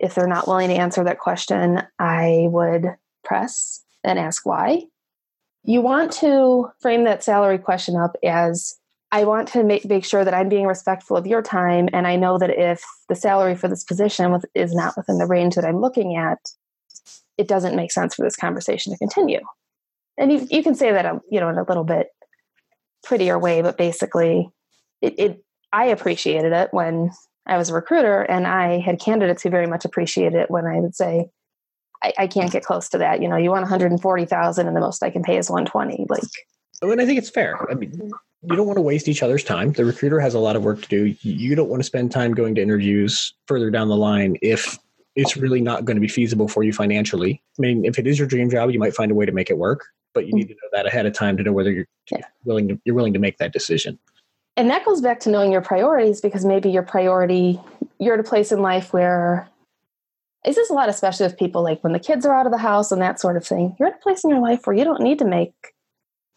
if 0.00 0.14
they're 0.14 0.26
not 0.26 0.48
willing 0.48 0.68
to 0.68 0.74
answer 0.74 1.04
that 1.04 1.18
question, 1.18 1.82
I 1.98 2.46
would 2.48 2.86
press 3.22 3.82
and 4.02 4.18
ask 4.18 4.46
why. 4.46 4.84
You 5.62 5.82
want 5.82 6.12
to 6.14 6.70
frame 6.80 7.04
that 7.04 7.22
salary 7.22 7.58
question 7.58 7.96
up 7.96 8.16
as 8.24 8.76
I 9.12 9.24
want 9.24 9.48
to 9.48 9.62
make, 9.62 9.84
make 9.84 10.04
sure 10.04 10.24
that 10.24 10.34
I'm 10.34 10.48
being 10.48 10.66
respectful 10.66 11.16
of 11.16 11.26
your 11.26 11.42
time. 11.42 11.88
And 11.92 12.06
I 12.06 12.16
know 12.16 12.38
that 12.38 12.50
if 12.50 12.82
the 13.08 13.14
salary 13.14 13.56
for 13.56 13.68
this 13.68 13.84
position 13.84 14.32
with, 14.32 14.46
is 14.54 14.74
not 14.74 14.96
within 14.96 15.18
the 15.18 15.26
range 15.26 15.56
that 15.56 15.64
I'm 15.64 15.80
looking 15.80 16.16
at, 16.16 16.38
it 17.36 17.48
doesn't 17.48 17.76
make 17.76 17.92
sense 17.92 18.14
for 18.14 18.22
this 18.22 18.36
conversation 18.36 18.92
to 18.92 18.98
continue. 18.98 19.40
And 20.16 20.32
you, 20.32 20.46
you 20.50 20.62
can 20.62 20.74
say 20.74 20.92
that, 20.92 21.06
um, 21.06 21.20
you 21.30 21.40
know, 21.40 21.48
in 21.48 21.58
a 21.58 21.64
little 21.64 21.84
bit 21.84 22.08
prettier 23.02 23.38
way, 23.38 23.62
but 23.62 23.76
basically 23.76 24.48
it, 25.02 25.18
it 25.18 25.44
I 25.72 25.86
appreciated 25.86 26.52
it 26.52 26.68
when 26.72 27.10
I 27.50 27.58
was 27.58 27.68
a 27.68 27.74
recruiter 27.74 28.22
and 28.22 28.46
I 28.46 28.78
had 28.78 29.00
candidates 29.00 29.42
who 29.42 29.50
very 29.50 29.66
much 29.66 29.84
appreciated 29.84 30.34
it 30.34 30.50
when 30.50 30.66
I 30.66 30.78
would 30.78 30.94
say, 30.94 31.28
I, 32.02 32.12
I 32.16 32.26
can't 32.28 32.52
get 32.52 32.62
close 32.62 32.88
to 32.90 32.98
that. 32.98 33.20
You 33.20 33.28
know, 33.28 33.36
you 33.36 33.50
want 33.50 33.62
140,000 33.62 34.66
and 34.66 34.76
the 34.76 34.80
most 34.80 35.02
I 35.02 35.10
can 35.10 35.22
pay 35.24 35.36
is 35.36 35.50
120. 35.50 36.06
Like, 36.08 36.22
and 36.80 37.00
I 37.00 37.04
think 37.04 37.18
it's 37.18 37.28
fair. 37.28 37.68
I 37.68 37.74
mean, 37.74 38.10
you 38.42 38.56
don't 38.56 38.66
want 38.66 38.76
to 38.76 38.82
waste 38.82 39.08
each 39.08 39.22
other's 39.22 39.42
time. 39.42 39.72
The 39.72 39.84
recruiter 39.84 40.20
has 40.20 40.32
a 40.32 40.38
lot 40.38 40.54
of 40.54 40.64
work 40.64 40.80
to 40.82 40.88
do. 40.88 41.14
You 41.22 41.56
don't 41.56 41.68
want 41.68 41.80
to 41.80 41.84
spend 41.84 42.12
time 42.12 42.34
going 42.34 42.54
to 42.54 42.62
interviews 42.62 43.34
further 43.46 43.68
down 43.68 43.88
the 43.88 43.96
line 43.96 44.36
if 44.40 44.78
it's 45.16 45.36
really 45.36 45.60
not 45.60 45.84
going 45.84 45.96
to 45.96 46.00
be 46.00 46.08
feasible 46.08 46.46
for 46.46 46.62
you 46.62 46.72
financially. 46.72 47.42
I 47.58 47.60
mean, 47.60 47.84
if 47.84 47.98
it 47.98 48.06
is 48.06 48.16
your 48.16 48.28
dream 48.28 48.48
job, 48.48 48.70
you 48.70 48.78
might 48.78 48.94
find 48.94 49.10
a 49.10 49.14
way 49.14 49.26
to 49.26 49.32
make 49.32 49.50
it 49.50 49.58
work, 49.58 49.86
but 50.14 50.24
you 50.24 50.28
mm-hmm. 50.28 50.36
need 50.38 50.48
to 50.48 50.54
know 50.54 50.68
that 50.72 50.86
ahead 50.86 51.04
of 51.04 51.14
time 51.14 51.36
to 51.36 51.42
know 51.42 51.52
whether 51.52 51.72
you're 51.72 51.88
yeah. 52.12 52.24
willing 52.44 52.68
to 52.68 52.80
you're 52.84 52.94
willing 52.94 53.12
to 53.12 53.18
make 53.18 53.38
that 53.38 53.52
decision 53.52 53.98
and 54.60 54.68
that 54.68 54.84
goes 54.84 55.00
back 55.00 55.20
to 55.20 55.30
knowing 55.30 55.50
your 55.50 55.62
priorities 55.62 56.20
because 56.20 56.44
maybe 56.44 56.68
your 56.68 56.82
priority, 56.82 57.58
you're 57.98 58.12
at 58.12 58.20
a 58.20 58.22
place 58.22 58.52
in 58.52 58.60
life 58.60 58.92
where 58.92 59.48
this 60.44 60.58
is 60.58 60.68
a 60.68 60.74
lot, 60.74 60.90
especially 60.90 61.24
with 61.24 61.38
people 61.38 61.62
like 61.62 61.82
when 61.82 61.94
the 61.94 61.98
kids 61.98 62.26
are 62.26 62.34
out 62.34 62.44
of 62.44 62.52
the 62.52 62.58
house 62.58 62.92
and 62.92 63.00
that 63.00 63.18
sort 63.18 63.38
of 63.38 63.46
thing. 63.46 63.74
You're 63.80 63.88
at 63.88 63.96
a 63.96 64.02
place 64.02 64.22
in 64.22 64.28
your 64.28 64.40
life 64.40 64.66
where 64.66 64.76
you 64.76 64.84
don't 64.84 65.00
need 65.00 65.18
to 65.20 65.24
make 65.24 65.54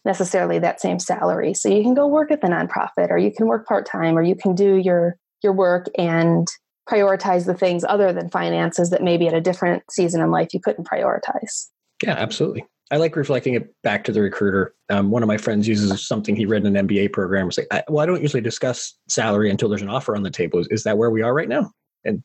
necessarily 0.05 0.57
that 0.59 0.79
same 0.79 0.99
salary. 0.99 1.53
So 1.53 1.67
you 1.67 1.83
can 1.83 1.93
go 1.93 2.07
work 2.07 2.31
at 2.31 2.39
the 2.39 2.47
nonprofit 2.47 3.09
or 3.09 3.17
you 3.17 3.29
can 3.29 3.45
work 3.45 3.67
part-time 3.67 4.17
or 4.17 4.23
you 4.23 4.35
can 4.35 4.55
do 4.55 4.77
your 4.77 5.17
your 5.41 5.51
work 5.51 5.87
and 5.97 6.47
prioritize 6.89 7.45
the 7.45 7.53
things 7.53 7.83
other 7.83 8.13
than 8.13 8.29
finances 8.29 8.89
that 8.91 9.03
maybe 9.03 9.27
at 9.27 9.33
a 9.33 9.41
different 9.41 9.83
season 9.91 10.21
in 10.21 10.31
life 10.31 10.53
you 10.53 10.61
couldn't 10.61 10.87
prioritize. 10.87 11.67
Yeah, 12.01 12.13
absolutely. 12.13 12.65
I 12.93 12.97
like 12.97 13.15
reflecting 13.15 13.55
it 13.55 13.73
back 13.81 14.03
to 14.03 14.11
the 14.11 14.21
recruiter. 14.21 14.75
Um, 14.91 15.09
one 15.09 15.23
of 15.23 15.27
my 15.27 15.37
friends 15.37 15.67
uses 15.67 16.07
something 16.07 16.35
he 16.35 16.45
read 16.45 16.63
in 16.63 16.75
an 16.75 16.87
MBA 16.87 17.11
program. 17.11 17.47
It's 17.47 17.57
like, 17.57 17.65
I, 17.71 17.83
well, 17.87 18.03
I 18.03 18.05
don't 18.05 18.21
usually 18.21 18.39
discuss 18.39 18.93
salary 19.07 19.49
until 19.49 19.67
there's 19.67 19.81
an 19.81 19.89
offer 19.89 20.15
on 20.15 20.21
the 20.21 20.29
table. 20.29 20.59
Is, 20.59 20.67
is 20.67 20.83
that 20.83 20.95
where 20.95 21.09
we 21.09 21.23
are 21.23 21.33
right 21.33 21.49
now? 21.49 21.71
And 22.05 22.21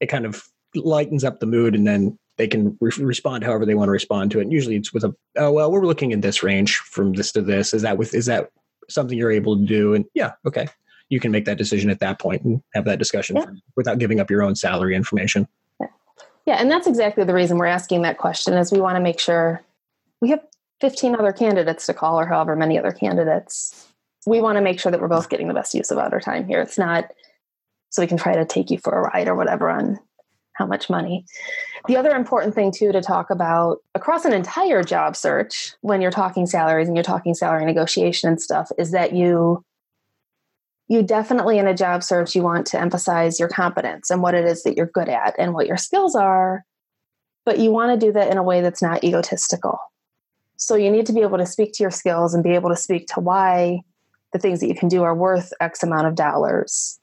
it 0.00 0.06
kind 0.06 0.24
of 0.24 0.42
lightens 0.74 1.22
up 1.22 1.40
the 1.40 1.44
mood, 1.44 1.74
and 1.74 1.86
then 1.86 2.18
they 2.38 2.48
can 2.48 2.78
re- 2.80 2.92
respond 2.98 3.44
however 3.44 3.66
they 3.66 3.74
want 3.74 3.88
to 3.88 3.92
respond 3.92 4.30
to 4.30 4.38
it. 4.38 4.44
And 4.44 4.52
usually, 4.52 4.76
it's 4.76 4.90
with 4.90 5.04
a, 5.04 5.14
oh 5.36 5.52
well, 5.52 5.70
we're 5.70 5.84
looking 5.84 6.12
in 6.12 6.22
this 6.22 6.42
range 6.42 6.78
from 6.78 7.12
this 7.12 7.30
to 7.32 7.42
this. 7.42 7.74
Is 7.74 7.82
that 7.82 7.98
with 7.98 8.14
is 8.14 8.24
that 8.24 8.48
something 8.88 9.18
you're 9.18 9.30
able 9.30 9.58
to 9.58 9.66
do? 9.66 9.92
And 9.92 10.06
yeah, 10.14 10.32
okay, 10.46 10.66
you 11.10 11.20
can 11.20 11.30
make 11.30 11.44
that 11.44 11.58
decision 11.58 11.90
at 11.90 12.00
that 12.00 12.18
point 12.18 12.42
and 12.42 12.62
have 12.72 12.86
that 12.86 12.98
discussion 12.98 13.36
yeah. 13.36 13.44
without 13.76 13.98
giving 13.98 14.18
up 14.18 14.30
your 14.30 14.42
own 14.42 14.56
salary 14.56 14.96
information. 14.96 15.46
Yeah. 15.78 15.88
yeah, 16.46 16.54
and 16.54 16.70
that's 16.70 16.86
exactly 16.86 17.24
the 17.24 17.34
reason 17.34 17.58
we're 17.58 17.66
asking 17.66 18.00
that 18.02 18.16
question. 18.16 18.54
Is 18.54 18.72
we 18.72 18.80
want 18.80 18.96
to 18.96 19.02
make 19.02 19.20
sure 19.20 19.62
we 20.26 20.30
have 20.30 20.42
15 20.80 21.14
other 21.14 21.32
candidates 21.32 21.86
to 21.86 21.94
call 21.94 22.18
or 22.18 22.26
however 22.26 22.56
many 22.56 22.76
other 22.76 22.90
candidates. 22.90 23.86
We 24.26 24.40
want 24.40 24.56
to 24.56 24.60
make 24.60 24.80
sure 24.80 24.90
that 24.90 25.00
we're 25.00 25.06
both 25.06 25.28
getting 25.28 25.46
the 25.46 25.54
best 25.54 25.72
use 25.72 25.92
of 25.92 25.98
our 25.98 26.18
time 26.18 26.48
here. 26.48 26.60
It's 26.60 26.76
not 26.76 27.04
so 27.90 28.02
we 28.02 28.08
can 28.08 28.16
try 28.16 28.34
to 28.34 28.44
take 28.44 28.68
you 28.68 28.78
for 28.78 28.92
a 28.92 29.02
ride 29.02 29.28
or 29.28 29.36
whatever 29.36 29.70
on 29.70 30.00
how 30.54 30.66
much 30.66 30.90
money. 30.90 31.24
The 31.86 31.96
other 31.96 32.10
important 32.10 32.56
thing 32.56 32.72
too 32.72 32.90
to 32.90 33.00
talk 33.00 33.30
about 33.30 33.78
across 33.94 34.24
an 34.24 34.32
entire 34.32 34.82
job 34.82 35.14
search 35.14 35.74
when 35.80 36.00
you're 36.00 36.10
talking 36.10 36.44
salaries 36.44 36.88
and 36.88 36.96
you're 36.96 37.04
talking 37.04 37.34
salary 37.34 37.64
negotiation 37.64 38.28
and 38.30 38.42
stuff 38.42 38.72
is 38.78 38.90
that 38.90 39.12
you 39.12 39.62
you 40.88 41.04
definitely 41.04 41.58
in 41.58 41.68
a 41.68 41.74
job 41.74 42.02
search 42.02 42.34
you 42.34 42.42
want 42.42 42.66
to 42.66 42.80
emphasize 42.80 43.38
your 43.38 43.48
competence 43.48 44.10
and 44.10 44.22
what 44.22 44.34
it 44.34 44.44
is 44.44 44.64
that 44.64 44.76
you're 44.76 44.86
good 44.86 45.08
at 45.08 45.34
and 45.38 45.54
what 45.54 45.68
your 45.68 45.76
skills 45.76 46.16
are 46.16 46.64
but 47.44 47.60
you 47.60 47.70
want 47.70 47.92
to 47.92 48.06
do 48.06 48.12
that 48.12 48.30
in 48.30 48.38
a 48.38 48.42
way 48.42 48.60
that's 48.60 48.82
not 48.82 49.04
egotistical 49.04 49.78
so 50.56 50.74
you 50.74 50.90
need 50.90 51.06
to 51.06 51.12
be 51.12 51.22
able 51.22 51.38
to 51.38 51.46
speak 51.46 51.72
to 51.74 51.82
your 51.82 51.90
skills 51.90 52.34
and 52.34 52.42
be 52.42 52.54
able 52.54 52.70
to 52.70 52.76
speak 52.76 53.06
to 53.08 53.20
why 53.20 53.80
the 54.32 54.38
things 54.38 54.60
that 54.60 54.68
you 54.68 54.74
can 54.74 54.88
do 54.88 55.02
are 55.02 55.14
worth 55.14 55.52
x 55.60 55.82
amount 55.82 56.06
of 56.06 56.14
dollars 56.14 56.98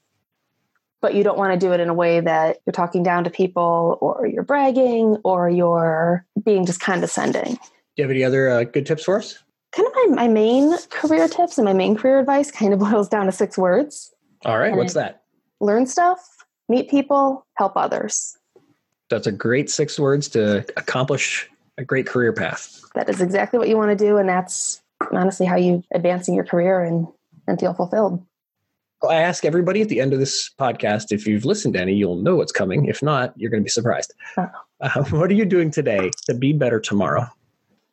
but 1.04 1.14
you 1.16 1.24
don't 1.24 1.38
want 1.38 1.52
to 1.52 1.60
do 1.60 1.74
it 1.74 1.82
in 1.82 1.90
a 1.90 1.94
way 1.94 2.22
that 2.22 2.60
you're 2.66 2.72
talking 2.72 3.04
down 3.04 3.26
to 3.26 3.30
people 3.30 3.98
or 4.00 4.26
you're 4.26 4.42
bragging 4.42 5.18
or 5.26 5.50
you're 5.50 6.26
being 6.46 6.66
just 6.66 6.80
condescending. 6.80 7.56
Do 7.56 7.60
you 7.98 8.04
have 8.06 8.10
any 8.12 8.24
other 8.24 8.50
uh, 8.50 8.64
good 8.64 8.86
tips 8.86 9.04
for 9.04 9.18
us? 9.18 9.38
Kind 9.76 9.86
of 9.86 9.94
my, 9.94 10.24
my 10.24 10.28
main 10.30 10.78
career 10.92 11.28
tips 11.28 11.58
and 11.58 11.66
my 11.66 11.74
main 11.74 11.98
career 11.98 12.20
advice 12.20 12.52
kind 12.52 12.74
of 12.74 12.80
boils 12.90 13.10
down 13.10 13.26
to 13.26 13.34
six 13.34 13.58
words. 13.58 14.14
All 14.46 14.58
right. 14.58 14.70
And 14.70 14.78
what's 14.78 14.94
that? 14.94 15.24
Learn 15.60 15.86
stuff, 15.88 16.26
meet 16.70 16.90
people, 16.90 17.46
help 17.58 17.74
others. 17.76 18.38
That's 19.10 19.28
a 19.28 19.32
great 19.34 19.70
six 19.70 20.00
words 20.00 20.30
to 20.30 20.66
accomplish 20.78 21.50
a 21.78 21.84
great 21.84 22.08
career 22.08 22.34
path. 22.34 22.82
That 22.96 23.10
is 23.10 23.22
exactly 23.22 23.60
what 23.60 23.70
you 23.70 23.78
want 23.78 23.98
to 23.98 24.06
do. 24.06 24.18
And 24.18 24.30
that's 24.30 24.82
honestly 25.12 25.46
how 25.46 25.56
you 25.56 25.84
advance 25.92 26.28
in 26.28 26.34
your 26.34 26.46
career 26.46 26.84
and, 26.84 27.08
and 27.48 27.60
feel 27.60 27.74
fulfilled. 27.74 28.26
I 29.10 29.16
ask 29.16 29.44
everybody 29.44 29.82
at 29.82 29.90
the 29.90 30.00
end 30.00 30.14
of 30.14 30.20
this 30.20 30.50
podcast 30.58 31.12
if 31.12 31.28
you've 31.28 31.44
listened 31.44 31.74
to 31.74 31.82
any, 31.82 31.94
you'll 31.94 32.16
know 32.16 32.38
what's 32.38 32.54
coming. 32.54 32.86
If 32.86 33.04
not, 33.04 33.34
you're 33.36 33.52
going 33.52 33.62
to 33.62 33.66
be 33.66 33.70
surprised. 33.70 34.14
Uh, 34.38 34.48
what 35.10 35.30
are 35.30 35.34
you 35.34 35.46
doing 35.46 35.72
today 35.72 36.10
to 36.26 36.34
be 36.34 36.54
better 36.54 36.80
tomorrow? 36.80 37.28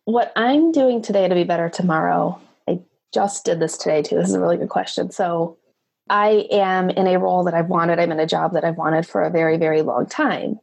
What 0.04 0.32
I'm 0.36 0.70
doing 0.70 1.02
today 1.02 1.26
to 1.26 1.34
be 1.34 1.44
better 1.44 1.68
tomorrow, 1.68 2.40
I 2.68 2.80
just 3.12 3.44
did 3.44 3.58
this 3.58 3.76
today 3.76 4.02
too. 4.02 4.16
This 4.16 4.28
is 4.28 4.34
a 4.34 4.40
really 4.40 4.56
good 4.56 4.68
question. 4.68 5.10
So, 5.10 5.56
I 6.08 6.48
am 6.50 6.90
in 6.90 7.06
a 7.06 7.20
role 7.20 7.44
that 7.44 7.54
I've 7.54 7.68
wanted. 7.68 8.00
I'm 8.00 8.10
in 8.10 8.18
a 8.18 8.26
job 8.26 8.54
that 8.54 8.64
I've 8.64 8.76
wanted 8.76 9.06
for 9.06 9.22
a 9.22 9.30
very, 9.30 9.56
very 9.58 9.82
long 9.82 10.06
time. 10.06 10.58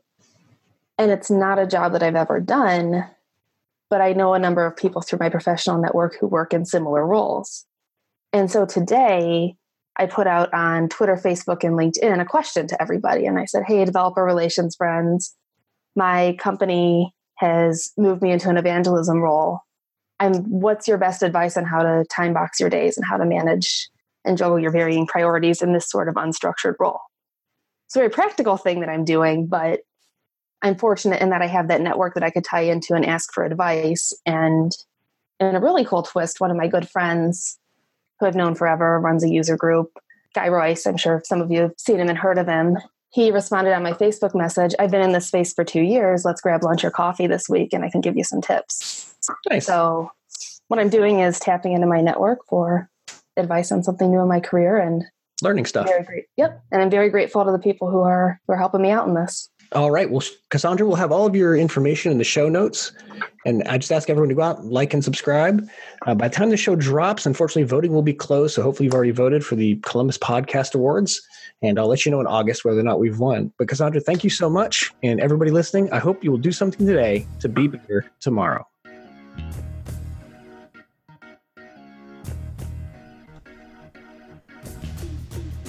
And 0.98 1.12
it's 1.12 1.30
not 1.30 1.60
a 1.60 1.68
job 1.68 1.94
that 1.94 2.04
I've 2.04 2.16
ever 2.16 2.40
done, 2.40 3.06
but 3.90 4.02
I 4.02 4.14
know 4.14 4.34
a 4.34 4.40
number 4.40 4.66
of 4.66 4.76
people 4.76 5.02
through 5.02 5.20
my 5.20 5.30
professional 5.30 5.80
network 5.80 6.18
who 6.20 6.28
work 6.28 6.54
in 6.54 6.66
similar 6.66 7.06
roles. 7.06 7.66
And 8.34 8.52
so 8.52 8.66
today, 8.66 9.56
I 9.98 10.06
put 10.06 10.28
out 10.28 10.54
on 10.54 10.90
Twitter, 10.90 11.16
Facebook, 11.16 11.64
and 11.64 11.76
LinkedIn 11.76 12.22
a 12.22 12.26
question 12.26 12.68
to 12.68 12.82
everybody. 12.82 13.26
And 13.26 13.40
I 13.40 13.46
said, 13.46 13.64
Hey, 13.66 13.84
developer 13.84 14.24
relations 14.24 14.76
friends, 14.76 15.36
my 15.96 16.36
company 16.40 17.14
has 17.36 17.92
moved 17.98 18.22
me 18.22 18.32
into 18.32 18.50
an 18.50 18.58
evangelism 18.58 19.20
role. 19.20 19.62
I'm 20.20 20.44
what's 20.46 20.88
your 20.88 20.98
best 20.98 21.22
advice 21.24 21.58
on 21.58 21.66
how 21.66 21.84
to 21.84 22.06
time 22.10 22.34
box 22.34 22.60
your 22.60 22.70
days 22.70 22.98
and 22.98 23.06
how 23.06 23.18
to 23.18 23.26
manage 23.26 23.90
and 24.26 24.38
juggle 24.38 24.60
your 24.60 24.72
varying 24.72 25.08
priorities 25.08 25.62
in 25.62 25.74
this 25.74 25.90
sort 25.90 26.10
of 26.10 26.16
unstructured 26.16 26.76
role? 26.80 27.00
It's 27.88 27.96
a 27.96 28.00
very 28.00 28.10
practical 28.10 28.58
thing 28.58 28.82
that 28.82 28.90
I'm 28.90 29.06
doing, 29.06 29.48
but 29.48 29.82
I'm 30.68 30.78
fortunate 30.78 31.22
in 31.22 31.30
that 31.30 31.42
I 31.42 31.48
have 31.48 31.70
that 31.70 31.82
network 31.82 32.14
that 32.14 32.24
I 32.24 32.30
could 32.30 32.44
tie 32.44 32.62
into 32.62 32.94
and 32.94 33.06
ask 33.06 33.34
for 33.34 33.44
advice. 33.44 34.14
And 34.26 34.72
in 35.40 35.56
a 35.56 35.60
really 35.60 35.86
cool 35.86 36.04
twist, 36.04 36.42
one 36.42 36.52
of 36.52 36.58
my 36.58 36.68
good 36.68 36.90
friends 36.90 37.58
who 38.20 38.26
I've 38.26 38.36
known 38.36 38.56
forever, 38.56 39.00
runs 39.00 39.24
a 39.24 39.30
user 39.30 39.56
group. 39.56 39.92
Guy 40.34 40.48
Royse, 40.48 40.86
I'm 40.86 40.98
sure 40.98 41.22
some 41.26 41.42
of 41.42 41.52
you 41.52 41.62
have 41.62 41.74
seen 41.78 42.00
him 42.00 42.10
and 42.10 42.18
heard 42.18 42.38
of 42.38 42.48
him. 42.48 42.78
He 43.12 43.32
responded 43.32 43.74
on 43.74 43.84
my 43.84 43.94
Facebook 43.94 44.36
message 44.36 44.76
I've 44.78 44.92
been 44.92 45.02
in 45.02 45.14
this 45.14 45.28
space 45.28 45.54
for 45.54 45.64
two 45.64 45.82
years. 45.82 46.26
Let's 46.26 46.42
grab 46.42 46.64
lunch 46.64 46.84
or 46.84 46.92
coffee 46.92 47.28
this 47.28 47.48
week 47.48 47.74
and 47.74 47.86
I 47.86 47.90
can 47.90 48.02
give 48.02 48.18
you 48.18 48.24
some 48.24 48.42
tips. 48.42 49.16
Nice. 49.50 49.66
So, 49.66 50.12
what 50.68 50.80
I'm 50.80 50.90
doing 50.90 51.22
is 51.22 51.40
tapping 51.40 51.74
into 51.74 51.88
my 51.88 52.02
network 52.02 52.40
for 52.50 52.90
advice 53.38 53.72
on 53.72 53.84
something 53.84 54.12
new 54.12 54.22
in 54.22 54.28
my 54.28 54.42
career 54.42 54.78
and 54.78 55.06
learning 55.42 55.66
stuff. 55.66 55.88
Very 55.88 56.04
great. 56.04 56.26
Yep. 56.36 56.62
And 56.72 56.82
I'm 56.82 56.90
very 56.90 57.10
grateful 57.10 57.46
to 57.46 57.52
the 57.52 57.60
people 57.60 57.90
who 57.90 58.02
are 58.02 58.42
who 58.46 58.54
are 58.54 58.58
helping 58.58 58.82
me 58.82 58.90
out 58.90 59.08
in 59.08 59.14
this. 59.14 59.50
All 59.74 59.92
right. 59.92 60.10
Well, 60.10 60.24
Cassandra 60.50 60.88
we'll 60.88 60.96
have 60.96 61.12
all 61.12 61.26
of 61.26 61.36
your 61.36 61.56
information 61.56 62.12
in 62.12 62.18
the 62.18 62.24
show 62.24 62.48
notes. 62.48 62.94
And 63.46 63.64
I 63.64 63.78
just 63.78 63.92
ask 63.92 64.10
everyone 64.10 64.30
to 64.30 64.36
go 64.36 64.42
out, 64.42 64.66
like, 64.66 64.94
and 64.94 65.04
subscribe. 65.04 65.68
Uh, 66.06 66.16
by 66.16 66.30
the 66.30 66.36
time 66.36 66.50
the 66.50 66.58
show 66.58 66.76
drops, 66.76 67.26
unfortunately, 67.26 67.64
voting 67.64 67.94
will 67.94 68.02
be 68.02 68.14
closed. 68.14 68.56
So 68.56 68.62
hopefully, 68.62 68.86
you've 68.86 68.94
already 68.94 69.12
voted 69.12 69.46
for 69.46 69.56
the 69.56 69.76
Columbus 69.84 70.18
Podcast 70.18 70.74
Awards. 70.74 71.22
And 71.62 71.80
I'll 71.80 71.88
let 71.88 72.06
you 72.06 72.12
know 72.12 72.20
in 72.20 72.28
August 72.28 72.64
whether 72.64 72.80
or 72.80 72.84
not 72.84 73.00
we've 73.00 73.20
won. 73.20 73.52
But 73.58 73.68
Cassandra, 73.68 74.00
thank 74.00 74.24
you 74.24 74.30
so 74.30 74.50
much. 74.50 74.94
And 75.04 75.20
everybody 75.20 75.52
listening, 75.52 75.92
I 75.92 76.00
hope 76.00 76.24
you 76.24 76.32
will 76.32 76.38
do 76.38 76.52
something 76.52 76.86
today 76.86 77.26
to 77.40 77.50
be 77.50 77.68
better 77.68 78.06
tomorrow. 78.20 78.66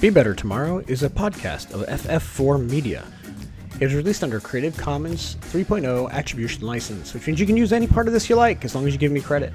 Be 0.01 0.11
Better 0.11 0.32
Tomorrow 0.32 0.84
is 0.86 1.03
a 1.03 1.11
podcast 1.11 1.72
of 1.72 1.84
FF4 1.88 2.64
Media. 2.70 3.05
It 3.81 3.85
is 3.85 3.95
released 3.95 4.24
under 4.24 4.41
Creative 4.41 4.76
Commons 4.76 5.37
3.0 5.37 6.11
Attribution 6.11 6.66
License, 6.66 7.14
which 7.14 7.26
means 7.26 7.39
you 7.39 7.47
can 7.47 7.57
use 7.57 7.72
any 7.72 7.87
part 7.87 8.09
of 8.09 8.12
this 8.12 8.29
you 8.29 8.35
like 8.35 8.64
as 8.64 8.74
long 8.74 8.87
as 8.89 8.93
you 8.93 8.99
give 8.99 9.12
me 9.12 9.20
credit. 9.20 9.53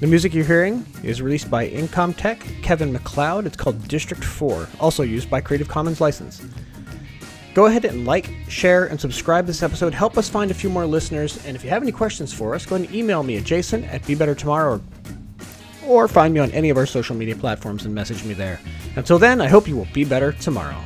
The 0.00 0.08
music 0.08 0.34
you're 0.34 0.44
hearing 0.44 0.84
is 1.04 1.22
released 1.22 1.48
by 1.48 1.68
Incompetech, 1.68 2.62
Kevin 2.62 2.92
MacLeod. 2.92 3.46
It's 3.46 3.56
called 3.56 3.86
District 3.86 4.24
4, 4.24 4.66
also 4.80 5.04
used 5.04 5.30
by 5.30 5.40
Creative 5.40 5.68
Commons 5.68 6.00
license. 6.00 6.42
Go 7.54 7.66
ahead 7.66 7.84
and 7.84 8.04
like, 8.04 8.30
share, 8.48 8.86
and 8.86 9.00
subscribe 9.00 9.46
this 9.46 9.62
episode. 9.62 9.94
Help 9.94 10.18
us 10.18 10.28
find 10.28 10.50
a 10.50 10.54
few 10.54 10.70
more 10.70 10.86
listeners. 10.86 11.44
And 11.46 11.54
if 11.54 11.62
you 11.62 11.70
have 11.70 11.82
any 11.82 11.92
questions 11.92 12.32
for 12.32 12.56
us, 12.56 12.66
go 12.66 12.74
ahead 12.74 12.88
and 12.88 12.96
email 12.96 13.22
me 13.22 13.36
at 13.36 13.44
jason 13.44 13.84
at 13.84 14.02
bebettertomorrow 14.02 14.80
or 14.80 14.80
or 15.86 16.08
find 16.08 16.32
me 16.32 16.40
on 16.40 16.50
any 16.52 16.70
of 16.70 16.76
our 16.76 16.86
social 16.86 17.16
media 17.16 17.34
platforms 17.34 17.84
and 17.84 17.94
message 17.94 18.24
me 18.24 18.32
there. 18.32 18.60
Until 18.96 19.18
then, 19.18 19.40
I 19.40 19.48
hope 19.48 19.66
you 19.66 19.76
will 19.76 19.88
be 19.92 20.04
better 20.04 20.32
tomorrow. 20.32 20.80